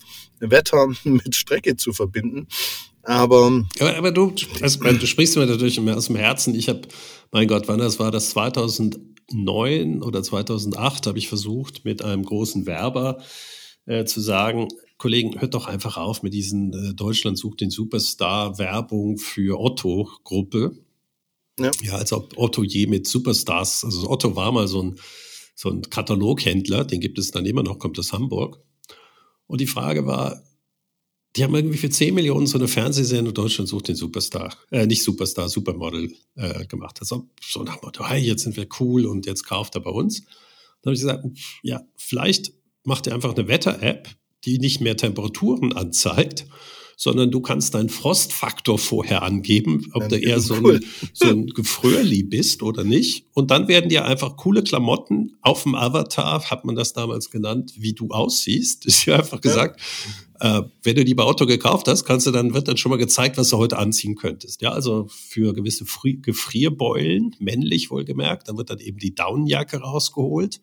Wetter 0.50 0.88
mit 1.04 1.34
Strecke 1.34 1.76
zu 1.76 1.92
verbinden. 1.92 2.48
Aber, 3.02 3.64
aber, 3.80 3.96
aber 3.96 4.12
du, 4.12 4.32
also, 4.60 4.78
du 4.78 5.06
sprichst 5.06 5.36
mir 5.36 5.46
natürlich 5.46 5.80
aus 5.80 6.06
dem 6.06 6.16
Herzen. 6.16 6.54
Ich 6.54 6.68
habe, 6.68 6.82
mein 7.32 7.48
Gott, 7.48 7.66
wann 7.66 7.80
das 7.80 7.98
war, 7.98 8.12
das 8.12 8.30
2009 8.30 10.02
oder 10.02 10.22
2008 10.22 11.06
habe 11.08 11.18
ich 11.18 11.28
versucht, 11.28 11.84
mit 11.84 12.04
einem 12.04 12.24
großen 12.24 12.64
Werber 12.66 13.20
äh, 13.86 14.04
zu 14.04 14.20
sagen, 14.20 14.68
Kollegen, 14.98 15.40
hört 15.40 15.54
doch 15.54 15.66
einfach 15.66 15.96
auf 15.96 16.22
mit 16.22 16.32
diesen 16.32 16.72
äh, 16.72 16.94
Deutschland 16.94 17.36
sucht 17.36 17.60
den 17.60 17.70
Superstar 17.70 18.58
Werbung 18.58 19.18
für 19.18 19.58
Otto 19.58 20.08
Gruppe. 20.22 20.78
Ja. 21.58 21.72
ja, 21.82 21.94
als 21.96 22.12
ob 22.12 22.38
Otto 22.38 22.62
je 22.62 22.86
mit 22.86 23.08
Superstars, 23.08 23.84
also 23.84 24.08
Otto 24.08 24.36
war 24.36 24.52
mal 24.52 24.68
so 24.68 24.80
ein, 24.80 24.98
so 25.56 25.70
ein 25.70 25.82
Kataloghändler, 25.82 26.84
den 26.84 27.00
gibt 27.00 27.18
es 27.18 27.32
dann 27.32 27.46
immer 27.46 27.64
noch, 27.64 27.80
kommt 27.80 27.98
aus 27.98 28.12
Hamburg. 28.12 28.60
Und 29.52 29.60
die 29.60 29.66
Frage 29.66 30.06
war, 30.06 30.42
die 31.36 31.44
haben 31.44 31.54
irgendwie 31.54 31.76
für 31.76 31.90
10 31.90 32.14
Millionen 32.14 32.46
so 32.46 32.56
eine 32.56 32.68
Fernsehserie 32.68 33.34
Deutschland 33.34 33.68
sucht 33.68 33.88
den 33.88 33.96
Superstar, 33.96 34.56
äh, 34.70 34.86
nicht 34.86 35.02
Superstar, 35.02 35.50
Supermodel 35.50 36.10
äh, 36.36 36.64
gemacht. 36.64 36.96
Also 37.00 37.28
so 37.42 37.62
nach 37.62 37.76
dem 37.76 37.84
Motto, 37.84 38.08
hey, 38.08 38.18
jetzt 38.18 38.44
sind 38.44 38.56
wir 38.56 38.66
cool 38.80 39.04
und 39.04 39.26
jetzt 39.26 39.44
kauft 39.44 39.74
er 39.74 39.82
bei 39.82 39.90
uns. 39.90 40.22
Dann 40.80 40.86
habe 40.86 40.94
ich 40.94 41.02
gesagt, 41.02 41.26
ja, 41.62 41.82
vielleicht 41.96 42.54
macht 42.84 43.06
ihr 43.06 43.14
einfach 43.14 43.34
eine 43.34 43.46
Wetter-App, 43.46 44.08
die 44.46 44.58
nicht 44.58 44.80
mehr 44.80 44.96
Temperaturen 44.96 45.74
anzeigt, 45.74 46.46
sondern 46.96 47.30
du 47.30 47.40
kannst 47.40 47.74
deinen 47.74 47.88
Frostfaktor 47.88 48.78
vorher 48.78 49.22
angeben, 49.22 49.90
ob 49.92 50.08
du 50.08 50.16
eher 50.16 50.40
so 50.40 50.54
ein, 50.54 50.80
so 51.12 51.28
ein 51.28 51.46
Gefröhrli 51.46 52.22
bist 52.22 52.62
oder 52.62 52.84
nicht. 52.84 53.26
Und 53.32 53.50
dann 53.50 53.68
werden 53.68 53.88
dir 53.88 54.04
einfach 54.04 54.36
coole 54.36 54.62
Klamotten 54.62 55.36
auf 55.40 55.64
dem 55.64 55.74
Avatar, 55.74 56.50
hat 56.50 56.64
man 56.64 56.74
das 56.74 56.92
damals 56.92 57.30
genannt, 57.30 57.72
wie 57.76 57.92
du 57.92 58.08
aussiehst. 58.10 58.86
Ist 58.86 59.06
ja 59.06 59.16
einfach 59.16 59.40
gesagt, 59.40 59.80
ja. 59.80 60.58
Äh, 60.58 60.62
wenn 60.82 60.96
du 60.96 61.04
die 61.04 61.14
bei 61.14 61.22
Auto 61.22 61.46
gekauft 61.46 61.86
hast, 61.86 62.04
kannst 62.04 62.26
du 62.26 62.32
dann, 62.32 62.52
wird 62.52 62.66
dann 62.66 62.76
schon 62.76 62.90
mal 62.90 62.96
gezeigt, 62.96 63.38
was 63.38 63.50
du 63.50 63.58
heute 63.58 63.78
anziehen 63.78 64.16
könntest. 64.16 64.60
Ja, 64.60 64.72
also 64.72 65.06
für 65.08 65.54
gewisse 65.54 65.86
Fri 65.86 66.18
Gefrierbeulen, 66.20 67.36
männlich 67.38 67.92
wohlgemerkt, 67.92 68.48
dann 68.48 68.56
wird 68.56 68.70
dann 68.70 68.80
eben 68.80 68.98
die 68.98 69.14
Daunenjacke 69.14 69.76
rausgeholt. 69.78 70.60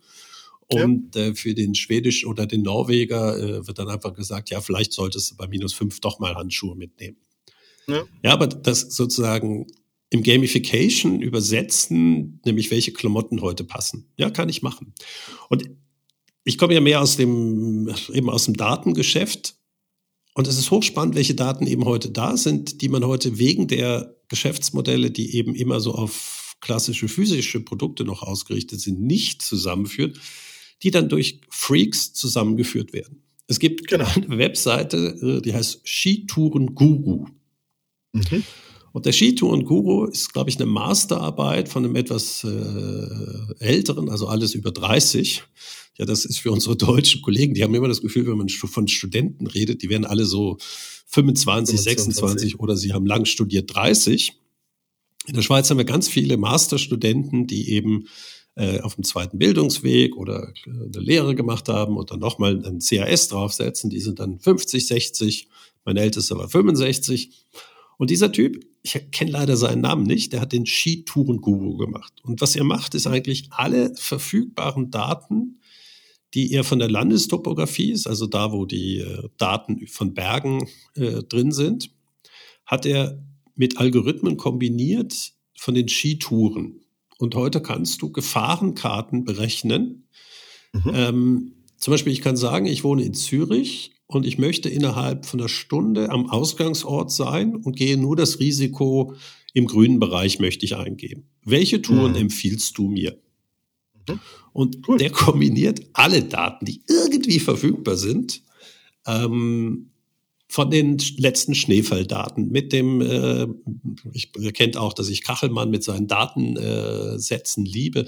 Und 0.72 1.16
ja. 1.16 1.28
äh, 1.28 1.36
für 1.36 1.56
den 1.56 1.74
Schwedisch 1.74 2.26
oder 2.26 2.46
den 2.46 2.62
Norweger 2.62 3.38
äh, 3.38 3.68
wird 3.68 3.80
dann 3.80 3.90
einfach 3.90 4.14
gesagt, 4.14 4.52
ja, 4.52 4.62
vielleicht 4.62 4.94
solltest 4.94 5.32
du 5.32 5.36
bei 5.36 5.48
minus 5.48 5.74
fünf 5.74 6.00
doch 6.00 6.20
mal 6.20 6.36
Handschuhe 6.36 6.76
mitnehmen. 6.76 7.18
Ja, 7.88 8.04
ja 8.24 8.34
aber 8.34 8.48
das 8.48 8.82
sozusagen 8.82 9.66
im 10.12 10.22
Gamification 10.22 11.22
übersetzen, 11.22 12.40
nämlich 12.46 12.70
welche 12.70 12.94
Klamotten 12.94 13.42
heute 13.42 13.64
passen. 13.64 14.12
Ja, 14.18 14.30
kann 14.30 14.50
ich 14.50 14.62
machen. 14.62 14.94
Und 15.50 15.70
ich 16.44 16.58
komme 16.58 16.76
ja 16.76 16.82
mehr 16.82 17.02
aus 17.02 17.18
dem, 17.18 17.94
eben 18.14 18.30
aus 18.30 18.46
dem 18.46 18.56
Datengeschäft. 18.56 19.56
Und 20.36 20.48
es 20.48 20.58
ist 20.58 20.70
hochspannend, 20.70 21.16
welche 21.16 21.36
Daten 21.36 21.66
eben 21.66 21.86
heute 21.86 22.12
da 22.12 22.38
sind, 22.38 22.82
die 22.82 22.90
man 22.90 23.06
heute 23.06 23.40
wegen 23.40 23.68
der 23.68 24.16
Geschäftsmodelle, 24.28 25.10
die 25.10 25.36
eben 25.36 25.56
immer 25.56 25.80
so 25.80 25.94
auf 25.94 26.56
klassische 26.62 27.08
physische 27.08 27.60
Produkte 27.60 28.04
noch 28.04 28.22
ausgerichtet 28.22 28.82
sind, 28.82 29.02
nicht 29.02 29.42
zusammenführt 29.42 30.20
die 30.84 30.92
dann 30.92 31.10
durch 31.10 31.42
Freaks 31.50 32.14
zusammengeführt 32.14 32.94
werden. 32.94 33.24
Es 33.48 33.60
gibt 33.60 33.88
genau. 33.88 34.08
eine 34.16 34.38
Webseite, 34.38 34.98
äh, 35.22 35.42
die 35.42 35.54
heißt 35.54 35.82
Skitouren 35.84 36.76
Guru. 36.76 37.26
Mhm. 38.14 38.44
Und 38.92 39.06
der 39.06 39.12
Skitouren 39.12 39.66
Guru 39.66 40.06
ist, 40.06 40.34
glaube 40.34 40.50
ich, 40.50 40.58
eine 40.58 40.66
Masterarbeit 40.66 41.70
von 41.70 41.86
einem 41.86 41.96
etwas 41.96 42.44
äh, 42.44 43.64
älteren, 43.64 44.10
also 44.10 44.28
alles 44.28 44.56
über 44.56 44.72
30. 44.72 45.44
Ja, 45.98 46.06
das 46.06 46.26
ist 46.26 46.40
für 46.40 46.52
unsere 46.52 46.76
deutschen 46.78 47.22
Kollegen, 47.22 47.54
die 47.54 47.64
haben 47.64 47.76
immer 47.76 47.88
das 47.88 48.02
Gefühl, 48.02 48.28
wenn 48.28 48.38
man 48.38 48.50
von 48.50 48.88
Studenten 48.88 49.48
redet, 49.48 49.82
die 49.82 49.90
werden 49.90 50.06
alle 50.06 50.26
so 50.26 50.58
25, 51.08 51.80
25. 51.80 51.80
26 51.82 52.60
oder 52.60 52.78
sie 52.78 52.94
haben 52.94 53.06
lang 53.06 53.26
studiert 53.26 53.74
30. 53.74 54.34
In 55.28 55.34
der 55.34 55.42
Schweiz 55.42 55.70
haben 55.70 55.78
wir 55.78 55.86
ganz 55.86 56.08
viele 56.08 56.38
Masterstudenten, 56.38 57.48
die 57.48 57.70
eben 57.72 58.08
äh, 58.60 58.82
auf 58.82 58.96
dem 58.96 59.06
zweiten 59.06 59.38
Bildungsweg 59.38 60.18
oder 60.18 60.52
äh, 60.66 60.70
eine 60.70 61.00
Lehre 61.00 61.34
gemacht 61.34 61.70
haben 61.70 61.96
und 61.96 62.12
dann 62.12 62.20
nochmal 62.20 62.62
ein 62.66 62.80
CAS 62.80 63.30
draufsetzen. 63.30 63.90
Die 63.90 64.02
sind 64.02 64.20
dann 64.20 64.40
50, 64.40 64.86
60. 64.86 65.48
Mein 65.86 65.96
ältester 65.96 66.38
war 66.38 66.50
65. 66.50 67.32
Und 67.98 68.10
dieser 68.10 68.34
Typ, 68.34 68.66
ich 68.84 69.12
kenne 69.12 69.32
leider 69.32 69.56
seinen 69.56 69.82
Namen 69.82 70.04
nicht, 70.04 70.34
der 70.34 70.42
hat 70.42 70.52
den 70.52 70.66
Skitouren-Guru 70.66 71.78
gemacht. 71.78 72.14
Und 72.24 72.42
was 72.42 72.56
er 72.58 72.66
macht, 72.66 72.96
ist 72.96 73.08
eigentlich 73.08 73.48
alle 73.52 73.94
verfügbaren 73.96 74.92
Daten, 74.92 75.62
die 76.34 76.52
er 76.52 76.66
von 76.66 76.80
der 76.80 76.90
Landestopografie 76.90 77.92
ist, 77.92 78.08
also 78.08 78.28
da, 78.28 78.52
wo 78.52 78.66
die 78.66 79.00
äh, 79.00 79.30
Daten 79.38 79.88
von 79.88 80.14
Bergen 80.14 80.68
äh, 80.96 81.24
drin 81.24 81.54
sind, 81.54 81.92
hat 82.66 82.86
er 82.86 83.24
mit 83.56 83.78
Algorithmen 83.78 84.36
kombiniert 84.36 85.32
von 85.58 85.74
den 85.74 85.88
Skitouren. 85.88 86.82
Und 87.20 87.36
heute 87.36 87.62
kannst 87.62 88.02
du 88.02 88.12
Gefahrenkarten 88.12 89.26
berechnen. 89.26 90.08
Mhm. 90.72 90.92
Ähm, 90.94 91.52
zum 91.78 91.92
Beispiel, 91.92 92.14
ich 92.14 92.22
kann 92.22 92.38
sagen, 92.38 92.66
ich 92.66 92.84
wohne 92.84 93.04
in 93.04 93.14
Zürich 93.14 93.92
und 94.08 94.26
ich 94.26 94.38
möchte 94.38 94.70
innerhalb 94.70 95.26
von 95.26 95.42
einer 95.42 95.50
Stunde 95.50 96.10
am 96.10 96.30
Ausgangsort 96.30 97.12
sein 97.12 97.58
und 97.58 97.76
gehe 97.76 97.98
nur 97.98 98.16
das 98.16 98.40
Risiko 98.40 99.16
im 99.54 99.68
grünen 99.68 100.00
Bereich 100.00 100.40
möchte 100.40 100.66
ich 100.66 100.76
eingeben. 100.76 101.28
Welche 101.44 101.82
Touren 101.82 102.12
mhm. 102.14 102.20
empfiehlst 102.20 102.78
du 102.78 102.88
mir? 102.88 103.20
Mhm. 104.08 104.20
Und 104.54 104.88
cool. 104.88 104.98
der 104.98 105.10
kombiniert 105.10 105.82
alle 105.94 106.24
Daten, 106.24 106.66
die 106.66 106.84
irgendwie 106.88 107.40
verfügbar 107.40 107.98
sind, 107.98 108.44
ähm, 109.06 109.92
von 110.52 110.72
den 110.72 110.98
letzten 111.18 111.54
Schneefalldaten 111.54 112.50
mit 112.50 112.74
dem, 112.74 113.02
äh, 113.02 113.46
ich 114.12 114.34
kennt 114.54 114.78
auch, 114.78 114.94
dass 114.94 115.08
ich 115.08 115.24
Kachelmann 115.24 115.70
mit 115.70 115.84
seinen 115.84 116.08
Datensätzen 116.08 117.66
äh, 117.66 117.70
liebe, 117.70 118.08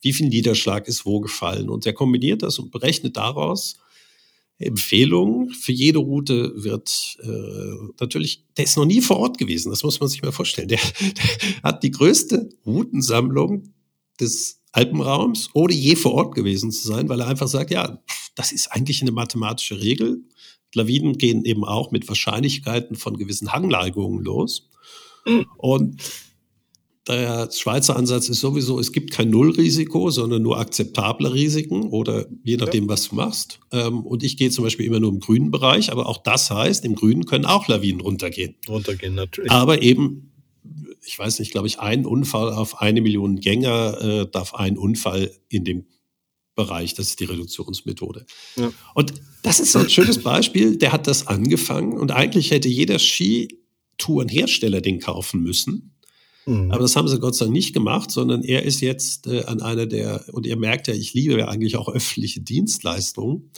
wie 0.00 0.14
viel 0.14 0.28
Niederschlag 0.28 0.88
ist 0.88 1.04
wo 1.04 1.20
gefallen. 1.20 1.68
Und 1.68 1.84
er 1.84 1.92
kombiniert 1.92 2.42
das 2.42 2.58
und 2.58 2.70
berechnet 2.70 3.18
daraus, 3.18 3.76
Empfehlung. 4.58 5.50
Für 5.50 5.72
jede 5.72 5.98
Route 5.98 6.52
wird 6.56 7.18
äh, 7.22 7.92
natürlich, 8.00 8.46
der 8.56 8.64
ist 8.64 8.78
noch 8.78 8.86
nie 8.86 9.02
vor 9.02 9.18
Ort 9.18 9.36
gewesen, 9.36 9.68
das 9.68 9.82
muss 9.82 10.00
man 10.00 10.08
sich 10.08 10.22
mal 10.22 10.32
vorstellen. 10.32 10.68
Der, 10.68 10.80
der 11.00 11.62
hat 11.62 11.82
die 11.82 11.90
größte 11.90 12.48
Routensammlung 12.64 13.74
des 14.18 14.62
Alpenraums, 14.72 15.50
ohne 15.52 15.74
je 15.74 15.94
vor 15.94 16.14
Ort 16.14 16.34
gewesen 16.34 16.70
zu 16.70 16.88
sein, 16.88 17.10
weil 17.10 17.20
er 17.20 17.26
einfach 17.26 17.48
sagt, 17.48 17.70
ja, 17.70 18.02
das 18.34 18.52
ist 18.52 18.68
eigentlich 18.68 19.02
eine 19.02 19.12
mathematische 19.12 19.78
Regel. 19.78 20.24
Lawinen 20.74 21.18
gehen 21.18 21.44
eben 21.44 21.64
auch 21.64 21.90
mit 21.90 22.08
Wahrscheinlichkeiten 22.08 22.96
von 22.96 23.16
gewissen 23.16 23.52
Hangneigungen 23.52 24.24
los. 24.24 24.70
Mhm. 25.26 25.46
Und 25.58 26.02
der 27.08 27.50
Schweizer 27.50 27.96
Ansatz 27.96 28.28
ist 28.28 28.40
sowieso, 28.40 28.78
es 28.78 28.92
gibt 28.92 29.10
kein 29.10 29.30
Nullrisiko, 29.30 30.10
sondern 30.10 30.42
nur 30.42 30.58
akzeptable 30.58 31.32
Risiken 31.34 31.88
oder 31.88 32.26
je 32.44 32.56
nachdem, 32.56 32.88
was 32.88 33.08
du 33.08 33.16
machst. 33.16 33.58
Ähm, 33.72 34.06
und 34.06 34.22
ich 34.22 34.36
gehe 34.36 34.50
zum 34.50 34.64
Beispiel 34.64 34.86
immer 34.86 35.00
nur 35.00 35.10
im 35.10 35.18
grünen 35.18 35.50
Bereich, 35.50 35.90
aber 35.90 36.06
auch 36.06 36.18
das 36.18 36.50
heißt, 36.50 36.84
im 36.84 36.94
Grünen 36.94 37.26
können 37.26 37.44
auch 37.44 37.66
Lawinen 37.66 38.00
runtergehen. 38.00 38.54
Runtergehen, 38.68 39.16
natürlich. 39.16 39.50
Aber 39.50 39.82
eben, 39.82 40.32
ich 41.04 41.18
weiß 41.18 41.40
nicht, 41.40 41.50
glaube 41.50 41.66
ich, 41.66 41.80
ein 41.80 42.06
Unfall 42.06 42.52
auf 42.52 42.80
eine 42.80 43.00
Million 43.00 43.40
Gänger 43.40 44.00
äh, 44.00 44.26
darf 44.30 44.54
ein 44.54 44.78
Unfall 44.78 45.32
in 45.48 45.64
dem 45.64 45.86
Bereich, 46.54 46.94
das 46.94 47.08
ist 47.08 47.20
die 47.20 47.24
Reduktionsmethode. 47.24 48.26
Ja. 48.56 48.72
Und 48.94 49.14
das 49.42 49.60
ist 49.60 49.72
so 49.72 49.78
ein 49.78 49.90
schönes 49.90 50.18
Beispiel, 50.22 50.76
der 50.76 50.92
hat 50.92 51.06
das 51.06 51.26
angefangen 51.26 51.98
und 51.98 52.10
eigentlich 52.10 52.50
hätte 52.50 52.68
jeder 52.68 52.98
Skitourenhersteller 52.98 54.80
den 54.80 55.00
kaufen 55.00 55.40
müssen 55.42 55.92
Mhm. 56.46 56.70
Aber 56.70 56.80
das 56.80 56.96
haben 56.96 57.08
sie 57.08 57.18
Gott 57.18 57.34
sei 57.34 57.46
Dank 57.46 57.54
nicht 57.54 57.72
gemacht, 57.72 58.10
sondern 58.10 58.42
er 58.42 58.62
ist 58.64 58.80
jetzt 58.80 59.26
äh, 59.26 59.44
an 59.44 59.62
einer 59.62 59.86
der, 59.86 60.24
und 60.32 60.46
ihr 60.46 60.56
merkt 60.56 60.88
ja, 60.88 60.94
ich 60.94 61.14
liebe 61.14 61.38
ja 61.38 61.48
eigentlich 61.48 61.76
auch 61.76 61.88
öffentliche 61.88 62.40
Dienstleistungen. 62.40 63.50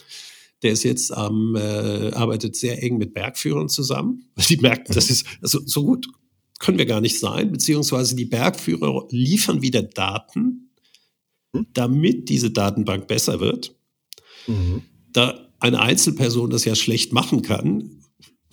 Der 0.61 0.71
ist 0.71 0.83
jetzt 0.83 1.11
am, 1.11 1.55
äh, 1.55 2.11
arbeitet 2.11 2.55
sehr 2.55 2.81
eng 2.81 2.97
mit 2.97 3.13
Bergführern 3.13 3.69
zusammen. 3.69 4.29
Die 4.49 4.57
merken, 4.57 4.93
das 4.93 5.09
ist, 5.09 5.25
also 5.41 5.59
so 5.65 5.83
gut 5.83 6.07
können 6.59 6.77
wir 6.77 6.85
gar 6.85 7.01
nicht 7.01 7.19
sein, 7.19 7.51
beziehungsweise 7.51 8.15
die 8.15 8.25
Bergführer 8.25 9.05
liefern 9.09 9.61
wieder 9.61 9.83
Daten? 9.83 10.64
Damit 11.73 12.29
diese 12.29 12.51
Datenbank 12.51 13.07
besser 13.07 13.39
wird. 13.39 13.75
Mhm. 14.47 14.83
Da 15.11 15.49
eine 15.59 15.79
Einzelperson 15.79 16.49
das 16.49 16.65
ja 16.65 16.75
schlecht 16.75 17.13
machen 17.13 17.41
kann, 17.41 18.01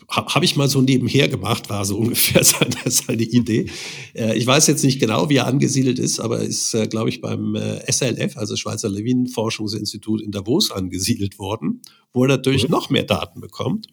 habe 0.09 0.45
ich 0.45 0.57
mal 0.57 0.69
so 0.69 0.83
nebenher 0.83 1.29
gemacht, 1.29 1.71
war 1.71 1.85
so 1.85 1.97
ungefähr 1.99 2.45
seine, 2.45 2.91
seine 2.91 3.23
Idee. 3.23 3.67
Äh, 4.15 4.37
ich 4.37 4.47
weiß 4.47 4.67
jetzt 4.67 4.85
nicht 4.85 5.01
genau, 5.01 5.29
wie 5.31 5.37
er 5.37 5.47
angesiedelt 5.47 5.99
ist, 5.99 6.21
aber 6.21 6.41
ist, 6.41 6.75
äh, 6.75 6.87
glaube 6.87 7.09
ich, 7.09 7.21
beim 7.21 7.55
äh, 7.55 7.91
SLF, 7.91 8.37
also 8.37 8.57
Schweizer 8.57 8.89
Lawinenforschungsinstitut 8.89 10.21
in 10.23 10.31
Davos 10.31 10.71
angesiedelt 10.71 11.39
worden, 11.39 11.83
wo 12.13 12.25
er 12.25 12.29
natürlich 12.29 12.65
mhm. 12.65 12.71
noch 12.71 12.91
mehr 12.91 13.05
Daten 13.05 13.41
bekommt. 13.41 13.87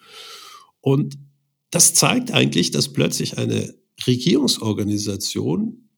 Und 0.82 1.18
das 1.72 1.94
zeigt 1.94 2.32
eigentlich, 2.32 2.72
dass 2.72 2.92
plötzlich 2.92 3.38
eine 3.38 3.74
Regierungsorganisation 4.06 5.89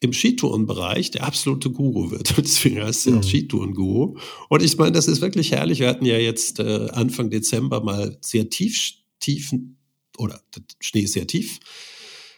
im 0.00 0.12
Skitourenbereich 0.12 1.10
der 1.10 1.24
absolute 1.24 1.70
Guru 1.70 2.10
wird. 2.10 2.34
Deswegen 2.38 2.82
heißt 2.82 3.06
er 3.08 3.16
mhm. 3.16 3.22
Skitourenguru. 3.22 4.16
Und 4.48 4.62
ich 4.62 4.76
meine, 4.76 4.92
das 4.92 5.08
ist 5.08 5.20
wirklich 5.20 5.52
herrlich. 5.52 5.80
Wir 5.80 5.88
hatten 5.88 6.06
ja 6.06 6.18
jetzt 6.18 6.60
äh, 6.60 6.88
Anfang 6.92 7.30
Dezember 7.30 7.82
mal 7.82 8.16
sehr 8.20 8.48
tief, 8.48 8.92
tiefen, 9.20 9.78
oder 10.16 10.40
der 10.54 10.62
Schnee 10.80 11.02
ist 11.02 11.12
sehr 11.12 11.26
tief 11.26 11.60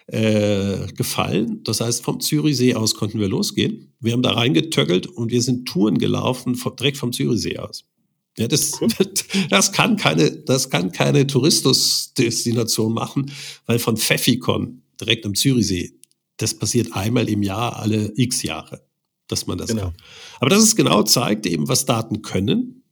äh, 0.06 0.86
gefallen. 0.96 1.62
Das 1.64 1.80
heißt, 1.80 2.02
vom 2.02 2.20
Zürichsee 2.20 2.74
aus 2.74 2.94
konnten 2.94 3.20
wir 3.20 3.28
losgehen. 3.28 3.92
Wir 4.00 4.12
haben 4.12 4.22
da 4.22 4.32
reingetöckelt 4.32 5.06
und 5.06 5.30
wir 5.30 5.42
sind 5.42 5.66
Touren 5.66 5.98
gelaufen, 5.98 6.56
vom, 6.56 6.76
direkt 6.76 6.96
vom 6.96 7.12
Zürichsee 7.12 7.58
aus. 7.58 7.84
Ja, 8.38 8.48
das, 8.48 8.72
das 9.50 9.72
kann 9.72 9.96
keine, 9.96 10.30
das 10.30 10.70
kann 10.70 10.92
keine 10.92 11.26
Tourismusdestination 11.26 12.92
machen, 12.92 13.30
weil 13.66 13.78
von 13.78 13.96
Pfeffikon 13.96 14.82
direkt 15.00 15.26
am 15.26 15.34
Zürichsee 15.34 15.99
das 16.42 16.54
passiert 16.54 16.94
einmal 16.94 17.28
im 17.28 17.42
Jahr, 17.42 17.76
alle 17.76 18.12
x 18.16 18.42
Jahre, 18.42 18.82
dass 19.28 19.46
man 19.46 19.58
das 19.58 19.68
genau. 19.68 19.82
kann. 19.82 19.96
Aber 20.40 20.50
das 20.50 20.62
ist 20.62 20.76
genau 20.76 21.02
zeigt 21.02 21.46
eben, 21.46 21.68
was 21.68 21.84
Daten 21.84 22.22
können, 22.22 22.82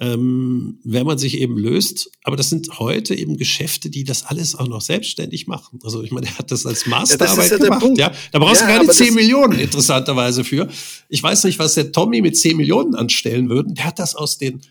ähm, 0.00 0.80
wenn 0.84 1.06
man 1.06 1.18
sich 1.18 1.38
eben 1.38 1.56
löst. 1.56 2.10
Aber 2.22 2.36
das 2.36 2.50
sind 2.50 2.78
heute 2.78 3.14
eben 3.14 3.36
Geschäfte, 3.36 3.90
die 3.90 4.04
das 4.04 4.24
alles 4.24 4.54
auch 4.54 4.68
noch 4.68 4.80
selbstständig 4.80 5.46
machen. 5.46 5.80
Also 5.82 6.02
ich 6.02 6.12
meine, 6.12 6.26
er 6.26 6.38
hat 6.38 6.50
das 6.50 6.64
als 6.66 6.86
Masterarbeit 6.86 7.50
ja, 7.50 7.58
das 7.58 7.68
ja 7.68 7.78
gemacht. 7.78 7.98
Ja, 7.98 8.12
da 8.32 8.38
brauchst 8.38 8.62
du 8.62 8.66
keine 8.66 8.88
10 8.88 9.14
Millionen 9.14 9.58
interessanterweise 9.58 10.44
für. 10.44 10.68
Ich 11.08 11.22
weiß 11.22 11.44
nicht, 11.44 11.58
was 11.58 11.74
der 11.74 11.92
Tommy 11.92 12.22
mit 12.22 12.36
10 12.36 12.56
Millionen 12.56 12.94
anstellen 12.94 13.48
würde. 13.48 13.74
Der 13.74 13.84
hat 13.84 13.98
das 13.98 14.14
aus 14.14 14.38
den 14.38 14.62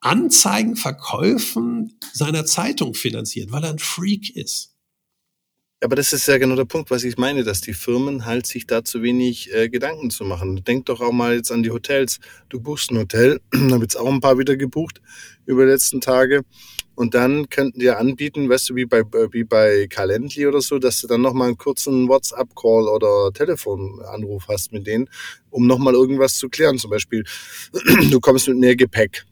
Anzeigenverkäufen 0.00 1.98
seiner 2.12 2.46
Zeitung 2.46 2.94
finanziert, 2.94 3.52
weil 3.52 3.64
er 3.64 3.70
ein 3.70 3.78
Freak 3.78 4.34
ist. 4.34 4.74
Aber 5.82 5.96
das 5.96 6.12
ist 6.12 6.28
ja 6.28 6.36
genau 6.36 6.56
der 6.56 6.66
Punkt, 6.66 6.90
was 6.90 7.04
ich 7.04 7.16
meine, 7.16 7.42
dass 7.42 7.62
die 7.62 7.72
Firmen 7.72 8.26
halt 8.26 8.46
sich 8.46 8.66
da 8.66 8.84
zu 8.84 9.02
wenig 9.02 9.50
äh, 9.54 9.70
Gedanken 9.70 10.10
zu 10.10 10.24
machen. 10.24 10.62
Denk 10.62 10.84
doch 10.86 11.00
auch 11.00 11.10
mal 11.10 11.36
jetzt 11.36 11.50
an 11.50 11.62
die 11.62 11.70
Hotels. 11.70 12.20
Du 12.50 12.60
buchst 12.60 12.90
ein 12.90 12.98
Hotel, 12.98 13.40
da 13.50 13.80
wird 13.80 13.96
auch 13.96 14.12
ein 14.12 14.20
paar 14.20 14.36
wieder 14.36 14.58
gebucht 14.58 15.00
über 15.46 15.64
die 15.64 15.70
letzten 15.70 16.02
Tage. 16.02 16.42
Und 16.96 17.14
dann 17.14 17.48
könnten 17.48 17.80
die 17.80 17.88
anbieten, 17.88 18.50
weißt 18.50 18.68
du, 18.68 18.74
wie 18.74 18.84
bei, 18.84 18.98
äh, 18.98 19.32
wie 19.32 19.44
bei 19.44 19.86
Calendly 19.88 20.46
oder 20.46 20.60
so, 20.60 20.78
dass 20.78 21.00
du 21.00 21.06
dann 21.06 21.22
nochmal 21.22 21.48
einen 21.48 21.56
kurzen 21.56 22.08
WhatsApp-Call 22.08 22.86
oder 22.86 23.32
Telefonanruf 23.32 24.48
hast 24.48 24.72
mit 24.72 24.86
denen, 24.86 25.08
um 25.48 25.66
nochmal 25.66 25.94
irgendwas 25.94 26.36
zu 26.36 26.50
klären. 26.50 26.76
Zum 26.76 26.90
Beispiel, 26.90 27.24
du 28.10 28.20
kommst 28.20 28.48
mit 28.48 28.58
mehr 28.58 28.76
Gepäck 28.76 29.24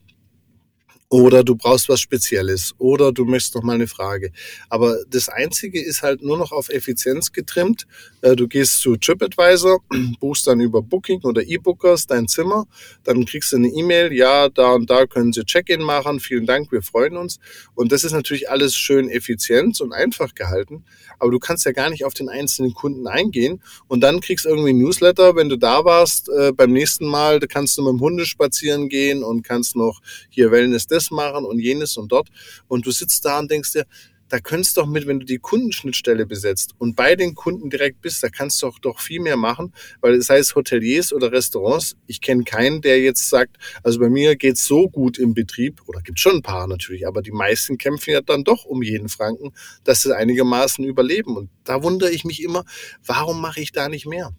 oder 1.11 1.43
du 1.43 1.57
brauchst 1.57 1.89
was 1.89 2.01
Spezielles. 2.01 2.75
Oder 2.79 3.13
du 3.13 3.25
möchtest 3.25 3.55
noch 3.55 3.63
mal 3.63 3.75
eine 3.75 3.87
Frage. 3.87 4.31
Aber 4.69 4.99
das 5.09 5.29
Einzige 5.29 5.83
ist 5.83 6.03
halt 6.03 6.23
nur 6.23 6.37
noch 6.37 6.53
auf 6.53 6.69
Effizienz 6.69 7.33
getrimmt. 7.33 7.87
Äh, 8.21 8.37
du 8.37 8.47
gehst 8.47 8.81
zu 8.81 8.97
TripAdvisor, 8.97 9.81
buchst 10.21 10.47
dann 10.47 10.61
über 10.61 10.83
Booking 10.83 11.23
oder 11.23 11.43
E-Bookers 11.43 12.07
dein 12.07 12.29
Zimmer, 12.29 12.67
dann 13.05 13.25
kriegst 13.25 13.53
du 13.53 13.57
eine 13.57 13.69
E-Mail, 13.69 14.13
ja, 14.13 14.49
da 14.49 14.73
und 14.73 14.91
da 14.91 15.07
können 15.07 15.33
Sie 15.33 15.45
Check-in 15.45 15.83
machen, 15.83 16.21
vielen 16.21 16.47
Dank, 16.47 16.73
wir 16.73 16.83
freuen 16.83 17.17
uns. 17.17 17.39
Und 17.75 17.93
das 17.93 18.05
ist 18.05 18.13
natürlich 18.13 18.51
alles 18.51 18.75
schön 18.75 19.09
effizient 19.09 19.81
und 19.81 19.93
einfach 19.93 20.35
gehalten, 20.35 20.85
aber 21.19 21.31
du 21.31 21.39
kannst 21.39 21.65
ja 21.65 21.73
gar 21.73 21.91
nicht 21.91 22.05
auf 22.05 22.15
den 22.15 22.29
einzelnen 22.29 22.75
Kunden 22.75 23.07
eingehen. 23.07 23.63
Und 23.87 24.01
dann 24.01 24.21
kriegst 24.21 24.45
du 24.45 24.51
irgendwie 24.51 24.71
ein 24.71 24.79
Newsletter, 24.79 25.37
wenn 25.37 25.49
du 25.49 25.57
da 25.57 25.85
warst, 25.85 26.29
äh, 26.29 26.53
beim 26.53 26.73
nächsten 26.73 27.07
Mal 27.07 27.39
kannst 27.41 27.79
du 27.79 27.83
mit 27.83 27.93
dem 27.93 28.01
Hunde 28.01 28.27
spazieren 28.27 28.89
gehen 28.89 29.23
und 29.23 29.43
kannst 29.43 29.77
noch 29.77 30.01
hier 30.29 30.51
Wellness 30.51 30.87
das 30.99 31.11
machen 31.11 31.45
und 31.45 31.59
jenes 31.59 31.97
und 31.97 32.13
dort. 32.13 32.29
Und 32.69 32.87
du 32.87 32.91
sitzt 32.91 33.25
da 33.25 33.39
und 33.39 33.51
denkst 33.51 33.73
dir, 33.73 33.87
da 34.29 34.39
könntest 34.41 34.77
du 34.77 34.83
doch 34.83 34.89
mit, 34.89 35.07
wenn 35.07 35.21
du 35.21 35.27
die 35.27 35.39
Kundenschnittstelle 35.39 36.27
besetzt 36.27 36.75
und 36.79 36.97
bei 36.97 37.17
den 37.17 37.35
Kunden 37.35 37.71
direkt 37.71 38.01
bist, 38.03 38.23
da 38.23 38.29
kannst 38.29 38.63
du 38.63 38.67
doch, 38.67 38.79
doch 38.79 39.01
viel 39.01 39.21
mehr 39.21 39.37
machen, 39.37 39.73
weil 40.01 40.15
es 40.15 40.55
Hoteliers 40.55 41.13
oder 41.13 41.33
Restaurants, 41.33 41.97
ich 42.07 42.21
kenne 42.21 42.45
keinen, 42.45 42.81
der 42.81 43.01
jetzt 43.01 43.29
sagt, 43.29 43.57
also 43.83 43.99
bei 43.99 44.09
mir 44.09 44.37
geht's 44.37 44.67
so 44.67 44.89
gut 44.89 45.19
im 45.19 45.35
Betrieb, 45.35 45.83
oder 45.87 46.01
gibt 46.01 46.21
schon 46.21 46.37
ein 46.37 46.43
paar 46.43 46.67
natürlich, 46.67 47.07
aber 47.07 47.23
die 47.23 47.33
meisten 47.33 47.79
kämpfen 47.79 48.11
ja 48.11 48.21
dann 48.21 48.45
doch 48.45 48.65
um 48.65 48.83
jeden 48.83 49.09
Franken, 49.09 49.53
dass 49.85 50.03
sie 50.03 50.17
einigermaßen 50.17 50.85
überleben. 50.85 51.37
Und 51.37 51.51
da 51.65 51.83
wundere 51.83 52.11
ich 52.11 52.25
mich 52.25 52.43
immer, 52.43 52.65
warum 53.05 53.41
mache 53.41 53.61
ich 53.61 53.73
da 53.73 53.89
nicht 53.89 54.07
mehr? 54.07 54.33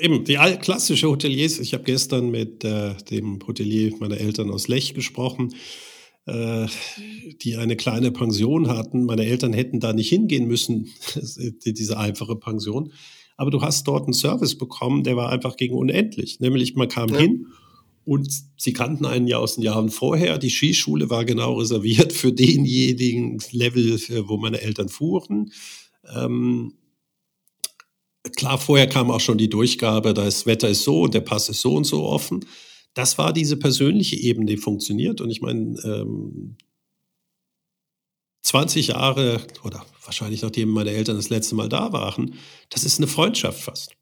Eben, 0.00 0.24
die 0.24 0.36
klassische 0.60 1.08
Hoteliers, 1.08 1.58
ich 1.58 1.74
habe 1.74 1.84
gestern 1.84 2.30
mit 2.30 2.64
äh, 2.64 2.94
dem 3.10 3.38
Hotelier 3.46 3.94
meiner 3.98 4.18
Eltern 4.18 4.50
aus 4.50 4.68
Lech 4.68 4.94
gesprochen, 4.94 5.54
äh, 6.30 6.66
die 7.42 7.56
eine 7.56 7.76
kleine 7.76 8.12
Pension 8.12 8.68
hatten. 8.68 9.04
Meine 9.04 9.26
Eltern 9.26 9.52
hätten 9.52 9.80
da 9.80 9.92
nicht 9.92 10.08
hingehen 10.08 10.46
müssen, 10.46 10.88
diese 11.64 11.98
einfache 11.98 12.36
Pension. 12.36 12.92
Aber 13.36 13.50
du 13.50 13.62
hast 13.62 13.88
dort 13.88 14.04
einen 14.04 14.12
Service 14.12 14.56
bekommen, 14.56 15.02
der 15.02 15.16
war 15.16 15.30
einfach 15.30 15.56
gegen 15.56 15.74
unendlich. 15.74 16.40
Nämlich 16.40 16.76
man 16.76 16.88
kam 16.88 17.08
ja. 17.10 17.18
hin 17.18 17.46
und 18.04 18.30
sie 18.56 18.72
kannten 18.72 19.06
einen 19.06 19.26
ja 19.26 19.38
aus 19.38 19.54
den 19.54 19.64
Jahren 19.64 19.90
vorher. 19.90 20.38
Die 20.38 20.50
Skischule 20.50 21.10
war 21.10 21.24
genau 21.24 21.54
reserviert 21.54 22.12
für 22.12 22.32
denjenigen 22.32 23.42
Level, 23.50 23.98
wo 24.28 24.36
meine 24.36 24.60
Eltern 24.60 24.88
fuhren. 24.88 25.52
Ähm, 26.14 26.74
klar, 28.36 28.58
vorher 28.58 28.88
kam 28.88 29.10
auch 29.10 29.20
schon 29.20 29.38
die 29.38 29.50
Durchgabe, 29.50 30.14
das 30.14 30.46
Wetter 30.46 30.68
ist 30.68 30.84
so 30.84 31.02
und 31.02 31.14
der 31.14 31.20
Pass 31.20 31.48
ist 31.48 31.60
so 31.60 31.74
und 31.74 31.84
so 31.84 32.04
offen. 32.04 32.44
Das 32.94 33.18
war 33.18 33.32
diese 33.32 33.56
persönliche 33.56 34.16
Ebene, 34.16 34.46
die 34.46 34.56
funktioniert. 34.56 35.20
Und 35.20 35.30
ich 35.30 35.40
meine, 35.40 35.78
ähm, 35.84 36.56
20 38.42 38.88
Jahre 38.88 39.40
oder 39.64 39.84
wahrscheinlich 40.04 40.42
nachdem 40.42 40.70
meine 40.70 40.90
Eltern 40.90 41.16
das 41.16 41.28
letzte 41.28 41.54
Mal 41.54 41.68
da 41.68 41.92
waren, 41.92 42.34
das 42.70 42.84
ist 42.84 42.98
eine 42.98 43.06
Freundschaft 43.06 43.60
fast. 43.62 43.92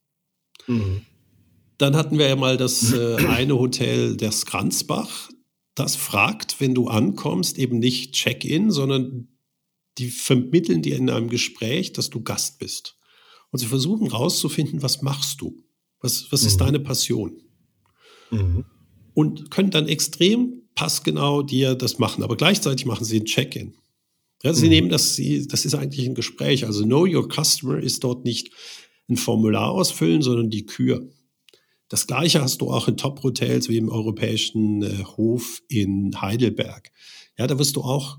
Mhm. 0.66 1.02
Dann 1.76 1.96
hatten 1.96 2.18
wir 2.18 2.28
ja 2.28 2.36
mal 2.36 2.56
das 2.56 2.92
äh, 2.92 3.16
eine 3.26 3.58
Hotel, 3.58 4.16
der 4.16 4.32
Skranzbach. 4.32 5.28
Das 5.74 5.96
fragt, 5.96 6.60
wenn 6.60 6.74
du 6.74 6.88
ankommst, 6.88 7.58
eben 7.58 7.78
nicht 7.78 8.14
Check-in, 8.14 8.70
sondern 8.70 9.28
die 9.98 10.10
vermitteln 10.10 10.82
dir 10.82 10.96
in 10.96 11.10
einem 11.10 11.28
Gespräch, 11.28 11.92
dass 11.92 12.10
du 12.10 12.22
Gast 12.22 12.58
bist. 12.58 12.96
Und 13.50 13.58
sie 13.58 13.66
versuchen 13.66 14.08
rauszufinden, 14.08 14.82
was 14.82 15.02
machst 15.02 15.40
du? 15.40 15.62
Was, 16.00 16.30
was 16.30 16.42
mhm. 16.42 16.46
ist 16.48 16.56
deine 16.60 16.80
Passion? 16.80 17.42
Mhm 18.30 18.64
und 19.18 19.50
können 19.50 19.72
dann 19.72 19.88
extrem 19.88 20.62
passgenau 20.76 21.42
dir 21.42 21.74
das 21.74 21.98
machen, 21.98 22.22
aber 22.22 22.36
gleichzeitig 22.36 22.86
machen 22.86 23.04
sie 23.04 23.18
ein 23.18 23.24
Check-in. 23.24 23.74
Ja, 24.44 24.54
sie 24.54 24.66
mhm. 24.66 24.70
nehmen 24.70 24.88
das, 24.90 25.16
sie, 25.16 25.48
das 25.48 25.64
ist 25.64 25.74
eigentlich 25.74 26.06
ein 26.06 26.14
Gespräch. 26.14 26.66
Also 26.66 26.84
Know 26.84 27.04
Your 27.04 27.28
Customer 27.28 27.80
ist 27.80 28.04
dort 28.04 28.24
nicht 28.24 28.52
ein 29.08 29.16
Formular 29.16 29.72
ausfüllen, 29.72 30.22
sondern 30.22 30.50
die 30.50 30.66
Kür. 30.66 31.08
Das 31.88 32.06
gleiche 32.06 32.40
hast 32.40 32.60
du 32.60 32.70
auch 32.70 32.86
in 32.86 32.96
Top-Hotels 32.96 33.68
wie 33.68 33.78
im 33.78 33.88
europäischen 33.88 34.84
äh, 34.84 35.02
Hof 35.16 35.62
in 35.66 36.20
Heidelberg. 36.20 36.92
Ja, 37.36 37.48
da 37.48 37.58
wirst 37.58 37.74
du 37.74 37.82
auch, 37.82 38.18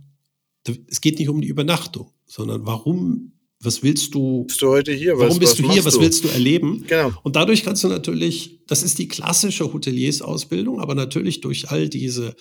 da, 0.63 0.73
es 0.87 0.99
geht 0.99 1.17
nicht 1.17 1.29
um 1.29 1.39
die 1.39 1.47
Übernachtung, 1.47 2.11
sondern 2.25 2.65
warum, 2.65 3.38
was 3.61 3.83
willst 3.83 4.13
du, 4.13 4.45
bist 4.45 4.61
du 4.61 4.69
heute 4.69 4.93
hier? 4.93 5.17
Warum 5.17 5.31
was, 5.31 5.39
bist 5.39 5.59
was 5.59 5.65
du 5.65 5.73
hier? 5.73 5.85
Was 5.85 5.95
du? 5.95 6.01
willst 6.01 6.23
du 6.23 6.29
erleben? 6.29 6.85
Genau. 6.87 7.11
Und 7.23 7.35
dadurch 7.35 7.63
kannst 7.63 7.83
du 7.83 7.89
natürlich, 7.89 8.61
das 8.67 8.83
ist 8.83 8.99
die 8.99 9.07
klassische 9.07 9.73
Hoteliersausbildung, 9.73 10.79
aber 10.79 10.95
natürlich 10.95 11.41
durch 11.41 11.69
all 11.69 11.89
diese 11.89 12.35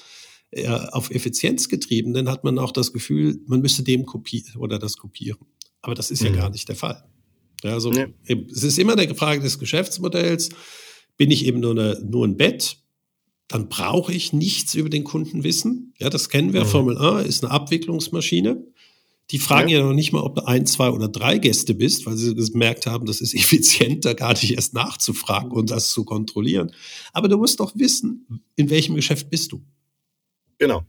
äh, 0.51 0.69
auf 0.69 1.11
Effizienz 1.11 1.69
getriebenen 1.69 2.29
hat 2.29 2.45
man 2.45 2.59
auch 2.59 2.71
das 2.71 2.93
Gefühl, 2.93 3.41
man 3.47 3.61
müsste 3.61 3.83
dem 3.83 4.07
kopieren 4.07 4.57
oder 4.57 4.79
das 4.79 4.97
kopieren. 4.97 5.41
Aber 5.83 5.95
das 5.95 6.11
ist 6.11 6.23
ja 6.23 6.31
mhm. 6.31 6.37
gar 6.37 6.51
nicht 6.51 6.69
der 6.69 6.77
Fall. 6.77 7.05
Ja, 7.65 7.75
also 7.75 7.91
nee. 7.91 8.07
es 8.51 8.63
ist 8.63 8.79
immer 8.79 8.97
eine 8.97 9.15
Frage 9.15 9.43
des 9.43 9.59
Geschäftsmodells. 9.59 10.51
Bin 11.17 11.33
ich 11.33 11.45
eben 11.47 11.59
nur, 11.59 11.73
eine, 11.73 12.01
nur 12.05 12.27
ein 12.27 12.37
Bett, 12.37 12.79
dann 13.49 13.69
brauche 13.69 14.13
ich 14.13 14.33
nichts 14.33 14.75
über 14.75 14.89
den 14.89 15.05
Kunden 15.05 15.43
wissen. 15.43 15.95
Ja, 15.99 16.11
das 16.11 16.29
kennen 16.29 16.53
wir. 16.53 16.65
Mhm. 16.65 16.69
Formel 16.69 16.99
A 16.99 17.21
ist 17.21 17.43
eine 17.43 17.53
Abwicklungsmaschine. 17.53 18.65
Die 19.31 19.39
fragen 19.39 19.69
ja. 19.69 19.79
ja 19.79 19.85
noch 19.85 19.93
nicht 19.93 20.13
mal, 20.13 20.23
ob 20.23 20.37
du 20.37 20.47
ein, 20.47 20.67
zwei 20.67 20.89
oder 20.89 21.09
drei 21.09 21.39
Gäste 21.39 21.75
bist, 21.75 22.07
weil 22.07 22.17
sie 22.17 22.35
gemerkt 22.35 22.87
haben, 22.87 23.07
das 23.07 23.21
ist 23.21 23.35
effizienter, 23.37 24.15
gar 24.15 24.33
nicht 24.33 24.55
erst 24.55 24.75
nachzufragen 24.75 25.51
und 25.51 25.71
das 25.71 25.91
zu 25.91 26.05
kontrollieren. 26.05 26.73
Aber 27.13 27.29
du 27.29 27.37
musst 27.37 27.61
doch 27.61 27.73
wissen, 27.75 28.43
in 28.57 28.71
welchem 28.71 28.95
Geschäft 28.95 29.29
bist 29.31 29.53
du. 29.53 29.63
Genau. 30.59 30.83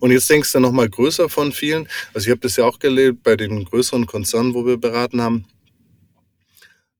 Und 0.00 0.10
jetzt 0.10 0.28
denkst 0.28 0.52
du 0.52 0.60
noch 0.60 0.72
mal 0.72 0.88
größer 0.88 1.28
von 1.28 1.50
vielen. 1.52 1.88
Also 2.12 2.26
ich 2.26 2.30
habe 2.30 2.40
das 2.40 2.56
ja 2.56 2.64
auch 2.64 2.78
gelebt 2.78 3.22
bei 3.22 3.36
den 3.36 3.64
größeren 3.64 4.06
Konzernen, 4.06 4.54
wo 4.54 4.66
wir 4.66 4.76
beraten 4.76 5.20
haben 5.22 5.46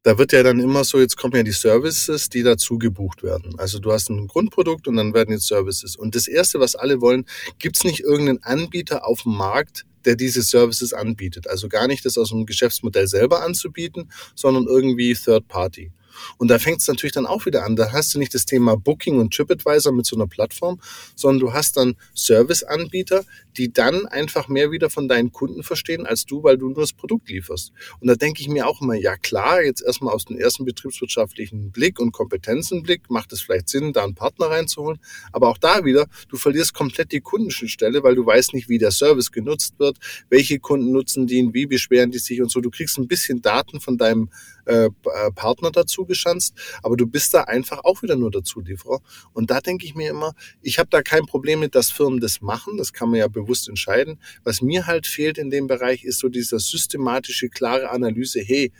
da 0.04 0.18
wird 0.18 0.32
ja 0.32 0.42
dann 0.42 0.60
immer 0.60 0.84
so, 0.84 1.00
jetzt 1.00 1.16
kommen 1.16 1.34
ja 1.34 1.42
die 1.42 1.52
Services, 1.52 2.28
die 2.28 2.42
dazu 2.42 2.78
gebucht 2.78 3.22
werden. 3.22 3.58
Also 3.58 3.78
du 3.78 3.90
hast 3.90 4.10
ein 4.10 4.28
Grundprodukt 4.28 4.86
und 4.86 4.96
dann 4.96 5.14
werden 5.14 5.32
jetzt 5.32 5.48
Services. 5.48 5.96
Und 5.96 6.14
das 6.14 6.28
Erste, 6.28 6.60
was 6.60 6.76
alle 6.76 7.00
wollen, 7.00 7.24
gibt 7.58 7.76
es 7.76 7.84
nicht 7.84 8.00
irgendeinen 8.00 8.42
Anbieter 8.42 9.06
auf 9.06 9.22
dem 9.22 9.34
Markt, 9.34 9.86
der 10.06 10.16
diese 10.16 10.42
Services 10.42 10.92
anbietet. 10.92 11.48
Also 11.48 11.68
gar 11.68 11.86
nicht 11.86 12.04
das 12.04 12.18
aus 12.18 12.30
dem 12.30 12.46
Geschäftsmodell 12.46 13.08
selber 13.08 13.42
anzubieten, 13.42 14.10
sondern 14.34 14.66
irgendwie 14.66 15.14
Third 15.14 15.48
Party. 15.48 15.90
Und 16.38 16.48
da 16.48 16.58
fängt 16.58 16.80
es 16.80 16.88
natürlich 16.88 17.12
dann 17.12 17.26
auch 17.26 17.46
wieder 17.46 17.64
an. 17.64 17.76
Da 17.76 17.92
hast 17.92 18.14
du 18.14 18.18
nicht 18.18 18.34
das 18.34 18.46
Thema 18.46 18.76
Booking 18.76 19.18
und 19.18 19.34
TripAdvisor 19.34 19.92
mit 19.92 20.06
so 20.06 20.16
einer 20.16 20.26
Plattform, 20.26 20.80
sondern 21.16 21.40
du 21.40 21.52
hast 21.52 21.76
dann 21.76 21.96
Serviceanbieter, 22.14 23.24
die 23.56 23.72
dann 23.72 24.06
einfach 24.06 24.48
mehr 24.48 24.70
wieder 24.70 24.90
von 24.90 25.08
deinen 25.08 25.32
Kunden 25.32 25.62
verstehen 25.62 26.06
als 26.06 26.26
du, 26.26 26.42
weil 26.42 26.58
du 26.58 26.68
nur 26.68 26.80
das 26.80 26.92
Produkt 26.92 27.28
lieferst. 27.28 27.72
Und 28.00 28.08
da 28.08 28.14
denke 28.14 28.40
ich 28.40 28.48
mir 28.48 28.66
auch 28.66 28.80
immer, 28.82 28.94
ja 28.94 29.16
klar, 29.16 29.62
jetzt 29.62 29.82
erstmal 29.82 30.14
aus 30.14 30.24
dem 30.24 30.38
ersten 30.38 30.64
betriebswirtschaftlichen 30.64 31.70
Blick 31.70 32.00
und 32.00 32.12
Kompetenzenblick 32.12 33.10
macht 33.10 33.32
es 33.32 33.40
vielleicht 33.40 33.68
Sinn, 33.68 33.92
da 33.92 34.04
einen 34.04 34.14
Partner 34.14 34.46
reinzuholen. 34.46 34.98
Aber 35.32 35.48
auch 35.48 35.58
da 35.58 35.84
wieder, 35.84 36.06
du 36.28 36.36
verlierst 36.36 36.74
komplett 36.74 37.12
die 37.12 37.20
Kundenschnittstelle, 37.20 38.02
weil 38.02 38.14
du 38.14 38.26
weißt 38.26 38.54
nicht, 38.54 38.68
wie 38.68 38.78
der 38.78 38.90
Service 38.90 39.30
genutzt 39.30 39.78
wird, 39.78 39.98
welche 40.28 40.58
Kunden 40.58 40.92
nutzen 40.92 41.26
den, 41.26 41.54
wie 41.54 41.66
beschweren 41.66 42.10
die 42.10 42.18
sich 42.18 42.42
und 42.42 42.50
so. 42.50 42.60
Du 42.60 42.70
kriegst 42.70 42.98
ein 42.98 43.08
bisschen 43.08 43.40
Daten 43.42 43.80
von 43.80 43.98
deinem 43.98 44.30
äh, 44.66 44.86
äh 44.86 44.90
Partner 45.34 45.70
dazu 45.70 46.06
geschanzt, 46.06 46.54
aber 46.82 46.96
du 46.96 47.06
bist 47.06 47.34
da 47.34 47.42
einfach 47.42 47.84
auch 47.84 48.02
wieder 48.02 48.16
nur 48.16 48.30
dazu 48.30 48.60
Lieferer. 48.60 49.00
Und 49.32 49.50
da 49.50 49.60
denke 49.60 49.86
ich 49.86 49.94
mir 49.94 50.10
immer, 50.10 50.34
ich 50.62 50.78
habe 50.78 50.88
da 50.90 51.02
kein 51.02 51.26
Problem 51.26 51.60
mit, 51.60 51.74
dass 51.74 51.90
Firmen 51.90 52.20
das 52.20 52.40
machen, 52.40 52.76
das 52.76 52.92
kann 52.92 53.10
man 53.10 53.18
ja 53.18 53.28
bewusst 53.28 53.43
entscheiden. 53.68 54.18
Was 54.42 54.62
mir 54.62 54.86
halt 54.86 55.06
fehlt 55.06 55.38
in 55.38 55.50
dem 55.50 55.66
Bereich 55.66 56.04
ist 56.04 56.18
so 56.18 56.28
dieser 56.28 56.58
systematische, 56.58 57.48
klare 57.48 57.90
Analyse, 57.90 58.40
hey, 58.40 58.72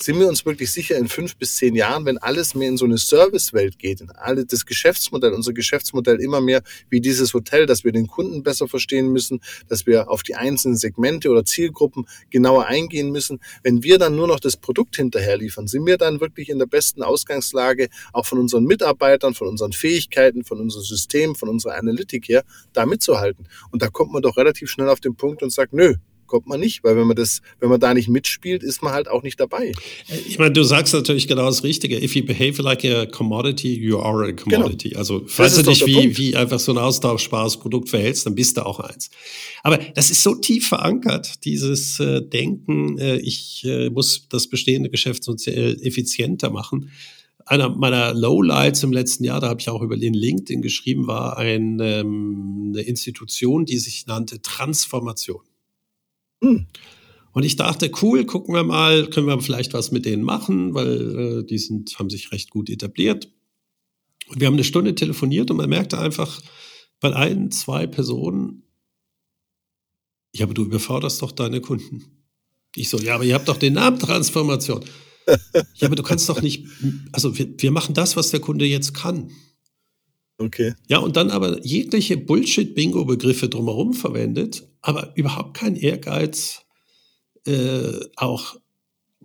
sind 0.00 0.18
wir 0.18 0.28
uns 0.28 0.44
wirklich 0.44 0.70
sicher 0.70 0.96
in 0.96 1.08
fünf 1.08 1.36
bis 1.36 1.56
zehn 1.56 1.74
Jahren, 1.74 2.04
wenn 2.04 2.18
alles 2.18 2.54
mehr 2.54 2.68
in 2.68 2.76
so 2.76 2.84
eine 2.84 2.98
Servicewelt 2.98 3.78
geht, 3.78 4.00
in 4.00 4.10
alle 4.10 4.44
das 4.44 4.66
Geschäftsmodell, 4.66 5.32
unser 5.32 5.52
Geschäftsmodell 5.52 6.20
immer 6.20 6.40
mehr 6.40 6.62
wie 6.90 7.00
dieses 7.00 7.32
Hotel, 7.34 7.66
dass 7.66 7.84
wir 7.84 7.92
den 7.92 8.06
Kunden 8.06 8.42
besser 8.42 8.68
verstehen 8.68 9.12
müssen, 9.12 9.40
dass 9.68 9.86
wir 9.86 10.10
auf 10.10 10.22
die 10.22 10.34
einzelnen 10.34 10.76
Segmente 10.76 11.30
oder 11.30 11.44
Zielgruppen 11.44 12.06
genauer 12.30 12.66
eingehen 12.66 13.10
müssen. 13.10 13.40
Wenn 13.62 13.82
wir 13.82 13.98
dann 13.98 14.16
nur 14.16 14.26
noch 14.26 14.40
das 14.40 14.56
Produkt 14.56 14.96
hinterher 14.96 15.38
liefern, 15.38 15.66
sind 15.66 15.86
wir 15.86 15.96
dann 15.96 16.20
wirklich 16.20 16.48
in 16.50 16.58
der 16.58 16.66
besten 16.66 17.02
Ausgangslage, 17.02 17.88
auch 18.12 18.26
von 18.26 18.38
unseren 18.38 18.64
Mitarbeitern, 18.64 19.34
von 19.34 19.48
unseren 19.48 19.72
Fähigkeiten, 19.72 20.44
von 20.44 20.60
unserem 20.60 20.84
System, 20.84 21.34
von 21.34 21.48
unserer 21.48 21.76
Analytik 21.76 22.28
her, 22.28 22.44
da 22.72 22.86
mitzuhalten. 22.86 23.48
Und 23.70 23.82
da 23.82 23.88
kommt 23.88 24.12
man 24.12 24.22
doch 24.22 24.36
relativ 24.36 24.70
schnell 24.70 24.88
auf 24.88 25.00
den 25.00 25.16
Punkt 25.16 25.42
und 25.42 25.50
sagt, 25.50 25.72
nö, 25.72 25.94
kommt 26.26 26.46
man 26.46 26.60
nicht, 26.60 26.84
weil 26.84 26.96
wenn 26.96 27.06
man 27.06 27.16
das, 27.16 27.40
wenn 27.60 27.68
man 27.68 27.80
da 27.80 27.94
nicht 27.94 28.08
mitspielt, 28.08 28.62
ist 28.62 28.82
man 28.82 28.92
halt 28.92 29.08
auch 29.08 29.22
nicht 29.22 29.38
dabei. 29.40 29.72
Ich 30.26 30.38
meine, 30.38 30.52
du 30.52 30.62
sagst 30.62 30.94
natürlich 30.94 31.28
genau 31.28 31.46
das 31.46 31.64
Richtige. 31.64 32.02
If 32.02 32.14
you 32.14 32.24
behave 32.24 32.60
like 32.62 32.84
a 32.84 33.06
commodity, 33.06 33.74
you 33.74 33.98
are 33.98 34.28
a 34.28 34.32
commodity. 34.32 34.90
Genau. 34.90 34.98
Also 34.98 35.22
falls 35.26 35.56
du 35.56 35.62
dich 35.62 35.86
wie, 35.86 36.16
wie 36.16 36.36
einfach 36.36 36.58
so 36.58 36.72
ein 36.72 36.78
austauschbares 36.78 37.58
Produkt 37.58 37.88
verhältst, 37.88 38.26
dann 38.26 38.34
bist 38.34 38.56
du 38.56 38.66
auch 38.66 38.80
eins. 38.80 39.10
Aber 39.62 39.78
das 39.94 40.10
ist 40.10 40.22
so 40.22 40.34
tief 40.34 40.68
verankert, 40.68 41.44
dieses 41.44 42.00
äh, 42.00 42.22
Denken, 42.22 42.98
äh, 42.98 43.16
ich 43.16 43.64
äh, 43.64 43.90
muss 43.90 44.28
das 44.28 44.48
bestehende 44.48 44.90
Geschäftsmodell 44.90 45.78
effizienter 45.82 46.50
machen 46.50 46.90
einer 47.46 47.68
meiner 47.68 48.12
Lowlights 48.12 48.82
im 48.82 48.92
letzten 48.92 49.24
Jahr, 49.24 49.40
da 49.40 49.48
habe 49.48 49.60
ich 49.60 49.68
auch 49.70 49.80
über 49.80 49.96
den 49.96 50.14
LinkedIn 50.14 50.62
geschrieben, 50.62 51.06
war 51.06 51.38
ein, 51.38 51.78
ähm, 51.80 52.72
eine 52.74 52.82
Institution, 52.82 53.64
die 53.64 53.78
sich 53.78 54.06
nannte 54.06 54.42
Transformation. 54.42 55.40
Hm. 56.42 56.66
Und 57.32 57.42
ich 57.42 57.56
dachte, 57.56 57.90
cool, 58.00 58.24
gucken 58.24 58.54
wir 58.54 58.64
mal, 58.64 59.08
können 59.08 59.26
wir 59.26 59.40
vielleicht 59.40 59.74
was 59.74 59.90
mit 59.90 60.06
denen 60.06 60.22
machen, 60.22 60.74
weil 60.74 61.18
äh, 61.18 61.44
die 61.44 61.58
sind, 61.58 61.98
haben 61.98 62.08
sich 62.08 62.32
recht 62.32 62.50
gut 62.50 62.70
etabliert. 62.70 63.30
Und 64.28 64.40
wir 64.40 64.46
haben 64.46 64.54
eine 64.54 64.64
Stunde 64.64 64.94
telefoniert 64.94 65.50
und 65.50 65.58
man 65.58 65.68
merkte 65.68 65.98
einfach 65.98 66.40
bei 67.00 67.14
ein, 67.14 67.50
zwei 67.50 67.86
Personen, 67.86 68.62
ja, 70.34 70.44
aber 70.44 70.54
du 70.54 70.64
überforderst 70.64 71.22
doch 71.22 71.32
deine 71.32 71.60
Kunden. 71.60 72.04
Ich 72.74 72.88
so, 72.88 72.98
ja, 72.98 73.14
aber 73.14 73.24
ihr 73.24 73.34
habt 73.34 73.48
doch 73.48 73.56
den 73.56 73.74
Namen 73.74 73.98
Transformation. 73.98 74.84
ja, 75.74 75.86
aber 75.86 75.96
du 75.96 76.02
kannst 76.02 76.28
doch 76.28 76.42
nicht, 76.42 76.66
also 77.12 77.36
wir, 77.38 77.48
wir 77.58 77.70
machen 77.70 77.94
das, 77.94 78.16
was 78.16 78.30
der 78.30 78.40
Kunde 78.40 78.66
jetzt 78.66 78.94
kann. 78.94 79.30
Okay. 80.38 80.74
Ja, 80.88 80.98
und 80.98 81.16
dann 81.16 81.30
aber 81.30 81.64
jegliche 81.64 82.16
Bullshit-Bingo-Begriffe 82.16 83.48
drumherum 83.48 83.94
verwendet, 83.94 84.68
aber 84.82 85.12
überhaupt 85.16 85.56
kein 85.56 85.76
Ehrgeiz, 85.76 86.62
äh, 87.46 88.00
auch 88.16 88.56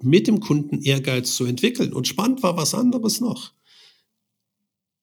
mit 0.01 0.27
dem 0.27 0.39
Kunden 0.39 0.81
Ehrgeiz 0.81 1.35
zu 1.35 1.45
entwickeln. 1.45 1.93
Und 1.93 2.07
spannend 2.07 2.43
war 2.43 2.55
was 2.57 2.73
anderes 2.73 3.19
noch. 3.19 3.51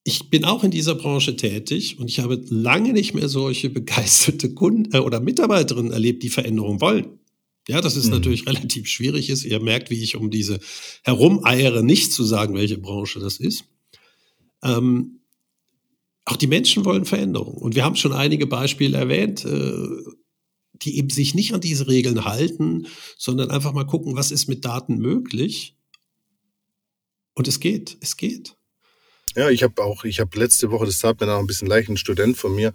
Ich 0.04 0.30
bin 0.30 0.44
auch 0.44 0.64
in 0.64 0.70
dieser 0.70 0.94
Branche 0.94 1.36
tätig 1.36 1.98
und 1.98 2.08
ich 2.08 2.20
habe 2.20 2.42
lange 2.48 2.94
nicht 2.94 3.12
mehr 3.12 3.28
solche 3.28 3.68
begeisterte 3.70 4.54
Kunden 4.54 4.94
äh, 4.94 5.00
oder 5.00 5.20
Mitarbeiterinnen 5.20 5.92
erlebt, 5.92 6.22
die 6.22 6.30
Veränderung 6.30 6.80
wollen. 6.80 7.18
Ja, 7.68 7.82
das 7.82 7.96
ist 7.96 8.06
mhm. 8.06 8.12
natürlich 8.12 8.46
relativ 8.46 8.86
schwierig 8.88 9.28
ist. 9.28 9.44
Ihr 9.44 9.60
merkt, 9.60 9.90
wie 9.90 10.02
ich 10.02 10.16
um 10.16 10.30
diese 10.30 10.58
herumeiere, 11.02 11.82
nicht 11.82 12.12
zu 12.12 12.24
sagen, 12.24 12.54
welche 12.54 12.78
Branche 12.78 13.20
das 13.20 13.36
ist. 13.36 13.64
Ähm, 14.64 15.17
auch 16.28 16.36
die 16.36 16.46
Menschen 16.46 16.84
wollen 16.84 17.04
Veränderung. 17.04 17.54
Und 17.54 17.74
wir 17.74 17.84
haben 17.84 17.96
schon 17.96 18.12
einige 18.12 18.46
Beispiele 18.46 18.98
erwähnt, 18.98 19.44
äh, 19.44 19.88
die 20.74 20.98
eben 20.98 21.10
sich 21.10 21.34
nicht 21.34 21.54
an 21.54 21.60
diese 21.60 21.88
Regeln 21.88 22.24
halten, 22.24 22.86
sondern 23.16 23.50
einfach 23.50 23.72
mal 23.72 23.86
gucken, 23.86 24.14
was 24.14 24.30
ist 24.30 24.46
mit 24.46 24.64
Daten 24.64 24.98
möglich. 24.98 25.76
Und 27.34 27.48
es 27.48 27.60
geht, 27.60 27.96
es 28.00 28.16
geht. 28.16 28.56
Ja, 29.36 29.48
ich 29.50 29.62
habe 29.62 29.82
auch, 29.82 30.04
ich 30.04 30.20
habe 30.20 30.38
letzte 30.38 30.70
Woche, 30.70 30.86
das 30.86 30.98
tat 30.98 31.20
mir 31.20 31.26
noch 31.26 31.38
ein 31.38 31.46
bisschen 31.46 31.68
leicht, 31.68 31.88
ein 31.88 31.96
Student 31.96 32.36
von 32.36 32.54
mir, 32.54 32.72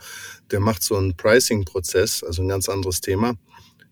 der 0.51 0.59
macht 0.59 0.81
so 0.81 0.95
einen 0.95 1.15
Pricing-Prozess, 1.15 2.23
also 2.23 2.41
ein 2.41 2.47
ganz 2.47 2.69
anderes 2.69 3.01
Thema 3.01 3.35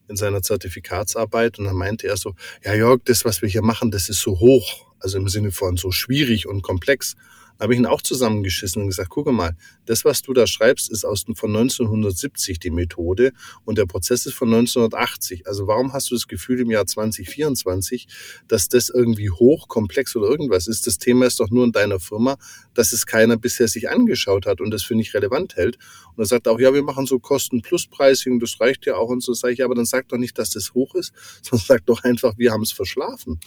in 0.07 0.16
seiner 0.16 0.41
Zertifikatsarbeit. 0.41 1.59
Und 1.59 1.66
dann 1.66 1.76
meinte 1.76 2.07
er 2.07 2.18
so, 2.18 2.34
ja 2.64 2.74
Jörg, 2.74 3.01
das, 3.05 3.26
was 3.26 3.41
wir 3.41 3.49
hier 3.49 3.62
machen, 3.62 3.91
das 3.91 4.09
ist 4.09 4.22
so 4.22 4.39
hoch, 4.39 4.93
also 4.99 5.18
im 5.18 5.30
Sinne 5.30 5.51
von 5.51 5.78
so 5.78 5.91
schwierig 5.91 6.47
und 6.47 6.64
komplex 6.64 7.16
habe 7.60 7.74
ich 7.74 7.80
ihn 7.80 7.86
auch 7.86 8.02
zusammengeschissen 8.02 8.82
und 8.82 8.88
gesagt, 8.88 9.10
gucke 9.10 9.32
mal, 9.32 9.56
das, 9.86 10.06
was 10.06 10.22
du 10.22 10.34
da 10.34 10.47
schreibst, 10.47 10.91
ist 10.91 11.06
aus 11.06 11.26
von 11.36 11.56
1970 11.56 12.60
die 12.60 12.72
Methode 12.72 13.32
und 13.66 13.78
der 13.78 13.86
Prozess 13.86 14.26
ist 14.26 14.34
von 14.34 14.47
1980. 14.49 15.47
Also 15.47 15.68
warum 15.68 15.93
hast 15.93 16.12
du 16.12 16.16
das 16.16 16.28
Gefühl 16.28 16.60
im 16.60 16.72
Jahr 16.72 16.86
2024, 16.86 18.08
dass 18.47 18.70
das 18.70 18.89
irgendwie 18.89 19.30
hochkomplex 19.30 20.16
oder 20.16 20.28
irgendwas 20.28 20.68
ist? 20.68 20.88
Das 20.88 20.97
Thema 20.97 21.26
ist 21.26 21.39
doch 21.39 21.49
nur 21.49 21.66
in 21.66 21.72
deiner 21.72 21.99
Firma, 21.99 22.38
dass 22.74 22.94
es 22.94 23.06
keiner 23.06 23.38
bisher 23.38 23.68
sich 23.68 23.90
angeschaut 23.90 24.46
hat 24.46 24.62
und 24.62 24.72
das 24.72 24.84
für 24.84 24.96
nicht 24.96 25.14
relevant 25.14 25.56
hält. 25.56 25.78
Und 26.16 26.24
er 26.24 26.26
sagt 26.26 26.48
auch, 26.48 26.60
ja, 26.60 26.74
wir 26.74 26.84
machen 26.84 27.06
so 27.06 27.20
Kosten-Plus-Pricing, 27.20 28.40
das 28.40 28.60
reicht 28.60 28.86
ja 28.86 28.96
auch 28.96 29.10
und 29.10 29.24
so 29.24 29.34
sage 29.34 29.54
ich, 29.54 29.64
aber 29.64 29.76
dann 29.76 29.86
sag 29.86 30.08
doch 30.10 30.18
nicht, 30.18 30.38
dass 30.38 30.52
das 30.52 30.74
hoch 30.74 30.96
ist, 30.96 31.14
sondern 31.42 31.66
sag 31.66 31.86
doch 31.86 32.04
einfach, 32.04 32.38
wir 32.38 32.52
haben 32.52 32.64
es 32.64 32.72
verschlafen. 32.72 33.40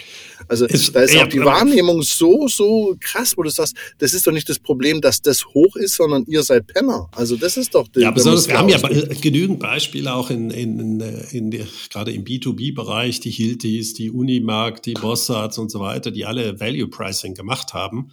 Also 0.49 0.67
ist, 0.67 0.95
da 0.95 1.03
ist 1.03 1.17
auch 1.17 1.29
die 1.29 1.41
Wahrnehmung 1.41 2.03
so, 2.03 2.49
so 2.49 2.97
krass, 3.01 3.37
wo 3.37 3.43
du 3.43 3.51
sagst, 3.51 3.77
das 3.99 4.15
ist 4.15 4.27
doch 4.27 4.33
nicht 4.33 4.49
das 4.49 4.59
Problem, 4.59 5.01
dass 5.01 5.23
das 5.23 5.47
hoch 5.47 5.77
ist, 5.77 5.95
sondern 5.95 6.25
ihr 6.27 6.43
seid 6.43 6.67
Penner. 6.67 7.09
Also 7.13 7.37
das 7.37 7.57
ist 7.57 7.75
doch... 7.75 7.89
Ja, 7.97 8.11
besonders, 8.11 8.49
wir 8.49 8.59
haben 8.59 8.69
ja 8.69 8.79
genügend 9.21 9.61
Beispiele 9.61 10.15
auch 10.15 10.31
in, 10.31 10.51
in, 10.51 10.79
in, 10.79 11.01
in 11.31 11.51
der, 11.51 11.67
gerade 11.91 12.13
im 12.13 12.25
B2B-Bereich, 12.25 13.21
die 13.21 13.31
Hiltis, 13.31 13.95
die 13.95 14.11
Unimark, 14.11 14.83
die 14.83 14.95
Bossards 14.95 15.59
und 15.59 15.71
so 15.71 15.81
weiter, 15.81 16.11
die 16.11 16.25
alle 16.25 16.61
Value 16.61 16.89
Pricing 16.89 17.35
gemacht 17.35 17.75
haben 17.75 18.11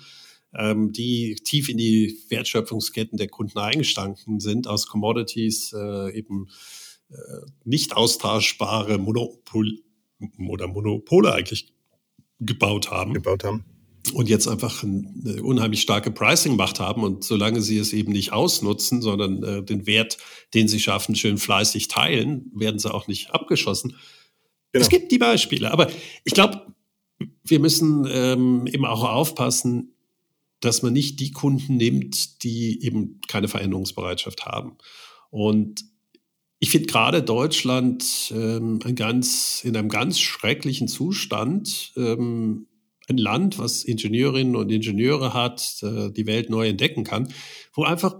ähm, 0.57 0.91
die 0.91 1.35
tief 1.43 1.69
in 1.69 1.77
die 1.77 2.17
Wertschöpfungsketten 2.29 3.17
der 3.17 3.27
Kunden 3.27 3.59
eingestanden 3.59 4.39
sind, 4.39 4.67
aus 4.67 4.87
Commodities 4.87 5.73
äh, 5.73 6.17
eben 6.17 6.47
äh, 7.09 7.15
nicht 7.63 7.95
austauschbare 7.95 8.97
Monopol 8.97 9.79
oder 10.47 10.67
Monopole 10.67 11.33
eigentlich 11.33 11.73
gebaut 12.39 12.91
haben. 12.91 13.13
Gebaut 13.13 13.43
haben. 13.43 13.65
Und 14.13 14.29
jetzt 14.29 14.47
einfach 14.47 14.83
eine 14.83 15.43
unheimlich 15.43 15.81
starke 15.81 16.09
Pricing-Macht 16.09 16.79
haben. 16.79 17.03
Und 17.03 17.23
solange 17.23 17.61
sie 17.61 17.77
es 17.77 17.93
eben 17.93 18.11
nicht 18.11 18.33
ausnutzen, 18.33 19.01
sondern 19.01 19.43
äh, 19.43 19.63
den 19.63 19.85
Wert, 19.85 20.17
den 20.55 20.67
sie 20.67 20.79
schaffen, 20.79 21.15
schön 21.15 21.37
fleißig 21.37 21.87
teilen, 21.87 22.51
werden 22.55 22.79
sie 22.79 22.91
auch 22.91 23.07
nicht 23.07 23.31
abgeschossen. 23.31 23.95
Genau. 24.71 24.81
Es 24.81 24.89
gibt 24.89 25.11
die 25.11 25.19
Beispiele. 25.19 25.71
Aber 25.71 25.87
ich 26.23 26.33
glaube, 26.33 26.65
wir 27.43 27.59
müssen 27.59 28.07
ähm, 28.09 28.65
eben 28.67 28.85
auch 28.85 29.03
aufpassen, 29.03 29.93
dass 30.61 30.83
man 30.83 30.93
nicht 30.93 31.19
die 31.19 31.31
Kunden 31.31 31.77
nimmt, 31.77 32.43
die 32.43 32.83
eben 32.83 33.19
keine 33.27 33.47
Veränderungsbereitschaft 33.47 34.45
haben. 34.45 34.77
Und 35.29 35.83
ich 36.59 36.69
finde 36.69 36.87
gerade 36.87 37.23
Deutschland 37.23 38.31
ähm, 38.35 38.79
ein 38.83 38.95
ganz, 38.95 39.63
in 39.63 39.75
einem 39.75 39.89
ganz 39.89 40.19
schrecklichen 40.19 40.87
Zustand. 40.87 41.91
Ähm, 41.97 42.67
ein 43.09 43.17
Land, 43.17 43.57
was 43.57 43.83
Ingenieurinnen 43.83 44.55
und 44.55 44.71
Ingenieure 44.71 45.33
hat, 45.33 45.81
äh, 45.81 46.11
die 46.11 46.27
Welt 46.27 46.49
neu 46.51 46.69
entdecken 46.69 47.03
kann, 47.03 47.33
wo 47.73 47.83
einfach 47.83 48.15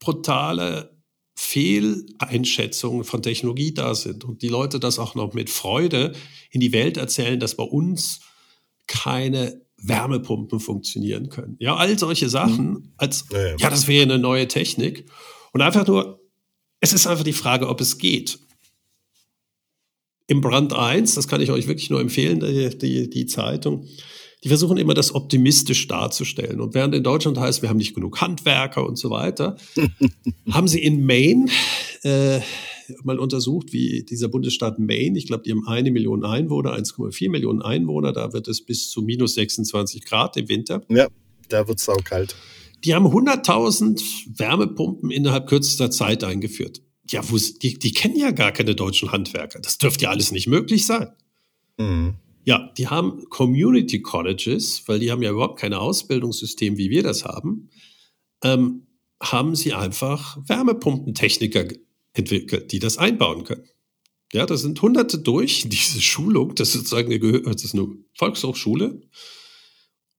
brutale 0.00 0.98
Fehleinschätzungen 1.36 3.04
von 3.04 3.22
Technologie 3.22 3.72
da 3.72 3.94
sind 3.94 4.24
und 4.24 4.42
die 4.42 4.48
Leute 4.48 4.80
das 4.80 4.98
auch 4.98 5.14
noch 5.14 5.34
mit 5.34 5.50
Freude 5.50 6.14
in 6.50 6.60
die 6.60 6.72
Welt 6.72 6.96
erzählen, 6.96 7.38
dass 7.38 7.54
bei 7.54 7.64
uns 7.64 8.20
keine 8.86 9.60
Wärmepumpen 9.80 10.60
funktionieren 10.60 11.28
können. 11.28 11.56
Ja, 11.58 11.76
all 11.76 11.98
solche 11.98 12.28
Sachen, 12.28 12.70
mhm. 12.70 12.92
als 12.96 13.26
ja, 13.30 13.48
ja. 13.48 13.56
ja, 13.58 13.70
das 13.70 13.88
wäre 13.88 14.02
eine 14.02 14.18
neue 14.18 14.48
Technik. 14.48 15.06
Und 15.52 15.62
einfach 15.62 15.86
nur, 15.86 16.20
es 16.80 16.92
ist 16.92 17.06
einfach 17.06 17.24
die 17.24 17.32
Frage, 17.32 17.68
ob 17.68 17.80
es 17.80 17.98
geht. 17.98 18.38
Im 20.26 20.40
Brand 20.40 20.74
1, 20.74 21.14
das 21.14 21.26
kann 21.26 21.40
ich 21.40 21.50
euch 21.50 21.68
wirklich 21.68 21.90
nur 21.90 22.00
empfehlen, 22.00 22.40
die, 22.40 22.76
die, 22.76 23.08
die 23.08 23.26
Zeitung, 23.26 23.86
die 24.44 24.48
versuchen 24.48 24.76
immer 24.76 24.94
das 24.94 25.14
optimistisch 25.14 25.88
darzustellen. 25.88 26.60
Und 26.60 26.74
während 26.74 26.94
in 26.94 27.02
Deutschland 27.02 27.38
heißt, 27.38 27.62
wir 27.62 27.68
haben 27.68 27.78
nicht 27.78 27.94
genug 27.94 28.20
Handwerker 28.20 28.86
und 28.86 28.96
so 28.96 29.10
weiter, 29.10 29.56
haben 30.50 30.68
sie 30.68 30.82
in 30.82 31.04
Maine 31.04 31.46
äh, 32.02 32.40
mal 33.02 33.18
untersucht, 33.18 33.72
wie 33.72 34.04
dieser 34.04 34.28
Bundesstaat 34.28 34.78
Maine, 34.78 35.18
ich 35.18 35.26
glaube, 35.26 35.42
die 35.44 35.50
haben 35.50 35.66
eine 35.66 35.90
Million 35.90 36.24
Einwohner, 36.24 36.74
1,4 36.74 37.30
Millionen 37.30 37.62
Einwohner, 37.62 38.12
da 38.12 38.32
wird 38.32 38.48
es 38.48 38.64
bis 38.64 38.90
zu 38.90 39.02
minus 39.02 39.34
26 39.34 40.04
Grad 40.04 40.36
im 40.36 40.48
Winter. 40.48 40.82
Ja, 40.88 41.08
da 41.48 41.68
wird 41.68 41.80
es 41.80 41.88
auch 41.88 42.02
kalt. 42.04 42.34
Die 42.84 42.94
haben 42.94 43.06
100.000 43.06 44.38
Wärmepumpen 44.38 45.10
innerhalb 45.10 45.48
kürzester 45.48 45.90
Zeit 45.90 46.22
eingeführt. 46.22 46.80
Ja, 47.10 47.22
wo, 47.28 47.36
die, 47.36 47.78
die 47.78 47.92
kennen 47.92 48.16
ja 48.16 48.30
gar 48.30 48.52
keine 48.52 48.74
deutschen 48.74 49.12
Handwerker. 49.12 49.60
Das 49.60 49.78
dürfte 49.78 50.04
ja 50.04 50.10
alles 50.10 50.30
nicht 50.30 50.46
möglich 50.46 50.86
sein. 50.86 51.08
Mhm. 51.78 52.14
Ja, 52.44 52.72
die 52.78 52.88
haben 52.88 53.24
Community 53.28 54.00
Colleges, 54.00 54.82
weil 54.86 55.00
die 55.00 55.10
haben 55.10 55.22
ja 55.22 55.30
überhaupt 55.30 55.58
kein 55.58 55.74
Ausbildungssystem, 55.74 56.78
wie 56.78 56.90
wir 56.90 57.02
das 57.02 57.24
haben, 57.24 57.68
ähm, 58.42 58.86
haben 59.20 59.56
sie 59.56 59.74
einfach 59.74 60.38
Wärmepumpentechniker 60.46 61.64
entwickelt, 62.14 62.72
die 62.72 62.78
das 62.78 62.98
einbauen 62.98 63.44
können. 63.44 63.68
Ja, 64.32 64.44
da 64.44 64.56
sind 64.56 64.80
Hunderte 64.82 65.18
durch 65.18 65.64
diese 65.68 66.00
Schulung, 66.00 66.54
das 66.54 66.68
ist 66.68 66.88
sozusagen 66.88 67.12
eine, 67.12 67.42
das 67.42 67.64
ist 67.64 67.74
eine 67.74 67.88
Volkshochschule 68.14 69.00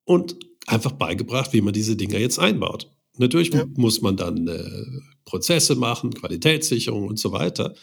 und 0.03 0.37
einfach 0.65 0.91
beigebracht, 0.91 1.53
wie 1.53 1.61
man 1.61 1.73
diese 1.73 1.95
Dinger 1.95 2.19
jetzt 2.19 2.39
einbaut. 2.39 2.91
Natürlich 3.17 3.53
ja. 3.53 3.65
muss 3.75 4.01
man 4.01 4.15
dann 4.15 4.47
äh, 4.47 4.85
Prozesse 5.25 5.75
machen, 5.75 6.13
Qualitätssicherung 6.13 7.07
und 7.07 7.19
so 7.19 7.31
weiter. 7.31 7.75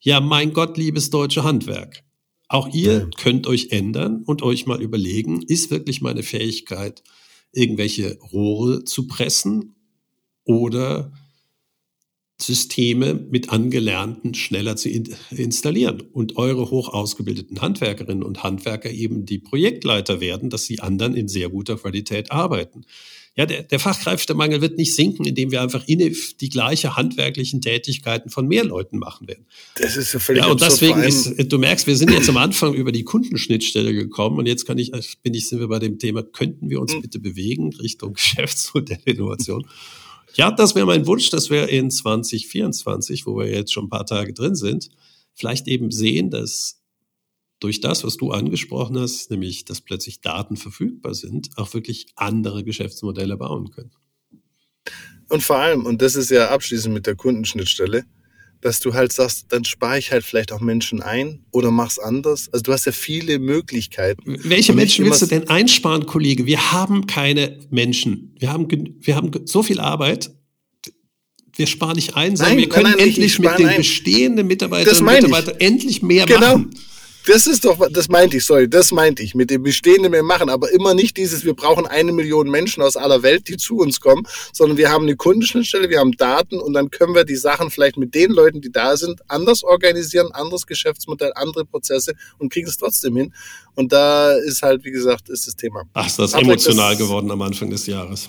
Ja, 0.00 0.20
mein 0.20 0.52
Gott, 0.52 0.76
liebes 0.76 1.10
deutsche 1.10 1.44
Handwerk. 1.44 2.02
Auch 2.48 2.68
ihr 2.74 2.92
ja. 2.92 3.10
könnt 3.16 3.46
euch 3.46 3.68
ändern 3.70 4.24
und 4.24 4.42
euch 4.42 4.66
mal 4.66 4.82
überlegen, 4.82 5.42
ist 5.42 5.70
wirklich 5.70 6.00
meine 6.00 6.24
Fähigkeit, 6.24 7.04
irgendwelche 7.52 8.18
Rohre 8.32 8.84
zu 8.84 9.06
pressen 9.06 9.76
oder 10.44 11.12
Systeme 12.42 13.14
mit 13.14 13.50
Angelernten 13.50 14.34
schneller 14.34 14.76
zu 14.76 14.88
in 14.88 15.14
installieren 15.30 16.02
und 16.12 16.36
eure 16.36 16.70
hoch 16.70 16.88
ausgebildeten 16.88 17.60
Handwerkerinnen 17.60 18.22
und 18.22 18.42
Handwerker 18.42 18.90
eben 18.90 19.26
die 19.26 19.38
Projektleiter 19.38 20.20
werden, 20.20 20.50
dass 20.50 20.64
sie 20.64 20.80
anderen 20.80 21.14
in 21.14 21.28
sehr 21.28 21.48
guter 21.48 21.76
Qualität 21.76 22.32
arbeiten. 22.32 22.84
Ja, 23.36 23.46
der, 23.46 23.62
der 23.62 23.78
Fachkräftemangel 23.78 24.60
wird 24.60 24.76
nicht 24.76 24.94
sinken, 24.94 25.24
indem 25.24 25.52
wir 25.52 25.62
einfach 25.62 25.84
die 25.86 26.48
gleiche 26.48 26.96
handwerklichen 26.96 27.60
Tätigkeiten 27.60 28.28
von 28.28 28.48
mehr 28.48 28.64
Leuten 28.64 28.98
machen 28.98 29.28
werden. 29.28 29.46
Das 29.76 29.96
ist 29.96 30.12
ja 30.12 30.18
völlig 30.18 30.42
Ja, 30.42 30.50
und 30.50 30.60
deswegen 30.60 31.00
ist, 31.02 31.50
du 31.50 31.58
merkst, 31.58 31.86
wir 31.86 31.96
sind 31.96 32.10
jetzt 32.10 32.28
am 32.28 32.36
Anfang 32.36 32.74
über 32.74 32.90
die 32.90 33.04
Kundenschnittstelle 33.04 33.94
gekommen 33.94 34.38
und 34.38 34.46
jetzt 34.46 34.66
kann 34.66 34.78
ich, 34.78 34.90
bin 35.22 35.32
ich, 35.34 35.48
sind 35.48 35.60
wir 35.60 35.68
bei 35.68 35.78
dem 35.78 35.98
Thema, 35.98 36.24
könnten 36.24 36.70
wir 36.70 36.80
uns 36.80 36.92
hm. 36.92 37.02
bitte 37.02 37.20
bewegen 37.20 37.72
Richtung 37.76 38.12
Geschäftsmodellinnovation? 38.14 39.64
Ja, 40.34 40.50
das 40.50 40.74
wäre 40.74 40.86
mein 40.86 41.06
Wunsch, 41.06 41.30
dass 41.30 41.50
wir 41.50 41.68
in 41.68 41.90
2024, 41.90 43.26
wo 43.26 43.38
wir 43.38 43.50
jetzt 43.50 43.72
schon 43.72 43.86
ein 43.86 43.90
paar 43.90 44.06
Tage 44.06 44.32
drin 44.32 44.54
sind, 44.54 44.90
vielleicht 45.34 45.66
eben 45.68 45.90
sehen, 45.90 46.30
dass 46.30 46.80
durch 47.58 47.80
das, 47.80 48.04
was 48.04 48.16
du 48.16 48.30
angesprochen 48.30 48.98
hast, 48.98 49.30
nämlich 49.30 49.64
dass 49.64 49.80
plötzlich 49.80 50.20
Daten 50.20 50.56
verfügbar 50.56 51.14
sind, 51.14 51.50
auch 51.56 51.74
wirklich 51.74 52.06
andere 52.16 52.64
Geschäftsmodelle 52.64 53.36
bauen 53.36 53.70
können. 53.70 53.92
Und 55.28 55.42
vor 55.42 55.56
allem, 55.56 55.86
und 55.86 56.02
das 56.02 56.16
ist 56.16 56.30
ja 56.30 56.50
abschließend 56.50 56.92
mit 56.92 57.06
der 57.06 57.16
Kundenschnittstelle, 57.16 58.04
dass 58.60 58.80
du 58.80 58.94
halt 58.94 59.12
sagst, 59.12 59.46
dann 59.48 59.64
spare 59.64 59.98
ich 59.98 60.12
halt 60.12 60.24
vielleicht 60.24 60.52
auch 60.52 60.60
Menschen 60.60 61.02
ein 61.02 61.44
oder 61.50 61.70
mach's 61.70 61.98
anders. 61.98 62.48
Also 62.52 62.62
du 62.62 62.72
hast 62.72 62.84
ja 62.84 62.92
viele 62.92 63.38
Möglichkeiten. 63.38 64.36
Welche 64.42 64.72
Menschen 64.72 65.04
willst 65.04 65.22
du 65.22 65.26
denn 65.26 65.48
einsparen, 65.48 66.06
Kollege? 66.06 66.46
Wir 66.46 66.72
haben 66.72 67.06
keine 67.06 67.58
Menschen. 67.70 68.34
Wir 68.38 68.52
haben, 68.52 68.68
wir 69.00 69.16
haben 69.16 69.30
so 69.46 69.62
viel 69.62 69.80
Arbeit. 69.80 70.30
Wir 71.56 71.66
sparen 71.66 71.96
nicht 71.96 72.16
ein, 72.16 72.36
sondern 72.36 72.54
nein, 72.54 72.62
wir 72.62 72.68
können 72.68 72.84
nein, 72.84 72.94
nein, 72.98 73.08
endlich 73.08 73.38
mit 73.38 73.58
den 73.58 73.76
bestehenden 73.76 74.46
Mitarbeitern 74.46 74.96
und 74.96 75.04
Mitarbeitern 75.04 75.56
endlich 75.58 76.02
mehr 76.02 76.26
genau. 76.26 76.40
machen. 76.40 76.70
Das 77.26 77.46
ist 77.46 77.64
doch, 77.64 77.78
das 77.90 78.08
meinte 78.08 78.38
ich, 78.38 78.44
sorry, 78.44 78.68
das 78.68 78.92
meinte 78.92 79.22
ich, 79.22 79.34
mit 79.34 79.50
dem 79.50 79.62
Bestehenden 79.62 80.12
wir 80.12 80.22
machen, 80.22 80.48
aber 80.48 80.70
immer 80.72 80.94
nicht 80.94 81.16
dieses, 81.16 81.44
wir 81.44 81.54
brauchen 81.54 81.86
eine 81.86 82.12
Million 82.12 82.50
Menschen 82.50 82.82
aus 82.82 82.96
aller 82.96 83.22
Welt, 83.22 83.48
die 83.48 83.56
zu 83.56 83.76
uns 83.76 84.00
kommen, 84.00 84.26
sondern 84.52 84.78
wir 84.78 84.90
haben 84.90 85.04
eine 85.04 85.16
Kundenschnittstelle, 85.16 85.90
wir 85.90 85.98
haben 85.98 86.12
Daten 86.12 86.58
und 86.58 86.72
dann 86.72 86.90
können 86.90 87.14
wir 87.14 87.24
die 87.24 87.36
Sachen 87.36 87.70
vielleicht 87.70 87.98
mit 87.98 88.14
den 88.14 88.30
Leuten, 88.30 88.60
die 88.60 88.72
da 88.72 88.96
sind, 88.96 89.20
anders 89.28 89.62
organisieren, 89.62 90.32
anderes 90.32 90.66
Geschäftsmodell, 90.66 91.32
andere 91.34 91.64
Prozesse 91.64 92.14
und 92.38 92.52
kriegen 92.52 92.68
es 92.68 92.78
trotzdem 92.78 93.16
hin. 93.16 93.34
Und 93.74 93.92
da 93.92 94.32
ist 94.32 94.62
halt, 94.62 94.84
wie 94.84 94.90
gesagt, 94.90 95.28
ist 95.28 95.46
das 95.46 95.56
Thema. 95.56 95.84
Ach, 95.92 96.06
ist 96.06 96.18
das 96.18 96.32
emotional 96.34 96.96
das, 96.96 96.98
geworden 96.98 97.30
am 97.30 97.42
Anfang 97.42 97.70
des 97.70 97.86
Jahres. 97.86 98.28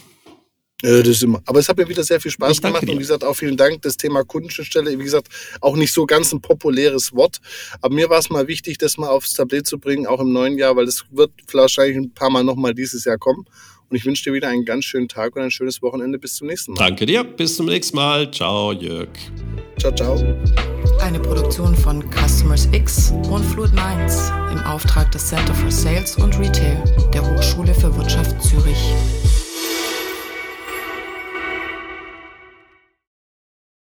Äh, 0.82 1.00
das 1.00 1.10
ist 1.10 1.24
immer. 1.24 1.42
Aber 1.46 1.60
es 1.60 1.70
hat 1.70 1.78
mir 1.78 1.88
wieder 1.88 2.04
sehr 2.04 2.20
viel 2.20 2.32
Spaß 2.32 2.62
gemacht. 2.62 2.84
Und 2.84 2.90
wie 2.90 2.98
gesagt, 2.98 3.24
auch 3.24 3.34
vielen 3.34 3.58
Dank. 3.58 3.82
Das 3.82 3.98
Thema 3.98 4.24
Kundenschnittstelle, 4.24 4.98
wie 4.98 5.04
gesagt, 5.04 5.28
auch 5.62 5.76
nicht 5.76 5.94
so 5.94 6.06
ganz 6.06 6.32
ein 6.34 6.42
populäres 6.42 7.14
Wort. 7.14 7.38
Aber 7.82 7.94
mir 7.94 8.10
war 8.10 8.20
es 8.20 8.30
mal 8.30 8.48
wichtig, 8.48 8.78
das 8.78 8.98
mal 8.98 9.10
aufs 9.10 9.34
Tablet 9.34 9.68
zu 9.68 9.80
bringen, 9.80 10.08
auch 10.08 10.20
im 10.20 10.34
neuen 10.34 10.58
Jahr, 10.58 10.76
weil 10.76 10.86
es 10.86 11.04
wird 11.12 11.32
wahrscheinlich 11.52 11.98
ein 11.98 12.14
paar 12.14 12.30
Mal 12.30 12.44
nochmal 12.44 12.74
dieses 12.74 13.06
Jahr 13.06 13.18
kommen. 13.18 13.46
Und 13.90 13.98
ich 13.98 14.06
wünsche 14.06 14.24
dir 14.24 14.34
wieder 14.34 14.48
einen 14.48 14.64
ganz 14.64 14.86
schönen 14.86 15.10
Tag 15.10 15.36
und 15.36 15.42
ein 15.42 15.52
schönes 15.52 15.82
Wochenende. 15.82 16.18
Bis 16.18 16.36
zum 16.36 16.48
nächsten 16.48 16.72
Mal. 16.72 16.88
Danke 16.88 17.06
dir. 17.06 17.26
Bis 17.26 17.58
zum 17.58 17.66
nächsten 17.66 17.98
Mal. 17.98 18.32
Ciao, 18.32 18.72
Jörg. 18.72 19.10
Ciao, 19.78 19.94
ciao. 19.94 20.16
Eine 21.02 21.20
Produktion 21.20 21.76
von 21.76 22.02
Customers 22.12 22.70
X 22.72 23.12
und 23.30 23.44
Fluid 23.44 23.74
Minds 23.74 24.32
im 24.54 24.60
Auftrag 24.60 25.12
des 25.12 25.28
Center 25.28 25.54
for 25.54 25.70
Sales 25.70 26.16
und 26.16 26.40
Retail 26.40 26.82
der 27.14 27.36
Hochschule 27.36 27.74
für 27.74 27.96
Wirtschaft 27.98 28.42
Zürich. 28.42 28.94